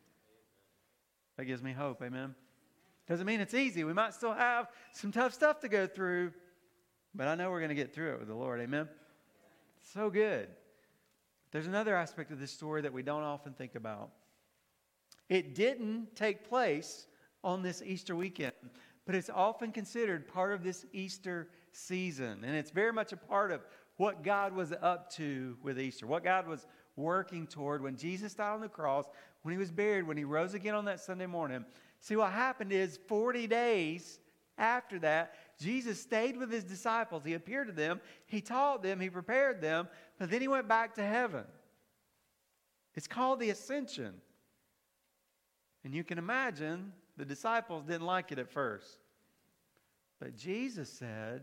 That 1.38 1.46
gives 1.46 1.64
me 1.64 1.72
hope. 1.72 2.02
Amen. 2.04 2.36
Doesn't 3.08 3.26
mean 3.26 3.40
it's 3.40 3.54
easy. 3.54 3.84
We 3.84 3.94
might 3.94 4.14
still 4.14 4.34
have 4.34 4.68
some 4.94 5.12
tough 5.12 5.34
stuff 5.34 5.60
to 5.62 5.70
go 5.70 5.88
through, 5.88 6.34
but 7.14 7.28
I 7.28 7.36
know 7.36 7.52
we're 7.52 7.60
going 7.60 7.70
to 7.70 7.76
get 7.76 7.94
through 7.94 8.14
it 8.14 8.20
with 8.20 8.28
the 8.28 8.36
Lord. 8.36 8.62
Amen. 8.62 8.88
So 9.94 10.10
good. 10.10 10.50
There's 11.52 11.68
another 11.68 11.96
aspect 11.96 12.32
of 12.32 12.40
this 12.40 12.52
story 12.52 12.82
that 12.82 12.94
we 12.94 13.04
don't 13.04 13.24
often 13.24 13.54
think 13.54 13.76
about. 13.76 14.10
It 15.30 15.56
didn't 15.56 16.16
take 16.16 16.48
place 16.48 17.08
on 17.44 17.62
this 17.62 17.82
Easter 17.82 18.16
weekend 18.16 18.54
but 19.06 19.16
it's 19.16 19.30
often 19.30 19.72
considered 19.72 20.28
part 20.28 20.52
of 20.52 20.64
this 20.64 20.86
Easter 20.92 21.48
season. 21.76 22.44
And 22.44 22.56
it's 22.56 22.72
very 22.72 22.94
much 22.94 23.12
a 23.12 23.18
part 23.18 23.52
of 23.52 23.66
what 23.98 24.24
God 24.24 24.54
was 24.54 24.74
up 24.82 25.12
to 25.14 25.58
with 25.62 25.80
Easter, 25.80 26.08
what 26.08 26.24
God 26.24 26.48
was 26.48 26.66
working 26.96 27.48
toward 27.48 27.82
when 27.82 27.98
Jesus 27.98 28.34
died 28.34 28.54
on 28.54 28.62
the 28.62 28.70
cross, 28.70 29.06
when 29.42 29.52
he 29.52 29.58
was 29.58 29.72
buried, 29.72 30.08
when 30.08 30.18
he 30.18 30.24
rose 30.24 30.54
again 30.54 30.76
on 30.76 30.86
that 30.86 31.00
Sunday 31.00 31.26
morning. 31.26 31.66
See, 32.00 32.16
what 32.16 32.32
happened 32.32 32.72
is 32.72 33.00
40 33.08 33.48
days 33.48 34.20
after 34.58 35.00
that, 35.00 35.36
Jesus 35.60 36.02
stayed 36.02 36.38
with 36.38 36.50
his 36.50 36.64
disciples. 36.64 37.24
He 37.26 37.34
appeared 37.34 37.68
to 37.68 37.74
them, 37.74 38.00
he 38.26 38.40
taught 38.40 38.84
them, 38.84 39.00
he 39.00 39.10
prepared 39.10 39.62
them, 39.62 39.90
but 40.18 40.30
then 40.30 40.42
he 40.42 40.48
went 40.48 40.68
back 40.68 40.96
to 40.96 41.04
heaven. 41.04 41.44
It's 42.96 43.08
called 43.08 43.42
the 43.42 43.50
ascension. 43.50 44.14
And 45.84 45.94
you 45.94 46.04
can 46.04 46.18
imagine 46.18 46.94
the 47.18 47.26
disciples 47.26 47.84
didn't 47.84 48.06
like 48.06 48.32
it 48.32 48.40
at 48.40 48.50
first. 48.50 48.98
But 50.20 50.38
Jesus 50.38 50.90
said 50.90 51.42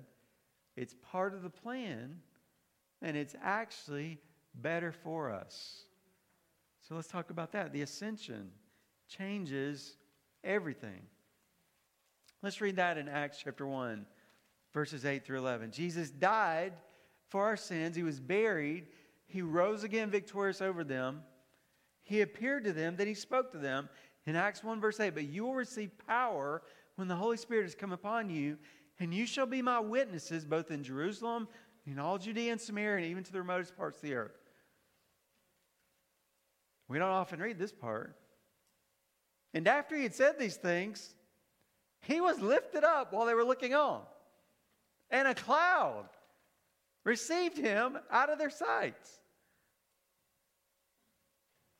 it's 0.76 0.94
part 1.02 1.34
of 1.34 1.42
the 1.42 1.50
plan 1.50 2.16
and 3.00 3.16
it's 3.16 3.34
actually 3.42 4.18
better 4.54 4.92
for 4.92 5.30
us. 5.30 5.84
So 6.80 6.94
let's 6.94 7.08
talk 7.08 7.30
about 7.30 7.52
that. 7.52 7.72
The 7.72 7.82
ascension 7.82 8.50
changes 9.08 9.96
everything. 10.44 11.02
Let's 12.42 12.60
read 12.60 12.76
that 12.76 12.98
in 12.98 13.08
Acts 13.08 13.38
chapter 13.42 13.66
1, 13.66 14.04
verses 14.72 15.04
8 15.04 15.24
through 15.24 15.38
11. 15.38 15.70
Jesus 15.70 16.10
died 16.10 16.72
for 17.28 17.44
our 17.44 17.56
sins, 17.56 17.96
he 17.96 18.02
was 18.02 18.20
buried, 18.20 18.88
he 19.26 19.40
rose 19.40 19.84
again 19.84 20.10
victorious 20.10 20.60
over 20.60 20.84
them. 20.84 21.22
He 22.02 22.20
appeared 22.20 22.64
to 22.64 22.72
them, 22.72 22.96
then 22.96 23.06
he 23.06 23.14
spoke 23.14 23.52
to 23.52 23.58
them 23.58 23.88
in 24.26 24.36
Acts 24.36 24.62
1, 24.62 24.80
verse 24.80 25.00
8, 25.00 25.14
but 25.14 25.24
you 25.24 25.44
will 25.44 25.54
receive 25.54 25.90
power 26.06 26.62
when 26.96 27.08
the 27.08 27.16
Holy 27.16 27.36
Spirit 27.36 27.62
has 27.62 27.74
come 27.74 27.92
upon 27.92 28.28
you, 28.28 28.58
and 29.02 29.12
you 29.12 29.26
shall 29.26 29.46
be 29.46 29.62
my 29.62 29.80
witnesses 29.80 30.44
both 30.44 30.70
in 30.70 30.84
Jerusalem, 30.84 31.48
in 31.86 31.98
all 31.98 32.18
Judea 32.18 32.52
and 32.52 32.60
Samaria, 32.60 32.98
and 32.98 33.06
even 33.10 33.24
to 33.24 33.32
the 33.32 33.40
remotest 33.40 33.76
parts 33.76 33.96
of 33.96 34.02
the 34.02 34.14
earth. 34.14 34.38
We 36.86 37.00
don't 37.00 37.08
often 37.08 37.40
read 37.40 37.58
this 37.58 37.72
part. 37.72 38.14
And 39.54 39.66
after 39.66 39.96
he 39.96 40.04
had 40.04 40.14
said 40.14 40.38
these 40.38 40.54
things, 40.54 41.16
he 42.02 42.20
was 42.20 42.38
lifted 42.38 42.84
up 42.84 43.12
while 43.12 43.26
they 43.26 43.34
were 43.34 43.42
looking 43.42 43.74
on, 43.74 44.02
and 45.10 45.26
a 45.26 45.34
cloud 45.34 46.04
received 47.02 47.58
him 47.58 47.98
out 48.08 48.30
of 48.30 48.38
their 48.38 48.50
sights. 48.50 49.18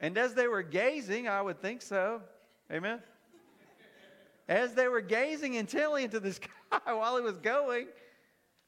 And 0.00 0.18
as 0.18 0.34
they 0.34 0.48
were 0.48 0.64
gazing, 0.64 1.28
I 1.28 1.40
would 1.40 1.60
think 1.60 1.82
so. 1.82 2.20
Amen. 2.68 3.00
As 4.49 4.74
they 4.74 4.88
were 4.88 5.01
gazing 5.01 5.55
intently 5.55 6.05
into 6.05 6.20
the 6.20 6.32
sky 6.34 6.49
while 6.93 7.16
he 7.16 7.22
was 7.22 7.38
going, 7.38 7.88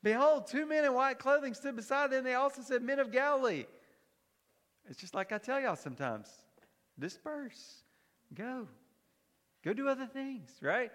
behold, 0.02 0.46
two 0.46 0.66
men 0.66 0.84
in 0.84 0.94
white 0.94 1.18
clothing 1.18 1.54
stood 1.54 1.76
beside 1.76 2.10
them. 2.10 2.24
They 2.24 2.34
also 2.34 2.62
said, 2.62 2.82
Men 2.82 2.98
of 2.98 3.12
Galilee. 3.12 3.64
It's 4.88 4.98
just 4.98 5.14
like 5.14 5.32
I 5.32 5.38
tell 5.38 5.60
y'all 5.60 5.76
sometimes 5.76 6.28
disperse, 6.98 7.82
go, 8.34 8.68
go 9.64 9.72
do 9.72 9.88
other 9.88 10.06
things, 10.06 10.50
right? 10.60 10.92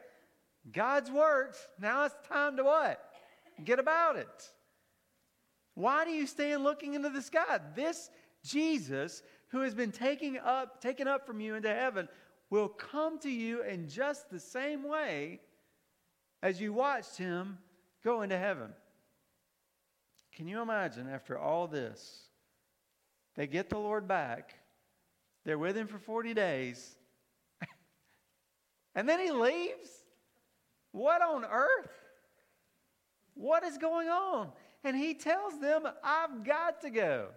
God's 0.71 1.09
works. 1.09 1.67
Now 1.79 2.05
it's 2.05 2.15
time 2.27 2.57
to 2.57 2.63
what? 2.63 3.03
Get 3.63 3.79
about 3.79 4.15
it. 4.15 4.49
Why 5.73 6.05
do 6.05 6.11
you 6.11 6.27
stand 6.27 6.63
looking 6.63 6.93
into 6.93 7.09
the 7.09 7.21
sky? 7.21 7.59
This 7.75 8.09
Jesus, 8.43 9.23
who 9.49 9.61
has 9.61 9.73
been 9.73 9.91
taken 9.91 10.37
up, 10.37 10.81
taken 10.81 11.07
up 11.07 11.25
from 11.25 11.39
you 11.39 11.55
into 11.55 11.73
heaven, 11.73 12.07
will 12.49 12.69
come 12.69 13.19
to 13.19 13.29
you 13.29 13.61
in 13.63 13.87
just 13.87 14.29
the 14.29 14.39
same 14.39 14.83
way 14.83 15.39
as 16.41 16.59
you 16.59 16.73
watched 16.73 17.17
him 17.17 17.57
go 18.03 18.21
into 18.21 18.37
heaven. 18.37 18.73
Can 20.33 20.47
you 20.47 20.61
imagine 20.61 21.07
after 21.07 21.37
all 21.37 21.67
this? 21.67 22.23
They 23.35 23.47
get 23.47 23.69
the 23.69 23.77
Lord 23.77 24.07
back, 24.07 24.55
they're 25.45 25.57
with 25.57 25.77
him 25.77 25.87
for 25.87 25.99
40 25.99 26.33
days, 26.33 26.95
and 28.95 29.07
then 29.07 29.19
he 29.19 29.31
leaves? 29.31 29.89
What 30.91 31.21
on 31.21 31.45
earth? 31.45 31.91
What 33.35 33.63
is 33.63 33.77
going 33.77 34.09
on? 34.09 34.49
And 34.83 34.97
he 34.97 35.13
tells 35.13 35.59
them, 35.59 35.83
I've 36.03 36.43
got 36.43 36.81
to 36.81 36.89
go. 36.89 37.27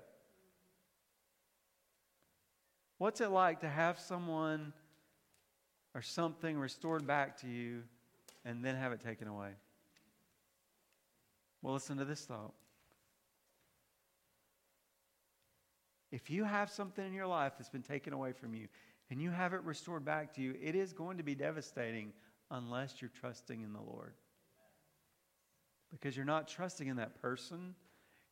What's 2.99 3.21
it 3.21 3.31
like 3.31 3.61
to 3.61 3.69
have 3.69 3.99
someone 3.99 4.73
or 5.95 6.03
something 6.03 6.59
restored 6.59 7.07
back 7.07 7.39
to 7.43 7.49
you 7.49 7.83
and 8.45 8.65
then 8.65 8.77
have 8.77 8.93
it 8.93 9.01
taken 9.01 9.29
away? 9.29 9.51
Well, 11.61 11.75
listen 11.75 11.99
to 11.99 12.05
this 12.05 12.25
thought. 12.25 12.55
If 16.11 16.29
you 16.29 16.45
have 16.45 16.71
something 16.71 17.07
in 17.07 17.15
your 17.15 17.27
life 17.27 17.55
that's 17.57 17.71
been 17.71 17.83
taken 17.83 18.13
away 18.13 18.33
from 18.33 18.55
you 18.55 18.69
and 19.11 19.21
you 19.21 19.31
have 19.31 19.55
it 19.55 19.63
restored 19.63 20.05
back 20.05 20.35
to 20.35 20.43
you, 20.43 20.55
it 20.61 20.75
is 20.75 20.93
going 20.93 21.17
to 21.17 21.23
be 21.23 21.35
devastating 21.35 22.13
unless 22.51 23.01
you're 23.01 23.11
trusting 23.21 23.63
in 23.63 23.73
the 23.73 23.81
Lord. 23.81 24.13
Because 25.91 26.17
you're 26.17 26.27
not 26.27 26.49
trusting 26.49 26.89
in 26.89 26.97
that 26.97 27.21
person, 27.21 27.75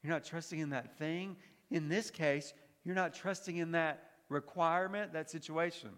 you're 0.03 0.13
not 0.13 0.25
trusting 0.25 0.59
in 0.59 0.71
that 0.71 0.99
thing. 0.99 1.37
In 1.71 1.89
this 1.89 2.11
case, 2.11 2.53
you're 2.85 2.95
not 2.95 3.15
trusting 3.15 3.57
in 3.57 3.73
that 3.73 4.11
requirement, 4.29 5.13
that 5.13 5.31
situation. 5.31 5.91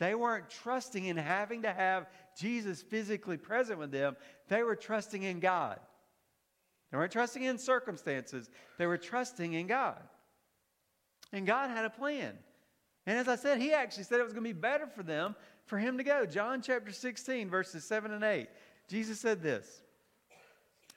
They 0.00 0.14
weren't 0.14 0.48
trusting 0.48 1.04
in 1.04 1.18
having 1.18 1.62
to 1.62 1.72
have 1.72 2.06
Jesus 2.34 2.80
physically 2.80 3.36
present 3.36 3.78
with 3.78 3.92
them, 3.92 4.16
they 4.48 4.62
were 4.62 4.74
trusting 4.74 5.22
in 5.22 5.40
God. 5.40 5.78
They 6.90 6.96
weren't 6.96 7.12
trusting 7.12 7.42
in 7.44 7.58
circumstances, 7.58 8.50
they 8.78 8.86
were 8.86 8.96
trusting 8.96 9.52
in 9.52 9.66
God. 9.66 10.00
And 11.32 11.46
God 11.46 11.68
had 11.68 11.84
a 11.84 11.90
plan. 11.90 12.32
And 13.06 13.18
as 13.18 13.28
I 13.28 13.36
said, 13.36 13.60
He 13.60 13.74
actually 13.74 14.04
said 14.04 14.20
it 14.20 14.24
was 14.24 14.32
going 14.32 14.44
to 14.44 14.54
be 14.54 14.58
better 14.58 14.86
for 14.86 15.02
them 15.02 15.36
for 15.66 15.78
Him 15.78 15.98
to 15.98 16.02
go. 16.02 16.24
John 16.24 16.62
chapter 16.62 16.92
16, 16.92 17.50
verses 17.50 17.84
7 17.84 18.10
and 18.10 18.24
8. 18.24 18.48
Jesus 18.88 19.20
said 19.20 19.42
this 19.42 19.82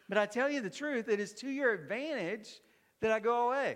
But 0.08 0.18
I 0.18 0.26
tell 0.26 0.50
you 0.50 0.62
the 0.62 0.70
truth, 0.70 1.10
it 1.10 1.20
is 1.20 1.34
to 1.34 1.50
your 1.50 1.74
advantage 1.74 2.62
that 3.02 3.12
I 3.12 3.20
go 3.20 3.50
away. 3.50 3.76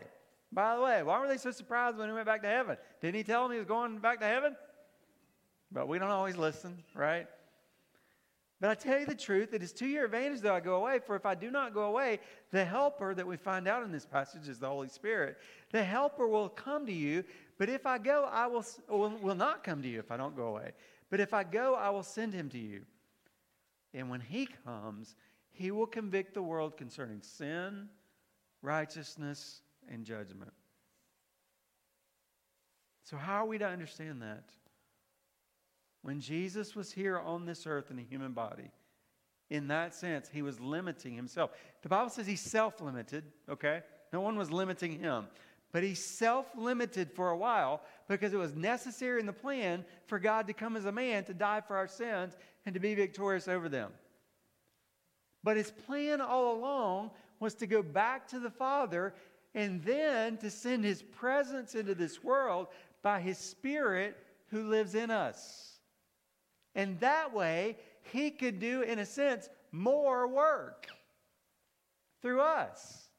By 0.54 0.78
the 0.78 0.82
way, 0.82 1.04
why 1.04 1.20
were 1.20 1.28
they 1.28 1.38
so 1.38 1.52
surprised 1.52 1.98
when 1.98 2.08
he 2.08 2.16
went 2.16 2.26
back 2.26 2.44
to 2.44 2.48
heaven? 2.48 2.78
Didn't 3.02 3.16
he 3.16 3.24
tell 3.24 3.44
them 3.44 3.52
he 3.52 3.58
was 3.58 3.68
going 3.68 4.00
back 4.00 4.22
to 4.22 4.26
heaven? 4.26 4.56
But 5.72 5.88
we 5.88 6.00
don't 6.00 6.10
always 6.10 6.38
listen, 6.38 6.84
right? 6.96 7.28
But 8.60 8.72
I 8.72 8.76
tell 8.76 9.00
you 9.00 9.06
the 9.06 9.14
truth, 9.14 9.54
it 9.54 9.62
is 9.62 9.72
to 9.74 9.86
your 9.86 10.06
advantage 10.06 10.42
that 10.42 10.52
I 10.52 10.60
go 10.60 10.76
away. 10.76 11.00
For 11.00 11.16
if 11.16 11.26
I 11.26 11.36
do 11.36 11.52
not 11.52 11.74
go 11.74 11.84
away, 11.84 12.20
the 12.52 12.66
helper 12.66 13.14
that 13.14 13.28
we 13.28 13.38
find 13.38 13.68
out 13.68 13.84
in 13.84 13.92
this 13.92 14.06
passage 14.06 14.50
is 14.50 14.58
the 14.58 14.68
Holy 14.68 14.90
Spirit. 14.90 15.38
The 15.72 15.84
helper 15.84 16.28
will 16.28 16.50
come 16.50 16.86
to 16.88 16.94
you, 16.94 17.24
but 17.60 17.70
if 17.70 17.86
I 17.86 18.00
go, 18.00 18.28
I 18.32 18.48
will, 18.48 18.66
will, 18.90 19.12
will 19.22 19.36
not 19.36 19.64
come 19.64 19.84
to 19.84 19.88
you 19.88 20.00
if 20.00 20.12
I 20.12 20.18
don't 20.18 20.36
go 20.36 20.48
away. 20.48 20.72
But 21.12 21.20
if 21.20 21.34
I 21.34 21.44
go, 21.44 21.76
I 21.76 21.90
will 21.92 22.04
send 22.04 22.34
him 22.34 22.50
to 22.50 22.58
you. 22.58 22.82
And 23.94 24.10
when 24.10 24.22
he 24.22 24.48
comes, 24.66 25.16
he 25.52 25.70
will 25.72 25.88
convict 25.88 26.34
the 26.34 26.42
world 26.42 26.78
concerning 26.78 27.22
sin, 27.22 27.90
righteousness, 28.62 29.62
and 29.90 30.04
judgment. 30.04 30.52
So, 33.04 33.18
how 33.18 33.44
are 33.44 33.46
we 33.46 33.58
to 33.58 33.66
understand 33.66 34.22
that? 34.22 34.50
When 36.08 36.22
Jesus 36.22 36.74
was 36.74 36.90
here 36.90 37.20
on 37.20 37.46
this 37.46 37.68
earth 37.68 37.92
in 37.92 38.00
a 38.00 38.02
human 38.02 38.32
body, 38.32 38.72
in 39.50 39.68
that 39.68 39.94
sense, 39.94 40.30
he 40.32 40.42
was 40.42 40.58
limiting 40.58 41.14
himself. 41.14 41.52
The 41.82 41.90
Bible 41.90 42.10
says 42.10 42.26
he's 42.26 42.40
self 42.40 42.80
limited, 42.80 43.26
okay? 43.50 43.82
No 44.14 44.22
one 44.22 44.38
was 44.38 44.50
limiting 44.50 45.00
him. 45.00 45.28
But 45.74 45.84
he 45.84 45.96
self 45.96 46.46
limited 46.56 47.12
for 47.12 47.32
a 47.32 47.38
while 47.38 47.82
because 48.08 48.34
it 48.34 48.38
was 48.38 48.56
necessary 48.56 49.20
in 49.20 49.26
the 49.26 49.34
plan 49.34 49.84
for 50.06 50.18
God 50.18 50.48
to 50.48 50.54
come 50.54 50.78
as 50.78 50.86
a 50.86 50.94
man 50.94 51.26
to 51.26 51.34
die 51.34 51.60
for 51.60 51.76
our 51.76 51.90
sins 51.90 52.38
and 52.66 52.74
to 52.74 52.80
be 52.80 52.96
victorious 52.96 53.50
over 53.50 53.68
them. 53.68 53.92
But 55.44 55.58
his 55.58 55.72
plan 55.72 56.22
all 56.22 56.56
along 56.56 57.12
was 57.42 57.54
to 57.56 57.68
go 57.68 57.84
back 57.84 58.30
to 58.30 58.40
the 58.40 58.50
Father 58.50 59.14
and 59.54 59.84
then 59.84 60.38
to 60.38 60.50
send 60.50 60.86
his 60.86 61.02
presence 61.02 61.76
into 61.76 61.94
this 61.94 62.24
world 62.24 62.68
by 63.02 63.20
his 63.20 63.38
Spirit 63.38 64.16
who 64.52 64.70
lives 64.70 64.96
in 64.96 65.12
us. 65.12 65.77
And 66.78 67.00
that 67.00 67.34
way, 67.34 67.76
he 68.14 68.30
could 68.30 68.60
do, 68.60 68.84
in 68.84 69.00
a 69.00 69.06
sense, 69.06 69.50
more 69.72 70.28
work 70.28 70.86
through 72.22 72.40
us 72.40 73.10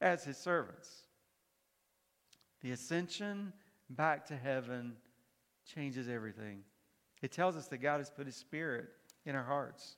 as 0.00 0.24
his 0.24 0.36
servants. 0.36 1.04
The 2.60 2.72
ascension 2.72 3.52
back 3.88 4.26
to 4.26 4.36
heaven 4.36 4.96
changes 5.64 6.08
everything. 6.08 6.64
It 7.22 7.30
tells 7.30 7.56
us 7.56 7.68
that 7.68 7.78
God 7.78 7.98
has 7.98 8.10
put 8.10 8.26
his 8.26 8.36
spirit 8.36 8.88
in 9.24 9.36
our 9.36 9.44
hearts. 9.44 9.96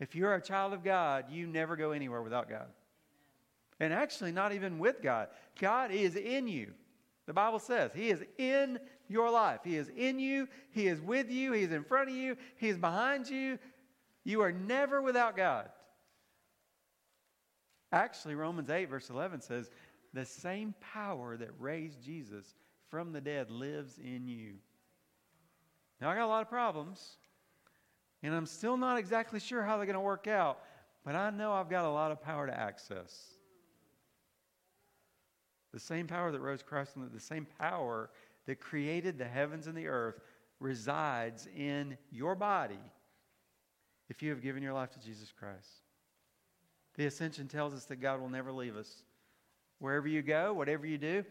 If 0.00 0.16
you're 0.16 0.34
a 0.34 0.42
child 0.42 0.72
of 0.72 0.82
God, 0.82 1.26
you 1.30 1.46
never 1.46 1.76
go 1.76 1.90
anywhere 1.92 2.22
without 2.22 2.48
God. 2.48 2.68
And 3.80 3.92
actually, 3.92 4.32
not 4.32 4.54
even 4.54 4.78
with 4.78 5.02
God. 5.02 5.28
God 5.60 5.90
is 5.90 6.16
in 6.16 6.48
you. 6.48 6.72
The 7.26 7.34
Bible 7.34 7.58
says 7.58 7.90
He 7.94 8.08
is 8.08 8.24
in 8.38 8.80
your 9.08 9.30
life. 9.30 9.60
He 9.64 9.76
is 9.76 9.90
in 9.96 10.18
you. 10.18 10.48
He 10.70 10.86
is 10.86 11.00
with 11.00 11.30
you. 11.30 11.52
He 11.52 11.62
is 11.62 11.72
in 11.72 11.84
front 11.84 12.10
of 12.10 12.16
you. 12.16 12.36
He 12.56 12.68
is 12.68 12.76
behind 12.76 13.28
you. 13.28 13.58
You 14.24 14.42
are 14.42 14.52
never 14.52 15.00
without 15.00 15.36
God. 15.36 15.70
Actually, 17.92 18.34
Romans 18.34 18.68
8, 18.68 18.88
verse 18.90 19.10
11 19.10 19.40
says, 19.40 19.70
The 20.12 20.24
same 20.24 20.74
power 20.80 21.36
that 21.36 21.50
raised 21.58 22.02
Jesus 22.02 22.54
from 22.90 23.12
the 23.12 23.20
dead 23.20 23.50
lives 23.50 23.98
in 23.98 24.28
you. 24.28 24.54
Now, 26.00 26.10
I 26.10 26.14
got 26.14 26.24
a 26.24 26.26
lot 26.26 26.42
of 26.42 26.48
problems, 26.48 27.16
and 28.22 28.34
I'm 28.34 28.46
still 28.46 28.76
not 28.76 28.98
exactly 28.98 29.40
sure 29.40 29.62
how 29.62 29.76
they're 29.76 29.86
going 29.86 29.94
to 29.94 30.00
work 30.00 30.26
out, 30.26 30.60
but 31.04 31.14
I 31.14 31.30
know 31.30 31.52
I've 31.52 31.70
got 31.70 31.84
a 31.84 31.90
lot 31.90 32.12
of 32.12 32.22
power 32.22 32.46
to 32.46 32.58
access. 32.58 33.34
The 35.72 35.80
same 35.80 36.06
power 36.06 36.30
that 36.30 36.40
rose 36.40 36.62
Christ 36.62 36.92
the 37.12 37.20
same 37.20 37.46
power 37.58 38.10
that 38.48 38.60
created 38.60 39.18
the 39.18 39.26
heavens 39.26 39.66
and 39.66 39.76
the 39.76 39.88
earth 39.88 40.18
resides 40.58 41.46
in 41.54 41.98
your 42.10 42.34
body 42.34 42.80
if 44.08 44.22
you 44.22 44.30
have 44.30 44.40
given 44.40 44.62
your 44.62 44.72
life 44.72 44.90
to 44.90 44.98
Jesus 44.98 45.30
Christ. 45.38 45.68
The 46.94 47.04
ascension 47.04 47.46
tells 47.46 47.74
us 47.74 47.84
that 47.84 47.96
God 47.96 48.22
will 48.22 48.30
never 48.30 48.50
leave 48.50 48.74
us. 48.74 49.02
Wherever 49.80 50.08
you 50.08 50.22
go, 50.22 50.54
whatever 50.54 50.86
you 50.86 50.96
do, 50.96 51.26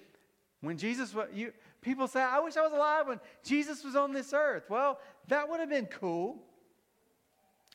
when 0.62 0.78
Jesus 0.78 1.16
you 1.34 1.54
people 1.82 2.08
say, 2.08 2.22
I 2.22 2.40
wish 2.40 2.56
I 2.56 2.62
was 2.62 2.72
alive 2.72 3.08
when 3.08 3.20
Jesus 3.44 3.84
was 3.84 3.96
on 3.96 4.14
this 4.14 4.32
earth. 4.32 4.70
Well, 4.70 5.00
that 5.28 5.50
would 5.50 5.60
have 5.60 5.72
been 5.72 5.88
cool. 5.88 6.38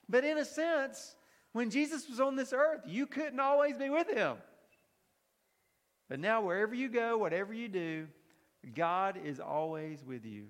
But 0.09 0.23
in 0.23 0.39
a 0.39 0.45
sense, 0.45 1.17
when 1.51 1.69
Jesus 1.69 2.09
was 2.09 2.21
on 2.21 2.37
this 2.37 2.53
earth, 2.53 2.83
you 2.87 3.09
couldn't 3.09 3.41
always 3.41 3.77
be 3.77 3.91
with 3.91 4.09
him. 4.09 4.37
But 6.09 6.21
now, 6.21 6.43
wherever 6.43 6.77
you 6.77 6.89
go, 6.89 7.19
whatever 7.19 7.53
you 7.53 7.67
do, 7.69 8.07
God 8.75 9.19
is 9.25 9.41
always 9.41 10.05
with 10.05 10.25
you. 10.25 10.47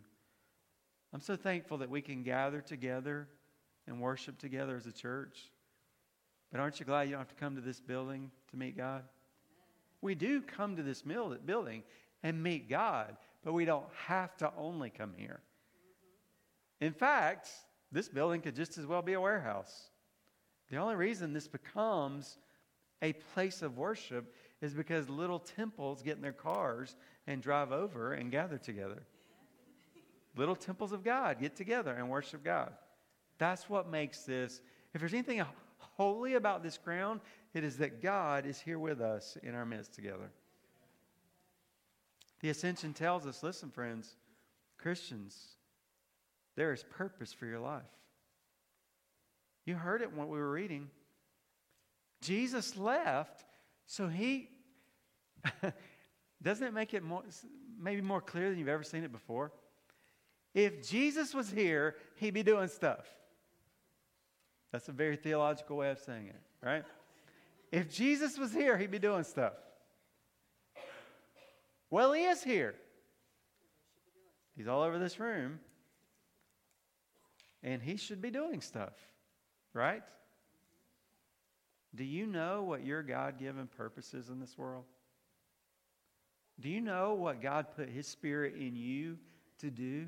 I'm 1.12 1.20
so 1.20 1.36
thankful 1.36 1.78
that 1.78 1.90
we 1.90 2.00
can 2.00 2.22
gather 2.22 2.60
together 2.60 3.28
and 3.86 4.00
worship 4.00 4.38
together 4.38 4.76
as 4.76 4.86
a 4.86 4.92
church. 4.92 5.50
But 6.50 6.60
aren't 6.60 6.78
you 6.80 6.86
glad 6.86 7.02
you 7.02 7.12
don't 7.12 7.20
have 7.20 7.28
to 7.28 7.34
come 7.34 7.54
to 7.56 7.60
this 7.60 7.80
building 7.80 8.30
to 8.50 8.56
meet 8.56 8.76
God? 8.76 9.04
We 10.00 10.14
do 10.14 10.42
come 10.42 10.76
to 10.76 10.82
this 10.82 11.02
building 11.02 11.82
and 12.22 12.42
meet 12.42 12.68
God, 12.68 13.16
but 13.44 13.52
we 13.52 13.64
don't 13.64 13.86
have 14.06 14.36
to 14.38 14.52
only 14.56 14.90
come 14.90 15.12
here. 15.16 15.40
In 16.80 16.92
fact, 16.92 17.48
this 17.90 18.08
building 18.08 18.40
could 18.40 18.56
just 18.56 18.78
as 18.78 18.86
well 18.86 19.02
be 19.02 19.12
a 19.12 19.20
warehouse. 19.20 19.90
The 20.70 20.78
only 20.78 20.96
reason 20.96 21.32
this 21.32 21.48
becomes 21.48 22.38
a 23.02 23.12
place 23.12 23.62
of 23.62 23.76
worship 23.76 24.34
is 24.60 24.74
because 24.74 25.08
little 25.08 25.38
temples 25.38 26.02
get 26.02 26.16
in 26.16 26.22
their 26.22 26.32
cars 26.32 26.96
and 27.26 27.42
drive 27.42 27.72
over 27.72 28.12
and 28.12 28.30
gather 28.30 28.58
together. 28.58 29.02
little 30.36 30.56
temples 30.56 30.92
of 30.92 31.04
God 31.04 31.38
get 31.40 31.56
together 31.56 31.92
and 31.92 32.08
worship 32.08 32.42
God. 32.42 32.72
That's 33.38 33.68
what 33.68 33.90
makes 33.90 34.24
this. 34.24 34.62
If 34.94 35.00
there's 35.00 35.14
anything 35.14 35.42
holy 35.78 36.34
about 36.34 36.62
this 36.62 36.78
ground, 36.78 37.20
it 37.54 37.64
is 37.64 37.76
that 37.78 38.02
God 38.02 38.46
is 38.46 38.60
here 38.60 38.78
with 38.78 39.00
us 39.00 39.36
in 39.42 39.54
our 39.54 39.66
midst 39.66 39.94
together. 39.94 40.30
The 42.40 42.50
ascension 42.50 42.92
tells 42.92 43.26
us 43.26 43.42
listen, 43.42 43.70
friends, 43.70 44.16
Christians, 44.78 45.56
there 46.56 46.72
is 46.72 46.84
purpose 46.84 47.32
for 47.32 47.46
your 47.46 47.60
life. 47.60 47.82
You 49.64 49.76
heard 49.76 50.02
it 50.02 50.12
when 50.12 50.28
we 50.28 50.38
were 50.38 50.50
reading. 50.50 50.90
Jesus 52.20 52.76
left 52.76 53.44
So 53.86 54.08
he, 54.08 54.48
doesn't 56.42 56.66
it 56.66 56.74
make 56.74 56.92
it 56.94 57.02
more, 57.02 57.22
maybe 57.80 58.00
more 58.00 58.20
clear 58.20 58.50
than 58.50 58.58
you've 58.58 58.68
ever 58.68 58.82
seen 58.82 59.04
it 59.04 59.12
before? 59.12 59.52
If 60.54 60.86
Jesus 60.88 61.34
was 61.34 61.50
here, 61.50 61.96
he'd 62.16 62.34
be 62.34 62.42
doing 62.42 62.68
stuff. 62.68 63.06
That's 64.70 64.88
a 64.88 64.92
very 64.92 65.16
theological 65.16 65.76
way 65.76 65.90
of 65.90 65.98
saying 65.98 66.28
it, 66.28 66.40
right? 66.62 66.84
If 67.70 67.90
Jesus 67.90 68.38
was 68.38 68.52
here, 68.52 68.76
he'd 68.76 68.90
be 68.90 68.98
doing 68.98 69.24
stuff. 69.24 69.54
Well, 71.90 72.12
he 72.12 72.24
is 72.24 72.42
here. 72.42 72.74
He's 74.56 74.66
all 74.66 74.82
over 74.82 74.98
this 74.98 75.20
room. 75.20 75.60
And 77.62 77.80
he 77.80 77.96
should 77.96 78.20
be 78.20 78.30
doing 78.30 78.60
stuff, 78.60 78.94
right? 79.72 80.02
Do 81.94 82.04
you 82.04 82.26
know 82.26 82.62
what 82.62 82.84
your 82.84 83.02
God 83.02 83.38
given 83.38 83.68
purpose 83.68 84.14
is 84.14 84.30
in 84.30 84.40
this 84.40 84.56
world? 84.58 84.84
Do 86.62 86.68
you 86.68 86.80
know 86.80 87.14
what 87.14 87.42
God 87.42 87.66
put 87.74 87.88
his 87.88 88.06
spirit 88.06 88.54
in 88.54 88.76
you 88.76 89.18
to 89.58 89.68
do? 89.68 90.06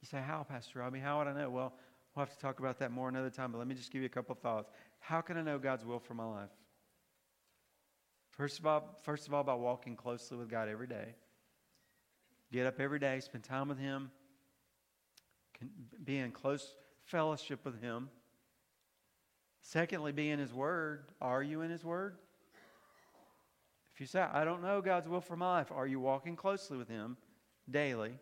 You 0.00 0.08
say, 0.10 0.22
How, 0.26 0.42
Pastor 0.42 0.78
Robbie? 0.78 1.00
How 1.00 1.18
would 1.18 1.28
I 1.28 1.34
know? 1.34 1.50
Well, 1.50 1.74
we'll 2.14 2.24
have 2.24 2.34
to 2.34 2.40
talk 2.40 2.58
about 2.58 2.78
that 2.78 2.90
more 2.90 3.10
another 3.10 3.28
time, 3.28 3.52
but 3.52 3.58
let 3.58 3.66
me 3.66 3.74
just 3.74 3.92
give 3.92 4.00
you 4.00 4.06
a 4.06 4.10
couple 4.10 4.34
thoughts. 4.34 4.70
How 5.00 5.20
can 5.20 5.36
I 5.36 5.42
know 5.42 5.58
God's 5.58 5.84
will 5.84 5.98
for 5.98 6.14
my 6.14 6.24
life? 6.24 6.48
First 8.30 8.58
of 8.58 8.66
all, 8.66 8.96
first 9.02 9.26
of 9.26 9.34
all, 9.34 9.44
by 9.44 9.54
walking 9.54 9.96
closely 9.96 10.38
with 10.38 10.48
God 10.48 10.68
every 10.68 10.86
day. 10.86 11.14
Get 12.50 12.66
up 12.66 12.80
every 12.80 12.98
day, 12.98 13.20
spend 13.20 13.44
time 13.44 13.68
with 13.68 13.78
Him, 13.78 14.10
be 16.04 16.18
in 16.18 16.30
close 16.30 16.74
fellowship 17.04 17.64
with 17.66 17.82
Him. 17.82 18.08
Secondly, 19.60 20.12
be 20.12 20.30
in 20.30 20.38
His 20.38 20.54
Word. 20.54 21.12
Are 21.20 21.42
you 21.42 21.60
in 21.60 21.70
His 21.70 21.84
Word? 21.84 22.16
If 23.96 24.00
you 24.00 24.06
say, 24.06 24.20
I 24.20 24.44
don't 24.44 24.60
know 24.60 24.82
God's 24.82 25.08
will 25.08 25.22
for 25.22 25.38
my 25.38 25.56
life, 25.56 25.72
are 25.72 25.86
you 25.86 25.98
walking 25.98 26.36
closely 26.36 26.76
with 26.76 26.86
Him 26.86 27.16
daily? 27.70 28.12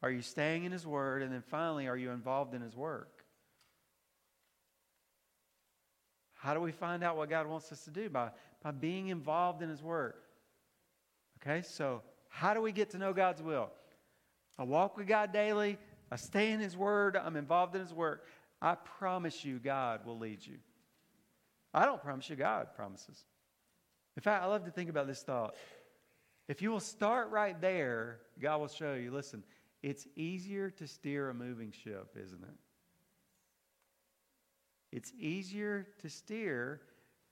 Are 0.00 0.12
you 0.12 0.22
staying 0.22 0.62
in 0.62 0.70
His 0.70 0.86
Word? 0.86 1.22
And 1.22 1.32
then 1.32 1.42
finally, 1.42 1.88
are 1.88 1.96
you 1.96 2.12
involved 2.12 2.54
in 2.54 2.62
His 2.62 2.76
work? 2.76 3.24
How 6.34 6.54
do 6.54 6.60
we 6.60 6.70
find 6.70 7.02
out 7.02 7.16
what 7.16 7.28
God 7.28 7.48
wants 7.48 7.72
us 7.72 7.82
to 7.86 7.90
do? 7.90 8.08
By, 8.08 8.30
by 8.62 8.70
being 8.70 9.08
involved 9.08 9.60
in 9.60 9.68
His 9.68 9.82
work. 9.82 10.22
Okay, 11.42 11.62
so 11.62 12.02
how 12.28 12.54
do 12.54 12.62
we 12.62 12.70
get 12.70 12.90
to 12.90 12.98
know 12.98 13.12
God's 13.12 13.42
will? 13.42 13.70
I 14.56 14.62
walk 14.62 14.96
with 14.96 15.08
God 15.08 15.32
daily. 15.32 15.78
I 16.12 16.16
stay 16.16 16.52
in 16.52 16.60
His 16.60 16.76
Word. 16.76 17.16
I'm 17.16 17.34
involved 17.34 17.74
in 17.74 17.80
His 17.80 17.92
work. 17.92 18.28
I 18.62 18.76
promise 18.76 19.44
you, 19.44 19.58
God 19.58 20.06
will 20.06 20.16
lead 20.16 20.46
you. 20.46 20.58
I 21.72 21.86
don't 21.86 22.00
promise 22.00 22.30
you, 22.30 22.36
God 22.36 22.68
promises. 22.76 23.24
In 24.16 24.22
fact, 24.22 24.44
I 24.44 24.46
love 24.46 24.64
to 24.64 24.70
think 24.70 24.90
about 24.90 25.06
this 25.06 25.22
thought. 25.22 25.54
If 26.48 26.62
you 26.62 26.70
will 26.70 26.80
start 26.80 27.30
right 27.30 27.58
there, 27.60 28.18
God 28.40 28.60
will 28.60 28.68
show 28.68 28.94
you 28.94 29.10
listen, 29.10 29.42
it's 29.82 30.06
easier 30.16 30.70
to 30.70 30.86
steer 30.86 31.30
a 31.30 31.34
moving 31.34 31.72
ship, 31.72 32.16
isn't 32.22 32.42
it? 32.42 32.56
It's 34.92 35.12
easier 35.18 35.86
to 36.02 36.08
steer. 36.08 36.80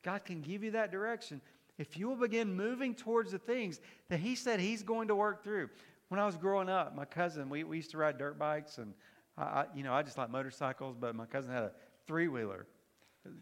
God 0.02 0.24
can 0.24 0.40
give 0.40 0.64
you 0.64 0.72
that 0.72 0.90
direction 0.90 1.40
if 1.78 1.96
you 1.96 2.08
will 2.08 2.16
begin 2.16 2.54
moving 2.54 2.94
towards 2.94 3.32
the 3.32 3.38
things 3.38 3.80
that 4.08 4.20
He 4.20 4.34
said 4.34 4.60
He's 4.60 4.82
going 4.82 5.08
to 5.08 5.14
work 5.14 5.42
through. 5.42 5.70
When 6.08 6.20
I 6.20 6.26
was 6.26 6.36
growing 6.36 6.68
up, 6.68 6.94
my 6.94 7.04
cousin, 7.04 7.48
we, 7.48 7.64
we 7.64 7.76
used 7.76 7.90
to 7.92 7.98
ride 7.98 8.18
dirt 8.18 8.38
bikes, 8.38 8.78
and 8.78 8.92
I, 9.38 9.42
I, 9.42 9.64
you 9.74 9.82
know, 9.82 9.94
I 9.94 10.02
just 10.02 10.18
like 10.18 10.30
motorcycles, 10.30 10.96
but 10.98 11.14
my 11.14 11.24
cousin 11.24 11.52
had 11.52 11.62
a 11.62 11.72
three 12.06 12.28
wheeler, 12.28 12.66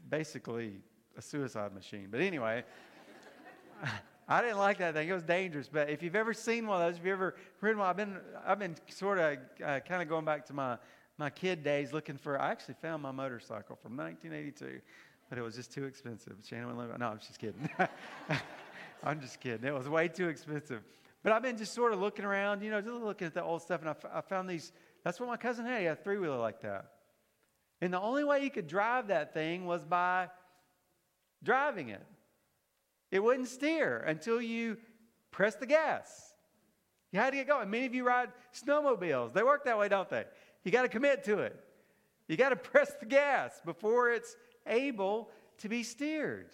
basically 0.08 0.76
a 1.16 1.22
suicide 1.22 1.74
machine. 1.74 2.08
But 2.10 2.20
anyway, 2.20 2.64
I 4.28 4.42
didn't 4.42 4.58
like 4.58 4.78
that 4.78 4.94
thing. 4.94 5.08
It 5.08 5.12
was 5.12 5.24
dangerous. 5.24 5.68
But 5.68 5.90
if 5.90 6.02
you've 6.02 6.14
ever 6.14 6.32
seen 6.32 6.66
one 6.66 6.80
of 6.80 6.88
those, 6.88 6.98
if 6.98 7.04
you've 7.04 7.14
ever 7.14 7.34
ridden 7.60 7.78
one, 7.78 7.88
I've 7.88 7.96
been, 7.96 8.16
I've 8.46 8.58
been 8.58 8.76
sort 8.88 9.18
of 9.18 9.38
uh, 9.64 9.80
kind 9.80 10.02
of 10.02 10.08
going 10.08 10.24
back 10.24 10.46
to 10.46 10.52
my, 10.52 10.78
my 11.18 11.30
kid 11.30 11.64
days 11.64 11.92
looking 11.92 12.16
for, 12.16 12.40
I 12.40 12.50
actually 12.50 12.74
found 12.80 13.02
my 13.02 13.10
motorcycle 13.10 13.76
from 13.82 13.96
1982, 13.96 14.80
but 15.28 15.38
it 15.38 15.42
was 15.42 15.56
just 15.56 15.72
too 15.72 15.84
expensive. 15.84 16.34
Shannon 16.46 16.76
No, 16.76 17.06
I'm 17.06 17.18
just 17.18 17.38
kidding. 17.38 17.68
I'm 19.02 19.20
just 19.20 19.40
kidding. 19.40 19.66
It 19.66 19.74
was 19.74 19.88
way 19.88 20.08
too 20.08 20.28
expensive. 20.28 20.82
But 21.22 21.32
I've 21.32 21.42
been 21.42 21.56
just 21.56 21.74
sort 21.74 21.92
of 21.92 22.00
looking 22.00 22.24
around, 22.24 22.62
you 22.62 22.70
know, 22.70 22.80
just 22.80 22.94
looking 22.94 23.26
at 23.26 23.34
the 23.34 23.42
old 23.42 23.62
stuff, 23.62 23.80
and 23.80 23.90
I, 23.90 24.18
I 24.18 24.20
found 24.20 24.48
these. 24.48 24.72
That's 25.04 25.18
what 25.18 25.28
my 25.28 25.36
cousin 25.36 25.66
had. 25.66 25.80
He 25.80 25.86
had 25.86 25.98
a 25.98 26.02
three 26.02 26.18
wheeler 26.18 26.38
like 26.38 26.62
that. 26.62 26.92
And 27.80 27.92
the 27.92 28.00
only 28.00 28.24
way 28.24 28.40
he 28.40 28.50
could 28.50 28.66
drive 28.66 29.08
that 29.08 29.34
thing 29.34 29.66
was 29.66 29.84
by 29.84 30.28
driving 31.42 31.88
it. 31.88 32.06
It 33.10 33.22
wouldn't 33.22 33.48
steer 33.48 33.98
until 33.98 34.40
you 34.40 34.78
press 35.30 35.56
the 35.56 35.66
gas. 35.66 36.34
You 37.12 37.18
had 37.18 37.30
to 37.30 37.36
get 37.36 37.48
going. 37.48 37.68
Many 37.70 37.86
of 37.86 37.94
you 37.94 38.06
ride 38.06 38.30
snowmobiles. 38.54 39.32
They 39.32 39.42
work 39.42 39.64
that 39.64 39.78
way, 39.78 39.88
don't 39.88 40.08
they? 40.08 40.24
You 40.64 40.70
got 40.70 40.82
to 40.82 40.88
commit 40.88 41.24
to 41.24 41.38
it. 41.38 41.58
You 42.28 42.36
got 42.36 42.50
to 42.50 42.56
press 42.56 42.92
the 43.00 43.06
gas 43.06 43.60
before 43.64 44.10
it's 44.10 44.36
able 44.66 45.30
to 45.58 45.68
be 45.68 45.82
steered. 45.82 46.50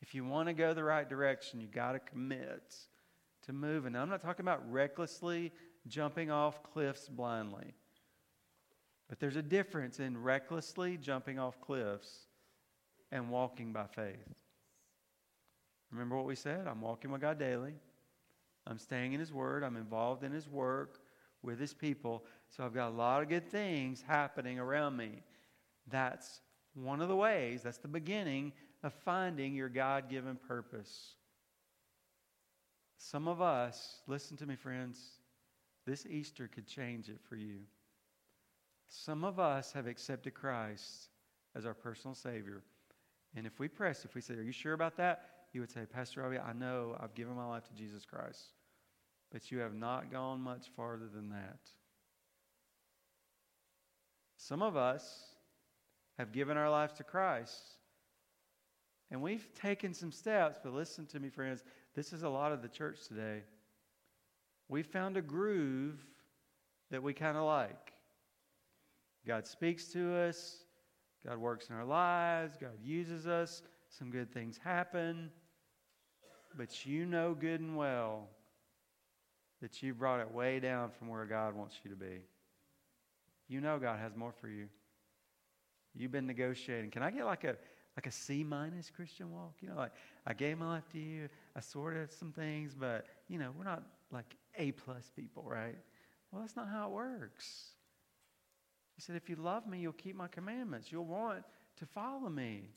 If 0.00 0.14
you 0.14 0.24
want 0.24 0.48
to 0.48 0.52
go 0.52 0.74
the 0.74 0.84
right 0.84 1.08
direction, 1.08 1.60
you 1.60 1.66
got 1.66 1.92
to 1.92 1.98
commit 1.98 2.76
to 3.46 3.52
moving. 3.52 3.94
Now, 3.94 4.02
I'm 4.02 4.08
not 4.08 4.22
talking 4.22 4.44
about 4.44 4.70
recklessly 4.70 5.52
jumping 5.88 6.30
off 6.30 6.62
cliffs 6.62 7.08
blindly. 7.08 7.74
But 9.08 9.18
there's 9.18 9.36
a 9.36 9.42
difference 9.42 9.98
in 9.98 10.22
recklessly 10.22 10.98
jumping 10.98 11.38
off 11.38 11.60
cliffs 11.60 12.26
and 13.10 13.30
walking 13.30 13.72
by 13.72 13.86
faith. 13.86 14.34
Remember 15.90 16.16
what 16.16 16.26
we 16.26 16.34
said? 16.34 16.66
I'm 16.66 16.80
walking 16.80 17.10
with 17.10 17.20
God 17.20 17.38
daily. 17.38 17.74
I'm 18.66 18.78
staying 18.78 19.12
in 19.14 19.20
His 19.20 19.32
Word. 19.32 19.64
I'm 19.64 19.76
involved 19.76 20.22
in 20.24 20.32
His 20.32 20.48
work 20.48 21.00
with 21.42 21.58
His 21.58 21.72
people. 21.72 22.24
So 22.48 22.64
I've 22.64 22.74
got 22.74 22.88
a 22.88 22.96
lot 22.96 23.22
of 23.22 23.28
good 23.28 23.48
things 23.50 24.02
happening 24.06 24.58
around 24.58 24.96
me. 24.96 25.22
That's 25.90 26.40
one 26.74 27.00
of 27.00 27.08
the 27.08 27.16
ways, 27.16 27.62
that's 27.62 27.78
the 27.78 27.88
beginning 27.88 28.52
of 28.82 28.92
finding 28.92 29.54
your 29.54 29.68
God 29.68 30.08
given 30.08 30.36
purpose. 30.36 31.14
Some 32.98 33.26
of 33.26 33.40
us, 33.40 34.00
listen 34.06 34.36
to 34.38 34.46
me, 34.46 34.56
friends, 34.56 35.00
this 35.86 36.06
Easter 36.06 36.48
could 36.48 36.66
change 36.66 37.08
it 37.08 37.18
for 37.28 37.36
you. 37.36 37.60
Some 38.88 39.24
of 39.24 39.38
us 39.38 39.72
have 39.72 39.86
accepted 39.86 40.34
Christ 40.34 41.08
as 41.54 41.64
our 41.66 41.74
personal 41.74 42.14
Savior. 42.14 42.62
And 43.34 43.46
if 43.46 43.58
we 43.58 43.68
press, 43.68 44.04
if 44.04 44.14
we 44.14 44.20
say, 44.20 44.34
Are 44.34 44.42
you 44.42 44.52
sure 44.52 44.72
about 44.72 44.96
that? 44.96 45.37
You 45.52 45.60
would 45.60 45.70
say, 45.70 45.86
Pastor 45.86 46.22
Robbie, 46.22 46.38
I 46.38 46.52
know 46.52 46.96
I've 47.00 47.14
given 47.14 47.34
my 47.34 47.46
life 47.46 47.64
to 47.64 47.74
Jesus 47.74 48.04
Christ, 48.04 48.52
but 49.32 49.50
you 49.50 49.58
have 49.58 49.74
not 49.74 50.12
gone 50.12 50.40
much 50.40 50.68
farther 50.76 51.06
than 51.12 51.30
that. 51.30 51.58
Some 54.36 54.62
of 54.62 54.76
us 54.76 55.24
have 56.18 56.32
given 56.32 56.56
our 56.56 56.70
lives 56.70 56.94
to 56.94 57.04
Christ, 57.04 57.62
and 59.10 59.22
we've 59.22 59.48
taken 59.54 59.94
some 59.94 60.12
steps, 60.12 60.58
but 60.62 60.74
listen 60.74 61.06
to 61.06 61.20
me, 61.20 61.30
friends, 61.30 61.64
this 61.94 62.12
is 62.12 62.22
a 62.22 62.28
lot 62.28 62.52
of 62.52 62.62
the 62.62 62.68
church 62.68 63.08
today. 63.08 63.42
We 64.68 64.82
found 64.82 65.16
a 65.16 65.22
groove 65.22 65.98
that 66.90 67.02
we 67.02 67.14
kind 67.14 67.36
of 67.36 67.44
like. 67.44 67.92
God 69.26 69.46
speaks 69.46 69.86
to 69.88 70.14
us, 70.14 70.64
God 71.26 71.38
works 71.38 71.68
in 71.68 71.76
our 71.76 71.84
lives, 71.84 72.56
God 72.60 72.78
uses 72.82 73.26
us 73.26 73.62
some 73.98 74.10
good 74.10 74.32
things 74.32 74.58
happen, 74.62 75.30
but 76.56 76.86
you 76.86 77.04
know 77.04 77.34
good 77.34 77.60
and 77.60 77.76
well 77.76 78.28
that 79.60 79.82
you 79.82 79.92
brought 79.92 80.20
it 80.20 80.32
way 80.32 80.60
down 80.60 80.90
from 80.90 81.08
where 81.08 81.24
God 81.24 81.54
wants 81.54 81.76
you 81.82 81.90
to 81.90 81.96
be. 81.96 82.20
You 83.48 83.60
know 83.60 83.78
God 83.78 83.98
has 83.98 84.14
more 84.14 84.32
for 84.32 84.48
you. 84.48 84.68
You've 85.96 86.12
been 86.12 86.26
negotiating. 86.26 86.90
Can 86.90 87.02
I 87.02 87.10
get 87.10 87.24
like 87.24 87.44
a 87.44 87.56
like 87.96 88.06
a 88.06 88.12
C 88.12 88.44
minus 88.44 88.90
Christian 88.94 89.32
walk? 89.32 89.54
You 89.60 89.70
know, 89.70 89.76
like 89.76 89.92
I 90.26 90.32
gave 90.32 90.58
my 90.58 90.68
life 90.68 90.88
to 90.92 90.98
you. 90.98 91.28
I 91.56 91.60
sorted 91.60 92.12
some 92.12 92.30
things, 92.30 92.74
but 92.78 93.06
you 93.26 93.38
know, 93.38 93.50
we're 93.56 93.64
not 93.64 93.82
like 94.12 94.36
A 94.56 94.70
plus 94.72 95.10
people, 95.16 95.42
right? 95.44 95.76
Well, 96.30 96.42
that's 96.42 96.54
not 96.54 96.68
how 96.68 96.86
it 96.86 96.92
works. 96.92 97.70
He 98.94 99.02
said, 99.02 99.16
if 99.16 99.28
you 99.28 99.36
love 99.36 99.66
me, 99.66 99.78
you'll 99.78 99.92
keep 99.92 100.16
my 100.16 100.28
commandments. 100.28 100.92
You'll 100.92 101.04
want 101.04 101.44
to 101.76 101.86
follow 101.86 102.28
me. 102.28 102.68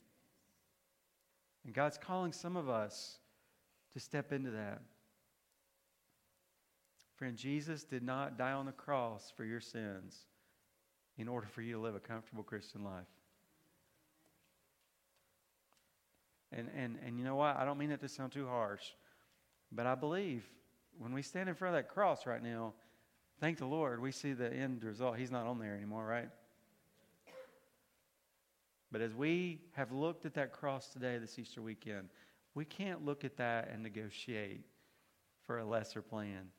And 1.64 1.74
God's 1.74 1.98
calling 1.98 2.32
some 2.32 2.56
of 2.56 2.68
us 2.68 3.18
to 3.92 4.00
step 4.00 4.32
into 4.32 4.50
that. 4.50 4.82
Friend, 7.16 7.36
Jesus 7.36 7.84
did 7.84 8.02
not 8.02 8.36
die 8.36 8.52
on 8.52 8.66
the 8.66 8.72
cross 8.72 9.32
for 9.36 9.44
your 9.44 9.60
sins 9.60 10.18
in 11.18 11.28
order 11.28 11.46
for 11.46 11.62
you 11.62 11.74
to 11.74 11.80
live 11.80 11.94
a 11.94 12.00
comfortable 12.00 12.42
Christian 12.42 12.82
life. 12.82 13.06
And, 16.50 16.68
and, 16.76 16.98
and 17.06 17.18
you 17.18 17.24
know 17.24 17.36
what? 17.36 17.56
I 17.56 17.64
don't 17.64 17.78
mean 17.78 17.90
that 17.90 18.00
to 18.00 18.08
sound 18.08 18.32
too 18.32 18.46
harsh, 18.46 18.82
but 19.70 19.86
I 19.86 19.94
believe 19.94 20.44
when 20.98 21.12
we 21.12 21.22
stand 21.22 21.48
in 21.48 21.54
front 21.54 21.74
of 21.74 21.82
that 21.82 21.88
cross 21.88 22.26
right 22.26 22.42
now, 22.42 22.74
thank 23.40 23.58
the 23.58 23.66
Lord, 23.66 24.00
we 24.00 24.12
see 24.12 24.32
the 24.32 24.52
end 24.52 24.84
result. 24.84 25.16
He's 25.16 25.30
not 25.30 25.46
on 25.46 25.58
there 25.58 25.74
anymore, 25.74 26.04
right? 26.04 26.28
But 28.92 29.00
as 29.00 29.14
we 29.14 29.62
have 29.72 29.90
looked 29.90 30.26
at 30.26 30.34
that 30.34 30.52
cross 30.52 30.88
today, 30.88 31.16
this 31.16 31.38
Easter 31.38 31.62
weekend, 31.62 32.10
we 32.54 32.66
can't 32.66 33.04
look 33.04 33.24
at 33.24 33.38
that 33.38 33.70
and 33.72 33.82
negotiate 33.82 34.66
for 35.46 35.58
a 35.58 35.64
lesser 35.64 36.02
plan. 36.02 36.50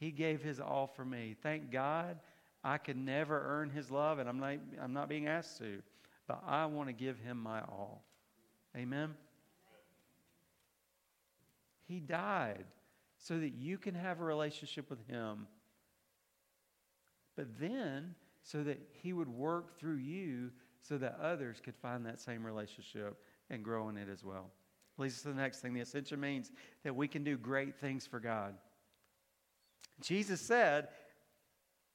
He 0.00 0.10
gave 0.10 0.42
his 0.42 0.58
all 0.58 0.88
for 0.88 1.04
me. 1.04 1.36
Thank 1.40 1.70
God 1.70 2.18
I 2.64 2.78
could 2.78 2.96
never 2.96 3.40
earn 3.46 3.70
his 3.70 3.88
love, 3.88 4.18
and 4.18 4.28
I'm 4.28 4.40
not, 4.40 4.56
I'm 4.82 4.92
not 4.92 5.08
being 5.08 5.28
asked 5.28 5.58
to, 5.58 5.80
but 6.26 6.42
I 6.44 6.66
want 6.66 6.88
to 6.88 6.92
give 6.92 7.20
him 7.20 7.40
my 7.40 7.60
all. 7.60 8.02
Amen? 8.76 9.14
He 11.86 12.00
died 12.00 12.64
so 13.16 13.38
that 13.38 13.52
you 13.54 13.78
can 13.78 13.94
have 13.94 14.20
a 14.20 14.24
relationship 14.24 14.90
with 14.90 15.06
him. 15.06 15.46
But 17.36 17.60
then, 17.60 18.16
so 18.42 18.64
that 18.64 18.80
he 18.90 19.12
would 19.12 19.28
work 19.28 19.78
through 19.78 19.96
you 19.96 20.50
so 20.82 20.98
that 20.98 21.18
others 21.20 21.60
could 21.64 21.76
find 21.76 22.04
that 22.04 22.20
same 22.20 22.44
relationship 22.44 23.16
and 23.50 23.64
grow 23.64 23.88
in 23.88 23.96
it 23.96 24.08
as 24.12 24.24
well. 24.24 24.50
Leads 24.98 25.14
us 25.14 25.22
to 25.22 25.28
the 25.28 25.34
next 25.34 25.60
thing. 25.60 25.72
The 25.72 25.80
ascension 25.80 26.20
means 26.20 26.50
that 26.84 26.94
we 26.94 27.08
can 27.08 27.24
do 27.24 27.36
great 27.36 27.76
things 27.76 28.06
for 28.06 28.20
God. 28.20 28.54
Jesus 30.00 30.40
said, 30.40 30.88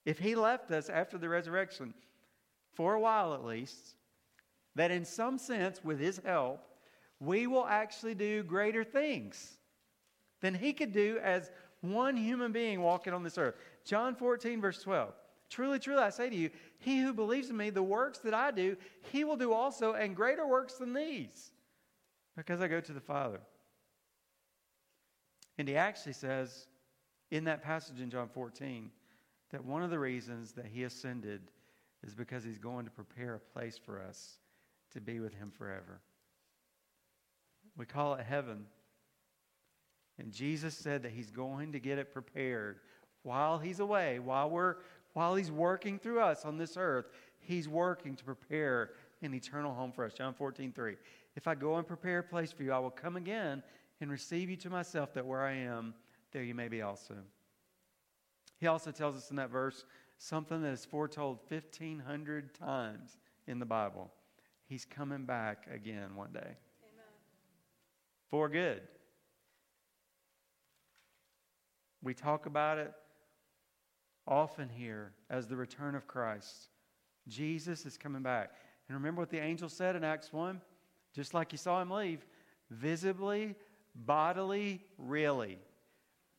if 0.06 0.18
he 0.18 0.36
left 0.36 0.72
us 0.72 0.90
after 0.90 1.18
the 1.18 1.30
resurrection, 1.30 1.94
for 2.74 2.94
a 2.94 3.00
while 3.00 3.34
at 3.34 3.44
least, 3.44 3.96
that 4.76 4.92
in 4.92 5.04
some 5.04 5.38
sense, 5.38 5.84
with 5.84 6.00
his 6.00 6.22
help, 6.24 6.64
we 7.20 7.48
will 7.48 7.66
actually 7.66 8.16
do 8.16 8.44
greater 8.44 8.84
things 8.84 9.58
than 10.42 10.54
he 10.54 10.72
could 10.72 10.94
do 10.94 11.20
as 11.24 11.52
one 11.82 12.16
human 12.16 12.52
being 12.52 12.82
walking 12.82 13.14
on 13.14 13.24
this 13.24 13.38
earth. 13.38 13.56
John 13.84 14.16
14, 14.16 14.62
verse 14.62 14.82
12. 14.82 15.14
Truly, 15.50 15.80
truly, 15.80 16.02
I 16.02 16.10
say 16.10 16.30
to 16.30 16.36
you, 16.36 16.50
he 16.80 17.00
who 17.00 17.14
believes 17.14 17.50
in 17.50 17.58
me, 17.58 17.70
the 17.70 17.84
works 17.84 18.20
that 18.20 18.34
I 18.34 18.52
do, 18.52 18.76
he 19.12 19.24
will 19.24 19.38
do 19.38 19.54
also, 19.54 19.94
and 19.94 20.16
greater 20.16 20.46
works 20.46 20.76
than 20.76 20.94
these, 20.94 21.52
because 22.36 22.62
I 22.62 22.68
go 22.68 22.82
to 22.82 22.94
the 22.94 23.00
Father. 23.00 23.40
And 25.58 25.68
he 25.68 25.76
actually 25.76 26.14
says 26.14 26.68
in 27.32 27.46
that 27.46 27.64
passage 27.64 28.00
in 28.00 28.10
John 28.10 28.30
14 28.30 28.92
that 29.52 29.64
one 29.64 29.84
of 29.84 29.90
the 29.90 30.00
reasons 30.00 30.52
that 30.54 30.66
he 30.66 30.84
ascended 30.84 31.42
is 32.06 32.14
because 32.14 32.44
he's 32.44 32.60
going 32.60 32.86
to 32.86 32.92
prepare 32.92 33.36
a 33.36 33.40
place 33.40 33.78
for 33.78 34.02
us 34.02 34.40
to 34.92 35.02
be 35.02 35.20
with 35.20 35.34
him 35.34 35.52
forever. 35.52 36.02
We 37.76 37.86
call 37.86 38.16
it 38.16 38.26
heaven. 38.26 38.66
And 40.20 40.32
Jesus 40.32 40.76
said 40.76 41.04
that 41.04 41.12
he's 41.12 41.32
going 41.32 41.72
to 41.74 41.80
get 41.80 41.98
it 41.98 42.14
prepared 42.14 42.80
while 43.24 43.60
he's 43.60 43.80
away, 43.80 44.20
while 44.20 44.50
we're 44.50 44.78
while 45.18 45.34
he's 45.34 45.50
working 45.50 45.98
through 45.98 46.20
us 46.20 46.46
on 46.46 46.60
this 46.60 46.78
earth, 46.78 47.10
he's 47.40 47.68
working 47.68 48.16
to 48.16 48.24
prepare 48.24 48.92
an 49.24 49.34
eternal 49.34 49.74
home 49.74 49.92
for 49.92 50.06
us. 50.06 50.14
John 50.14 50.32
14, 50.32 50.72
3. 50.72 50.96
If 51.36 51.48
I 51.48 51.56
go 51.56 51.78
and 51.78 51.88
prepare 51.88 52.20
a 52.20 52.24
place 52.24 52.52
for 52.52 52.62
you, 52.62 52.72
I 52.72 52.78
will 52.78 52.92
come 52.92 53.16
again 53.16 53.64
and 54.00 54.12
receive 54.12 54.48
you 54.48 54.56
to 54.58 54.70
myself, 54.70 55.16
that 55.16 55.26
where 55.26 55.42
I 55.42 55.54
am, 55.54 55.96
there 56.32 56.44
you 56.44 56.54
may 56.54 56.68
be 56.68 56.84
also. 56.84 57.16
He 58.60 58.68
also 58.68 58.92
tells 58.92 59.16
us 59.16 59.32
in 59.32 59.38
that 59.38 59.50
verse 59.50 59.86
something 60.20 60.62
that 60.62 60.72
is 60.72 60.86
foretold 60.86 61.40
1,500 61.48 62.54
times 62.54 63.18
in 63.48 63.58
the 63.58 63.66
Bible. 63.66 64.12
He's 64.68 64.86
coming 64.86 65.26
back 65.26 65.66
again 65.74 66.16
one 66.16 66.32
day. 66.32 66.42
Amen. 66.42 67.08
For 68.30 68.50
good. 68.50 68.84
We 72.04 72.14
talk 72.14 72.46
about 72.46 72.78
it 72.78 72.94
often 74.28 74.70
here 74.70 75.14
as 75.30 75.48
the 75.48 75.56
return 75.56 75.96
of 75.96 76.08
Christ. 76.08 76.70
Jesus 77.28 77.86
is 77.86 77.98
coming 77.98 78.22
back. 78.22 78.52
And 78.88 78.98
remember 78.98 79.22
what 79.22 79.30
the 79.30 79.40
angel 79.40 79.70
said 79.70 79.96
in 79.96 80.04
Acts 80.04 80.32
1? 80.32 80.62
Just 81.14 81.34
like 81.34 81.52
you 81.52 81.58
saw 81.58 81.82
him 81.82 81.92
leave 81.92 82.26
visibly, 82.70 83.56
bodily, 83.96 84.82
really. 84.98 85.58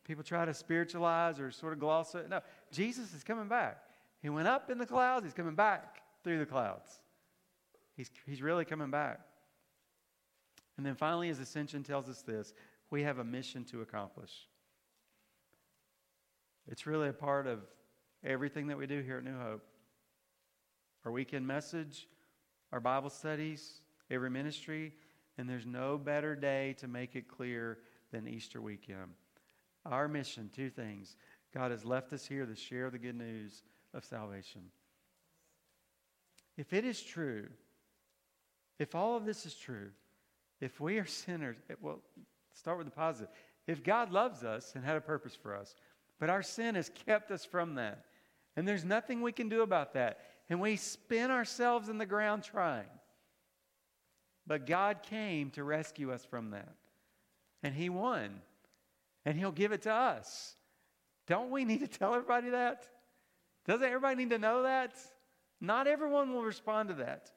People 0.04 0.24
try 0.24 0.44
to 0.44 0.54
spiritualize 0.54 1.40
or 1.40 1.50
sort 1.50 1.72
of 1.72 1.80
gloss 1.80 2.14
it. 2.14 2.28
No, 2.28 2.40
Jesus 2.70 3.14
is 3.14 3.22
coming 3.22 3.48
back. 3.48 3.78
He 4.22 4.28
went 4.28 4.48
up 4.48 4.70
in 4.70 4.78
the 4.78 4.86
clouds, 4.86 5.24
he's 5.24 5.34
coming 5.34 5.54
back 5.54 6.02
through 6.24 6.38
the 6.38 6.46
clouds. 6.46 7.00
He's, 7.96 8.10
he's 8.26 8.42
really 8.42 8.64
coming 8.64 8.90
back. 8.90 9.20
And 10.76 10.86
then 10.86 10.94
finally, 10.94 11.28
his 11.28 11.40
ascension 11.40 11.82
tells 11.82 12.08
us 12.08 12.22
this 12.22 12.54
we 12.90 13.02
have 13.02 13.18
a 13.18 13.24
mission 13.24 13.64
to 13.64 13.82
accomplish. 13.82 14.32
It's 16.68 16.86
really 16.86 17.08
a 17.08 17.12
part 17.12 17.46
of 17.46 17.60
everything 18.24 18.68
that 18.68 18.78
we 18.78 18.86
do 18.86 19.00
here 19.02 19.18
at 19.18 19.24
New 19.24 19.38
Hope. 19.38 19.64
Our 21.04 21.12
weekend 21.12 21.46
message, 21.46 22.08
our 22.72 22.80
Bible 22.80 23.10
studies, 23.10 23.80
every 24.10 24.30
ministry, 24.30 24.92
and 25.36 25.48
there's 25.48 25.66
no 25.66 25.96
better 25.96 26.34
day 26.34 26.74
to 26.78 26.88
make 26.88 27.14
it 27.14 27.28
clear 27.28 27.78
than 28.12 28.26
Easter 28.26 28.60
weekend. 28.60 29.14
Our 29.86 30.08
mission, 30.08 30.50
two 30.54 30.70
things. 30.70 31.16
God 31.54 31.70
has 31.70 31.84
left 31.84 32.12
us 32.12 32.26
here 32.26 32.44
to 32.44 32.54
share 32.54 32.90
the 32.90 32.98
good 32.98 33.16
news 33.16 33.62
of 33.94 34.04
salvation. 34.04 34.62
If 36.56 36.72
it 36.72 36.84
is 36.84 37.00
true, 37.00 37.46
if 38.78 38.94
all 38.94 39.16
of 39.16 39.24
this 39.24 39.46
is 39.46 39.54
true, 39.54 39.90
if 40.60 40.80
we 40.80 40.98
are 40.98 41.06
sinners, 41.06 41.56
well, 41.80 42.00
start 42.52 42.78
with 42.78 42.86
the 42.86 42.92
positive. 42.92 43.28
If 43.66 43.84
God 43.84 44.10
loves 44.10 44.42
us 44.42 44.72
and 44.74 44.84
had 44.84 44.96
a 44.96 45.00
purpose 45.00 45.36
for 45.40 45.54
us, 45.54 45.74
but 46.18 46.30
our 46.30 46.42
sin 46.42 46.74
has 46.74 46.90
kept 47.06 47.30
us 47.30 47.44
from 47.44 47.76
that. 47.76 48.04
And 48.56 48.66
there's 48.66 48.84
nothing 48.84 49.22
we 49.22 49.32
can 49.32 49.48
do 49.48 49.62
about 49.62 49.94
that. 49.94 50.18
And 50.50 50.60
we 50.60 50.76
spin 50.76 51.30
ourselves 51.30 51.88
in 51.88 51.98
the 51.98 52.06
ground 52.06 52.42
trying. 52.42 52.88
But 54.46 54.66
God 54.66 55.02
came 55.02 55.50
to 55.50 55.62
rescue 55.62 56.12
us 56.12 56.24
from 56.24 56.50
that. 56.50 56.74
And 57.62 57.74
He 57.74 57.88
won. 57.88 58.40
And 59.24 59.38
He'll 59.38 59.52
give 59.52 59.72
it 59.72 59.82
to 59.82 59.92
us. 59.92 60.56
Don't 61.26 61.50
we 61.50 61.64
need 61.64 61.80
to 61.80 61.86
tell 61.86 62.14
everybody 62.14 62.50
that? 62.50 62.88
Doesn't 63.66 63.86
everybody 63.86 64.16
need 64.16 64.30
to 64.30 64.38
know 64.38 64.62
that? 64.62 64.96
Not 65.60 65.86
everyone 65.86 66.32
will 66.32 66.42
respond 66.42 66.88
to 66.88 66.94
that. 66.96 67.30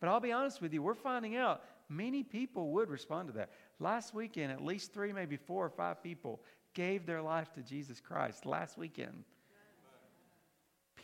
But 0.00 0.08
I'll 0.08 0.20
be 0.20 0.32
honest 0.32 0.60
with 0.60 0.72
you, 0.72 0.82
we're 0.82 0.94
finding 0.94 1.36
out 1.36 1.62
many 1.88 2.22
people 2.22 2.70
would 2.72 2.88
respond 2.88 3.28
to 3.28 3.34
that. 3.34 3.50
Last 3.78 4.14
weekend, 4.14 4.50
at 4.50 4.64
least 4.64 4.92
three, 4.92 5.12
maybe 5.12 5.36
four 5.36 5.64
or 5.64 5.70
five 5.70 6.02
people 6.02 6.40
gave 6.74 7.06
their 7.06 7.22
life 7.22 7.52
to 7.54 7.62
Jesus 7.62 8.00
Christ 8.00 8.44
last 8.44 8.76
weekend. 8.76 9.24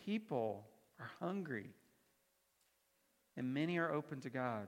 People 0.05 0.65
are 0.99 1.09
hungry, 1.19 1.69
and 3.37 3.53
many 3.53 3.77
are 3.77 3.91
open 3.91 4.19
to 4.21 4.29
God. 4.29 4.67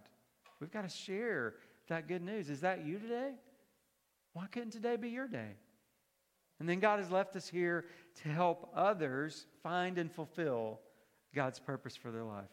We've 0.60 0.72
got 0.72 0.84
to 0.84 0.96
share 0.96 1.56
that 1.88 2.08
good 2.08 2.22
news. 2.22 2.50
Is 2.50 2.62
that 2.62 2.86
you 2.86 2.98
today? 2.98 3.32
Why 4.34 4.46
couldn't 4.48 4.72
today 4.72 4.96
be 4.96 5.10
your 5.10 5.28
day? 5.28 5.52
And 6.60 6.70
then 6.70 6.80
God 6.80 7.00
has 7.00 7.12
left 7.12 7.36
us 7.36 7.50
here 7.50 7.86
to 8.24 8.30
help 8.30 8.72
others 8.76 9.46
find 9.62 9.98
and 9.98 10.12
fulfill 10.12 10.80
God's 11.36 11.60
purpose 11.60 11.96
for 11.96 12.12
their 12.12 12.24
life. 12.24 12.46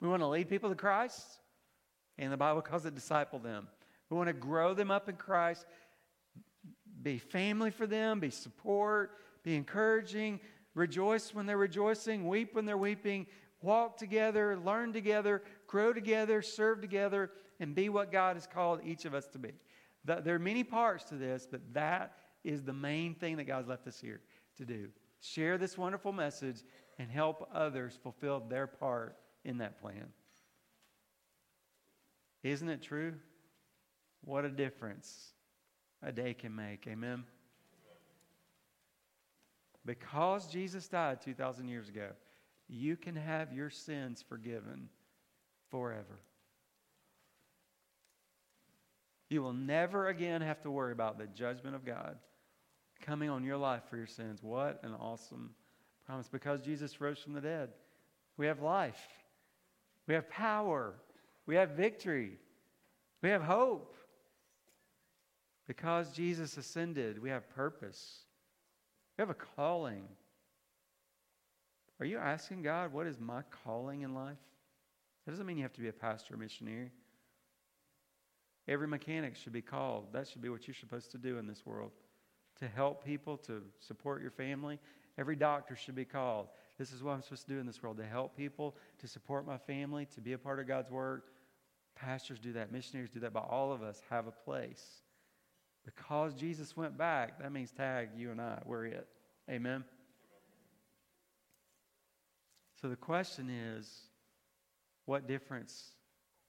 We 0.00 0.08
want 0.08 0.22
to 0.22 0.26
lead 0.26 0.48
people 0.48 0.70
to 0.70 0.74
Christ, 0.74 1.38
and 2.18 2.32
the 2.32 2.36
Bible 2.36 2.62
calls 2.62 2.86
it 2.86 2.94
disciple 2.94 3.38
them. 3.38 3.68
We 4.08 4.16
want 4.16 4.28
to 4.28 4.32
grow 4.32 4.74
them 4.74 4.90
up 4.90 5.08
in 5.08 5.16
Christ 5.16 5.66
be 7.02 7.18
family 7.18 7.70
for 7.70 7.86
them, 7.86 8.20
be 8.20 8.30
support, 8.30 9.12
be 9.42 9.56
encouraging, 9.56 10.40
rejoice 10.74 11.34
when 11.34 11.46
they're 11.46 11.56
rejoicing, 11.56 12.28
weep 12.28 12.54
when 12.54 12.66
they're 12.66 12.76
weeping, 12.76 13.26
walk 13.62 13.96
together, 13.96 14.58
learn 14.58 14.92
together, 14.92 15.42
grow 15.66 15.92
together, 15.92 16.42
serve 16.42 16.80
together, 16.80 17.30
and 17.58 17.74
be 17.74 17.88
what 17.88 18.12
God 18.12 18.36
has 18.36 18.46
called 18.46 18.80
each 18.84 19.04
of 19.04 19.14
us 19.14 19.26
to 19.28 19.38
be. 19.38 19.52
There 20.04 20.34
are 20.34 20.38
many 20.38 20.64
parts 20.64 21.04
to 21.04 21.14
this, 21.14 21.46
but 21.50 21.60
that 21.74 22.16
is 22.42 22.62
the 22.62 22.72
main 22.72 23.14
thing 23.14 23.36
that 23.36 23.44
God's 23.44 23.68
left 23.68 23.86
us 23.86 24.00
here 24.00 24.20
to 24.56 24.64
do. 24.64 24.88
Share 25.20 25.58
this 25.58 25.76
wonderful 25.76 26.12
message 26.12 26.62
and 26.98 27.10
help 27.10 27.48
others 27.52 27.98
fulfill 28.02 28.40
their 28.40 28.66
part 28.66 29.16
in 29.44 29.58
that 29.58 29.80
plan. 29.80 30.06
Isn't 32.42 32.70
it 32.70 32.82
true? 32.82 33.14
What 34.24 34.46
a 34.46 34.50
difference 34.50 35.32
a 36.02 36.12
day 36.12 36.34
can 36.34 36.54
make. 36.54 36.86
Amen? 36.86 37.24
Because 39.84 40.46
Jesus 40.46 40.88
died 40.88 41.20
2,000 41.20 41.68
years 41.68 41.88
ago, 41.88 42.08
you 42.68 42.96
can 42.96 43.16
have 43.16 43.52
your 43.52 43.70
sins 43.70 44.24
forgiven 44.26 44.88
forever. 45.70 46.20
You 49.28 49.42
will 49.42 49.52
never 49.52 50.08
again 50.08 50.42
have 50.42 50.60
to 50.62 50.70
worry 50.70 50.92
about 50.92 51.18
the 51.18 51.26
judgment 51.26 51.76
of 51.76 51.84
God 51.84 52.18
coming 53.00 53.30
on 53.30 53.44
your 53.44 53.56
life 53.56 53.82
for 53.88 53.96
your 53.96 54.06
sins. 54.06 54.42
What 54.42 54.80
an 54.82 54.92
awesome 54.92 55.50
promise. 56.04 56.28
Because 56.28 56.60
Jesus 56.60 57.00
rose 57.00 57.18
from 57.18 57.32
the 57.32 57.40
dead, 57.40 57.70
we 58.36 58.46
have 58.46 58.60
life, 58.60 59.00
we 60.06 60.14
have 60.14 60.28
power, 60.28 60.94
we 61.46 61.54
have 61.54 61.70
victory, 61.70 62.38
we 63.22 63.28
have 63.30 63.42
hope. 63.42 63.94
Because 65.70 66.10
Jesus 66.10 66.56
ascended, 66.56 67.22
we 67.22 67.30
have 67.30 67.48
purpose. 67.48 68.24
We 69.16 69.22
have 69.22 69.30
a 69.30 69.34
calling. 69.34 70.02
Are 72.00 72.06
you 72.06 72.18
asking 72.18 72.62
God, 72.62 72.92
what 72.92 73.06
is 73.06 73.20
my 73.20 73.42
calling 73.64 74.02
in 74.02 74.12
life? 74.12 74.42
That 75.24 75.30
doesn't 75.30 75.46
mean 75.46 75.58
you 75.58 75.62
have 75.62 75.72
to 75.74 75.80
be 75.80 75.86
a 75.86 75.92
pastor 75.92 76.34
or 76.34 76.38
missionary. 76.38 76.90
Every 78.66 78.88
mechanic 78.88 79.36
should 79.36 79.52
be 79.52 79.62
called. 79.62 80.12
That 80.12 80.26
should 80.26 80.42
be 80.42 80.48
what 80.48 80.66
you're 80.66 80.74
supposed 80.74 81.12
to 81.12 81.18
do 81.18 81.38
in 81.38 81.46
this 81.46 81.64
world 81.64 81.92
to 82.58 82.66
help 82.66 83.04
people, 83.04 83.36
to 83.36 83.62
support 83.78 84.22
your 84.22 84.32
family. 84.32 84.80
Every 85.18 85.36
doctor 85.36 85.76
should 85.76 85.94
be 85.94 86.04
called. 86.04 86.48
This 86.78 86.92
is 86.92 87.00
what 87.00 87.12
I'm 87.12 87.22
supposed 87.22 87.46
to 87.46 87.52
do 87.54 87.60
in 87.60 87.66
this 87.66 87.80
world 87.80 87.98
to 87.98 88.04
help 88.04 88.36
people, 88.36 88.74
to 88.98 89.06
support 89.06 89.46
my 89.46 89.56
family, 89.56 90.08
to 90.16 90.20
be 90.20 90.32
a 90.32 90.38
part 90.38 90.58
of 90.58 90.66
God's 90.66 90.90
work. 90.90 91.28
Pastors 91.94 92.40
do 92.40 92.54
that, 92.54 92.72
missionaries 92.72 93.10
do 93.10 93.20
that, 93.20 93.32
but 93.32 93.46
all 93.48 93.72
of 93.72 93.84
us 93.84 94.02
have 94.10 94.26
a 94.26 94.32
place. 94.32 95.02
Because 95.84 96.34
Jesus 96.34 96.76
went 96.76 96.96
back, 96.96 97.40
that 97.40 97.52
means 97.52 97.72
tag 97.72 98.10
you 98.16 98.30
and 98.30 98.40
I, 98.40 98.60
we're 98.64 98.86
it. 98.86 99.08
Amen. 99.50 99.84
So 102.80 102.88
the 102.88 102.96
question 102.96 103.50
is 103.50 104.02
what 105.06 105.26
difference 105.26 105.92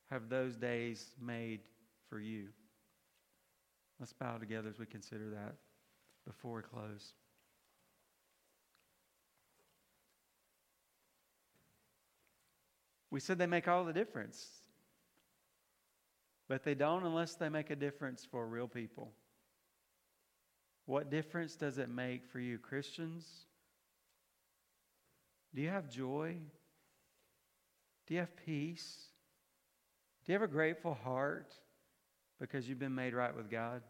have 0.09 0.29
those 0.29 0.55
days 0.55 1.15
made 1.21 1.61
for 2.09 2.19
you? 2.19 2.49
Let's 3.99 4.13
bow 4.13 4.37
together 4.37 4.69
as 4.69 4.79
we 4.79 4.85
consider 4.85 5.29
that 5.31 5.55
before 6.25 6.55
we 6.57 6.61
close. 6.61 7.13
We 13.09 13.19
said 13.19 13.37
they 13.37 13.45
make 13.45 13.67
all 13.67 13.83
the 13.83 13.93
difference. 13.93 14.47
But 16.47 16.63
they 16.63 16.75
don't 16.75 17.05
unless 17.05 17.35
they 17.35 17.49
make 17.49 17.69
a 17.69 17.75
difference 17.75 18.27
for 18.29 18.47
real 18.47 18.67
people. 18.67 19.11
What 20.91 21.09
difference 21.09 21.55
does 21.55 21.77
it 21.77 21.87
make 21.87 22.25
for 22.25 22.41
you, 22.41 22.57
Christians? 22.57 23.25
Do 25.55 25.61
you 25.61 25.69
have 25.69 25.89
joy? 25.89 26.35
Do 28.05 28.13
you 28.13 28.19
have 28.19 28.35
peace? 28.45 28.97
Do 30.25 30.33
you 30.33 30.37
have 30.37 30.41
a 30.41 30.51
grateful 30.51 30.93
heart 30.93 31.53
because 32.41 32.67
you've 32.67 32.77
been 32.77 32.93
made 32.93 33.13
right 33.13 33.33
with 33.33 33.49
God? 33.49 33.83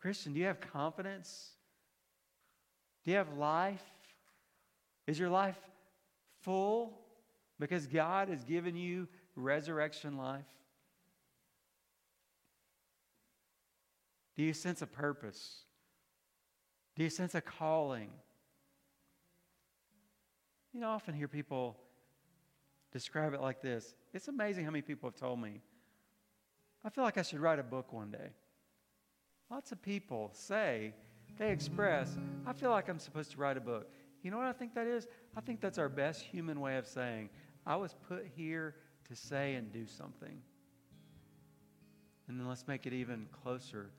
Christian, 0.00 0.32
do 0.32 0.40
you 0.40 0.46
have 0.46 0.58
confidence? 0.58 1.50
Do 3.04 3.10
you 3.10 3.18
have 3.18 3.36
life? 3.36 3.84
Is 5.06 5.18
your 5.18 5.28
life 5.28 5.60
full 6.40 6.98
because 7.60 7.86
God 7.86 8.30
has 8.30 8.42
given 8.42 8.74
you 8.74 9.06
resurrection 9.34 10.16
life? 10.16 10.46
Do 14.36 14.42
you 14.42 14.52
sense 14.52 14.82
a 14.82 14.86
purpose? 14.86 15.62
Do 16.94 17.02
you 17.02 17.10
sense 17.10 17.34
a 17.34 17.40
calling? 17.40 18.10
You 20.72 20.80
know, 20.80 20.88
I 20.90 20.92
often 20.92 21.14
hear 21.14 21.28
people 21.28 21.76
describe 22.92 23.32
it 23.32 23.40
like 23.40 23.62
this. 23.62 23.94
It's 24.12 24.28
amazing 24.28 24.64
how 24.64 24.70
many 24.70 24.82
people 24.82 25.08
have 25.08 25.18
told 25.18 25.40
me, 25.40 25.60
I 26.84 26.90
feel 26.90 27.04
like 27.04 27.18
I 27.18 27.22
should 27.22 27.40
write 27.40 27.58
a 27.58 27.62
book 27.62 27.92
one 27.92 28.10
day. 28.10 28.30
Lots 29.50 29.72
of 29.72 29.80
people 29.80 30.30
say, 30.32 30.92
they 31.38 31.50
express, 31.50 32.16
I 32.46 32.52
feel 32.52 32.70
like 32.70 32.88
I'm 32.88 32.98
supposed 32.98 33.30
to 33.32 33.38
write 33.38 33.56
a 33.56 33.60
book. 33.60 33.90
You 34.22 34.30
know 34.30 34.38
what 34.38 34.46
I 34.46 34.52
think 34.52 34.74
that 34.74 34.86
is? 34.86 35.06
I 35.36 35.40
think 35.40 35.60
that's 35.60 35.78
our 35.78 35.88
best 35.88 36.22
human 36.22 36.60
way 36.60 36.76
of 36.76 36.86
saying, 36.86 37.30
I 37.66 37.76
was 37.76 37.94
put 38.08 38.26
here 38.36 38.76
to 39.08 39.16
say 39.16 39.54
and 39.54 39.72
do 39.72 39.86
something. 39.86 40.40
And 42.28 42.40
then 42.40 42.48
let's 42.48 42.66
make 42.66 42.86
it 42.86 42.92
even 42.92 43.26
closer. 43.42 43.90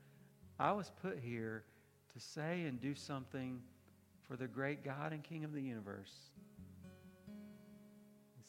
I 0.58 0.72
was 0.72 0.90
put 1.02 1.18
here 1.18 1.64
to 2.12 2.20
say 2.20 2.62
and 2.62 2.80
do 2.80 2.94
something 2.94 3.60
for 4.26 4.36
the 4.36 4.48
great 4.48 4.84
God 4.84 5.12
and 5.12 5.22
King 5.22 5.44
of 5.44 5.52
the 5.52 5.62
universe. 5.62 6.12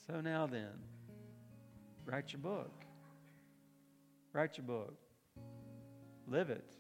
So 0.08 0.22
now 0.22 0.48
then, 0.48 0.72
write 2.06 2.34
your 2.34 2.42
book. 2.42 2.72
Write 4.34 4.58
your 4.58 4.66
book. 4.66 4.96
Live 6.28 6.50
it. 6.50 6.74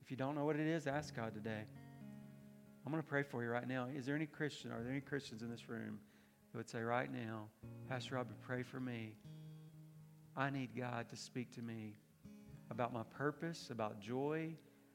If 0.00 0.10
you 0.10 0.16
don't 0.16 0.34
know 0.34 0.44
what 0.44 0.56
it 0.56 0.66
is, 0.66 0.86
ask 0.86 1.14
God 1.14 1.34
today. 1.34 1.64
I'm 2.84 2.92
going 2.92 3.02
to 3.02 3.08
pray 3.08 3.22
for 3.22 3.42
you 3.42 3.50
right 3.50 3.68
now. 3.68 3.88
Is 3.94 4.06
there 4.06 4.14
any 4.14 4.26
Christian, 4.26 4.70
are 4.70 4.80
there 4.82 4.92
any 4.92 5.00
Christians 5.00 5.42
in 5.42 5.50
this 5.50 5.68
room 5.68 5.98
who 6.52 6.58
would 6.58 6.70
say 6.70 6.80
right 6.80 7.12
now, 7.12 7.48
Pastor 7.88 8.14
Robbie, 8.14 8.34
pray 8.46 8.62
for 8.62 8.80
me. 8.80 9.14
I 10.36 10.50
need 10.50 10.70
God 10.76 11.08
to 11.10 11.16
speak 11.16 11.52
to 11.56 11.62
me 11.62 11.96
about 12.70 12.92
my 12.92 13.02
purpose, 13.16 13.70
about 13.70 14.00
joy, 14.00 14.52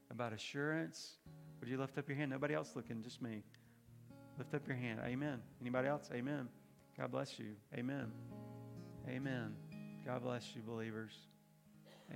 about 0.09 0.33
assurance. 0.33 1.17
Would 1.59 1.69
you 1.69 1.77
lift 1.77 1.97
up 1.97 2.07
your 2.07 2.17
hand? 2.17 2.31
Nobody 2.31 2.53
else 2.53 2.73
looking, 2.75 3.01
just 3.01 3.21
me. 3.21 3.43
Lift 4.37 4.53
up 4.53 4.67
your 4.67 4.77
hand. 4.77 4.99
Amen. 5.05 5.39
Anybody 5.61 5.87
else? 5.87 6.09
Amen. 6.13 6.47
God 6.97 7.11
bless 7.11 7.39
you. 7.39 7.53
Amen. 7.75 8.11
Amen. 9.07 9.55
God 10.05 10.23
bless 10.23 10.55
you, 10.55 10.61
believers. 10.61 11.13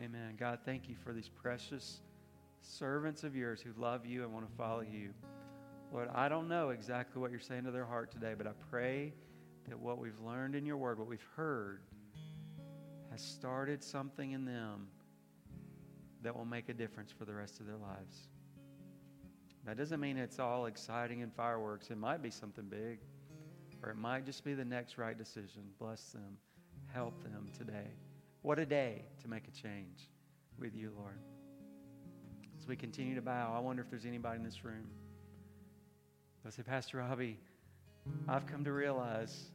Amen. 0.03 0.35
God, 0.37 0.59
thank 0.65 0.89
you 0.89 0.95
for 1.03 1.13
these 1.13 1.29
precious 1.29 2.01
servants 2.61 3.23
of 3.23 3.35
yours 3.35 3.61
who 3.61 3.79
love 3.79 4.05
you 4.05 4.23
and 4.23 4.33
want 4.33 4.49
to 4.49 4.57
follow 4.57 4.81
you. 4.81 5.11
Lord, 5.93 6.09
I 6.13 6.27
don't 6.27 6.47
know 6.47 6.69
exactly 6.69 7.21
what 7.21 7.31
you're 7.31 7.39
saying 7.39 7.63
to 7.65 7.71
their 7.71 7.85
heart 7.85 8.11
today, 8.11 8.33
but 8.37 8.47
I 8.47 8.51
pray 8.69 9.13
that 9.69 9.79
what 9.79 9.99
we've 9.99 10.19
learned 10.19 10.55
in 10.55 10.65
your 10.65 10.77
word, 10.77 10.99
what 10.99 11.07
we've 11.07 11.25
heard, 11.35 11.81
has 13.11 13.21
started 13.21 13.83
something 13.83 14.31
in 14.31 14.45
them 14.45 14.87
that 16.25 16.35
will 16.35 16.43
make 16.43 16.69
a 16.69 16.73
difference 16.73 17.11
for 17.11 17.23
the 17.23 17.33
rest 17.33 17.59
of 17.59 17.67
their 17.67 17.77
lives. 17.77 18.29
That 19.63 19.77
doesn't 19.77 19.99
mean 19.99 20.17
it's 20.17 20.39
all 20.39 20.65
exciting 20.65 21.21
and 21.21 21.31
fireworks. 21.31 21.91
It 21.91 21.99
might 21.99 22.23
be 22.23 22.31
something 22.31 22.65
big, 22.65 22.99
or 23.83 23.91
it 23.91 23.97
might 23.97 24.25
just 24.25 24.43
be 24.43 24.55
the 24.55 24.65
next 24.65 24.97
right 24.97 25.15
decision. 25.15 25.61
Bless 25.79 26.01
them, 26.11 26.37
help 26.91 27.21
them 27.21 27.47
today. 27.55 27.91
What 28.41 28.57
a 28.57 28.65
day 28.65 29.03
to 29.21 29.27
make 29.27 29.47
a 29.47 29.51
change 29.51 30.09
with 30.57 30.75
you, 30.75 30.91
Lord. 30.97 31.19
As 32.59 32.67
we 32.67 32.75
continue 32.75 33.13
to 33.13 33.21
bow, 33.21 33.53
I 33.55 33.59
wonder 33.59 33.83
if 33.83 33.91
there's 33.91 34.05
anybody 34.05 34.37
in 34.37 34.43
this 34.43 34.65
room. 34.65 34.87
I 36.43 36.49
say, 36.49 36.63
Pastor 36.63 36.97
Robbie, 36.97 37.37
I've 38.27 38.47
come 38.47 38.63
to 38.63 38.71
realize 38.71 39.45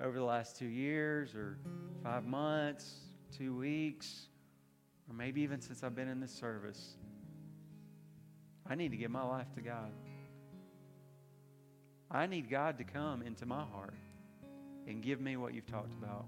over 0.00 0.18
the 0.18 0.24
last 0.24 0.56
two 0.56 0.66
years 0.66 1.34
or 1.36 1.58
five 2.02 2.24
months, 2.24 3.00
two 3.36 3.56
weeks, 3.56 4.26
or 5.08 5.14
maybe 5.14 5.40
even 5.42 5.60
since 5.60 5.82
I've 5.82 5.94
been 5.94 6.08
in 6.08 6.20
this 6.20 6.32
service, 6.32 6.96
I 8.66 8.74
need 8.74 8.90
to 8.90 8.96
give 8.96 9.10
my 9.10 9.22
life 9.22 9.52
to 9.54 9.60
God. 9.60 9.92
I 12.10 12.26
need 12.26 12.50
God 12.50 12.78
to 12.78 12.84
come 12.84 13.22
into 13.22 13.46
my 13.46 13.64
heart 13.64 13.94
and 14.86 15.02
give 15.02 15.20
me 15.20 15.36
what 15.36 15.54
you've 15.54 15.66
talked 15.66 15.92
about. 15.92 16.26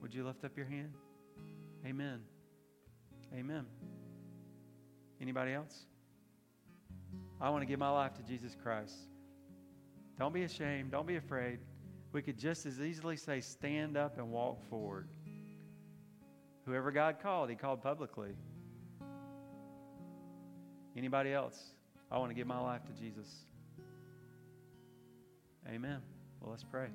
Would 0.00 0.14
you 0.14 0.24
lift 0.24 0.44
up 0.44 0.56
your 0.56 0.66
hand? 0.66 0.94
Amen. 1.86 2.20
Amen. 3.34 3.66
Anybody 5.20 5.52
else? 5.52 5.86
I 7.40 7.50
want 7.50 7.62
to 7.62 7.66
give 7.66 7.78
my 7.78 7.90
life 7.90 8.14
to 8.14 8.22
Jesus 8.22 8.56
Christ. 8.60 8.94
Don't 10.18 10.34
be 10.34 10.42
ashamed. 10.42 10.90
Don't 10.90 11.06
be 11.06 11.16
afraid. 11.16 11.58
We 12.12 12.22
could 12.22 12.38
just 12.38 12.66
as 12.66 12.80
easily 12.80 13.16
say, 13.16 13.40
stand 13.40 13.96
up 13.96 14.18
and 14.18 14.30
walk 14.30 14.62
forward. 14.68 15.08
Whoever 16.66 16.92
God 16.92 17.16
called, 17.22 17.50
He 17.50 17.56
called 17.56 17.82
publicly. 17.82 18.30
Anybody 20.96 21.32
else? 21.32 21.58
I 22.10 22.18
want 22.18 22.30
to 22.30 22.34
give 22.34 22.46
my 22.46 22.60
life 22.60 22.82
to 22.84 22.92
Jesus. 22.92 23.26
Amen. 25.68 26.00
Well, 26.40 26.50
let's 26.50 26.64
pray. 26.64 26.88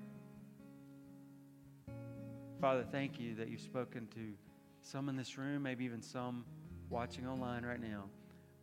Father, 2.61 2.85
thank 2.91 3.19
you 3.19 3.35
that 3.35 3.49
you've 3.49 3.61
spoken 3.61 4.07
to 4.13 4.33
some 4.81 5.09
in 5.09 5.15
this 5.15 5.37
room, 5.37 5.63
maybe 5.63 5.85
even 5.85 6.01
some 6.01 6.45
watching 6.89 7.27
online 7.27 7.63
right 7.63 7.81
now. 7.81 8.05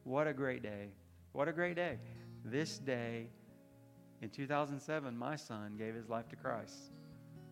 What 0.04 0.26
a 0.26 0.32
great 0.32 0.62
day. 0.62 0.88
What 1.32 1.48
a 1.48 1.52
great 1.52 1.76
day. 1.76 1.98
This 2.44 2.78
day 2.78 3.28
in 4.22 4.30
2007, 4.30 5.16
my 5.16 5.36
son 5.36 5.74
gave 5.76 5.94
his 5.94 6.08
life 6.08 6.28
to 6.28 6.36
Christ 6.36 6.92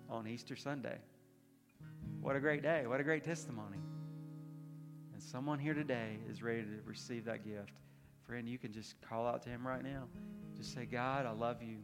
on 0.09 0.27
Easter 0.27 0.57
Sunday. 0.57 0.99
What 2.23 2.37
a 2.37 2.41
great 2.41 2.62
day. 2.62 2.87
What 2.87 3.01
a 3.01 3.03
great 3.03 3.25
testimony. 3.25 3.79
And 5.12 5.20
someone 5.20 5.59
here 5.59 5.75
today 5.75 6.18
is 6.31 6.41
ready 6.41 6.62
to 6.62 6.68
receive 6.87 7.25
that 7.25 7.45
gift. 7.45 7.81
Friend, 8.29 8.49
you 8.49 8.59
can 8.59 8.73
just 8.73 8.95
call 9.03 9.27
out 9.27 9.43
to 9.43 9.49
him 9.49 9.66
right 9.66 9.83
now. 9.83 10.05
Just 10.57 10.73
say, 10.73 10.87
God, 10.87 11.27
I 11.27 11.33
love 11.33 11.64
you. 11.64 11.79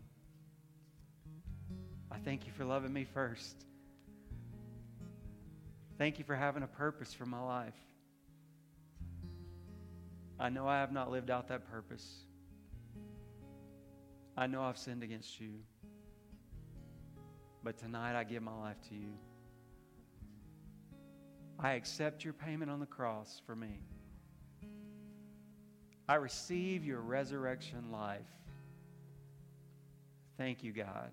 I 2.13 2.19
thank 2.19 2.47
you 2.47 2.53
for 2.53 2.65
loving 2.65 2.93
me 2.93 3.03
first. 3.03 3.67
Thank 5.99 6.21
you 6.21 6.25
for 6.25 6.37
having 6.37 6.63
a 6.63 6.69
purpose 6.69 7.13
for 7.13 7.27
my 7.27 7.43
life. 7.43 7.75
I 10.39 10.51
know 10.51 10.69
I 10.69 10.79
have 10.79 10.93
not 10.93 11.11
lived 11.11 11.31
out 11.31 11.49
that 11.49 11.69
purpose. 11.69 12.23
I 14.37 14.47
know 14.47 14.63
I've 14.63 14.79
sinned 14.79 15.03
against 15.03 15.41
you. 15.41 15.55
But 17.65 17.77
tonight 17.77 18.17
I 18.17 18.23
give 18.23 18.45
my 18.45 18.57
life 18.57 18.81
to 18.91 18.95
you. 18.95 19.15
I 21.59 21.73
accept 21.73 22.25
your 22.25 22.33
payment 22.35 22.71
on 22.71 22.81
the 22.81 22.87
cross 22.87 23.41
for 23.47 23.57
me. 23.57 23.81
I 26.09 26.15
receive 26.15 26.85
your 26.85 27.01
resurrection 27.01 27.91
life. 27.93 28.21
Thank 30.37 30.63
you, 30.63 30.73
God. 30.73 31.11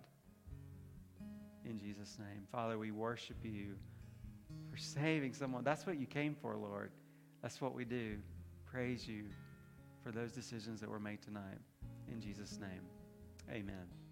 in 1.65 1.79
Jesus' 1.79 2.17
name. 2.19 2.47
Father, 2.51 2.77
we 2.77 2.91
worship 2.91 3.37
you 3.43 3.75
for 4.71 4.77
saving 4.77 5.33
someone. 5.33 5.63
That's 5.63 5.85
what 5.85 5.99
you 5.99 6.05
came 6.05 6.35
for, 6.35 6.55
Lord. 6.55 6.91
That's 7.41 7.59
what 7.59 7.73
we 7.73 7.85
do. 7.85 8.17
Praise 8.65 9.07
you 9.07 9.25
for 10.03 10.11
those 10.11 10.31
decisions 10.31 10.79
that 10.81 10.89
were 10.89 10.99
made 10.99 11.21
tonight. 11.21 11.59
In 12.07 12.21
Jesus' 12.21 12.59
name, 12.59 12.81
amen. 13.51 14.04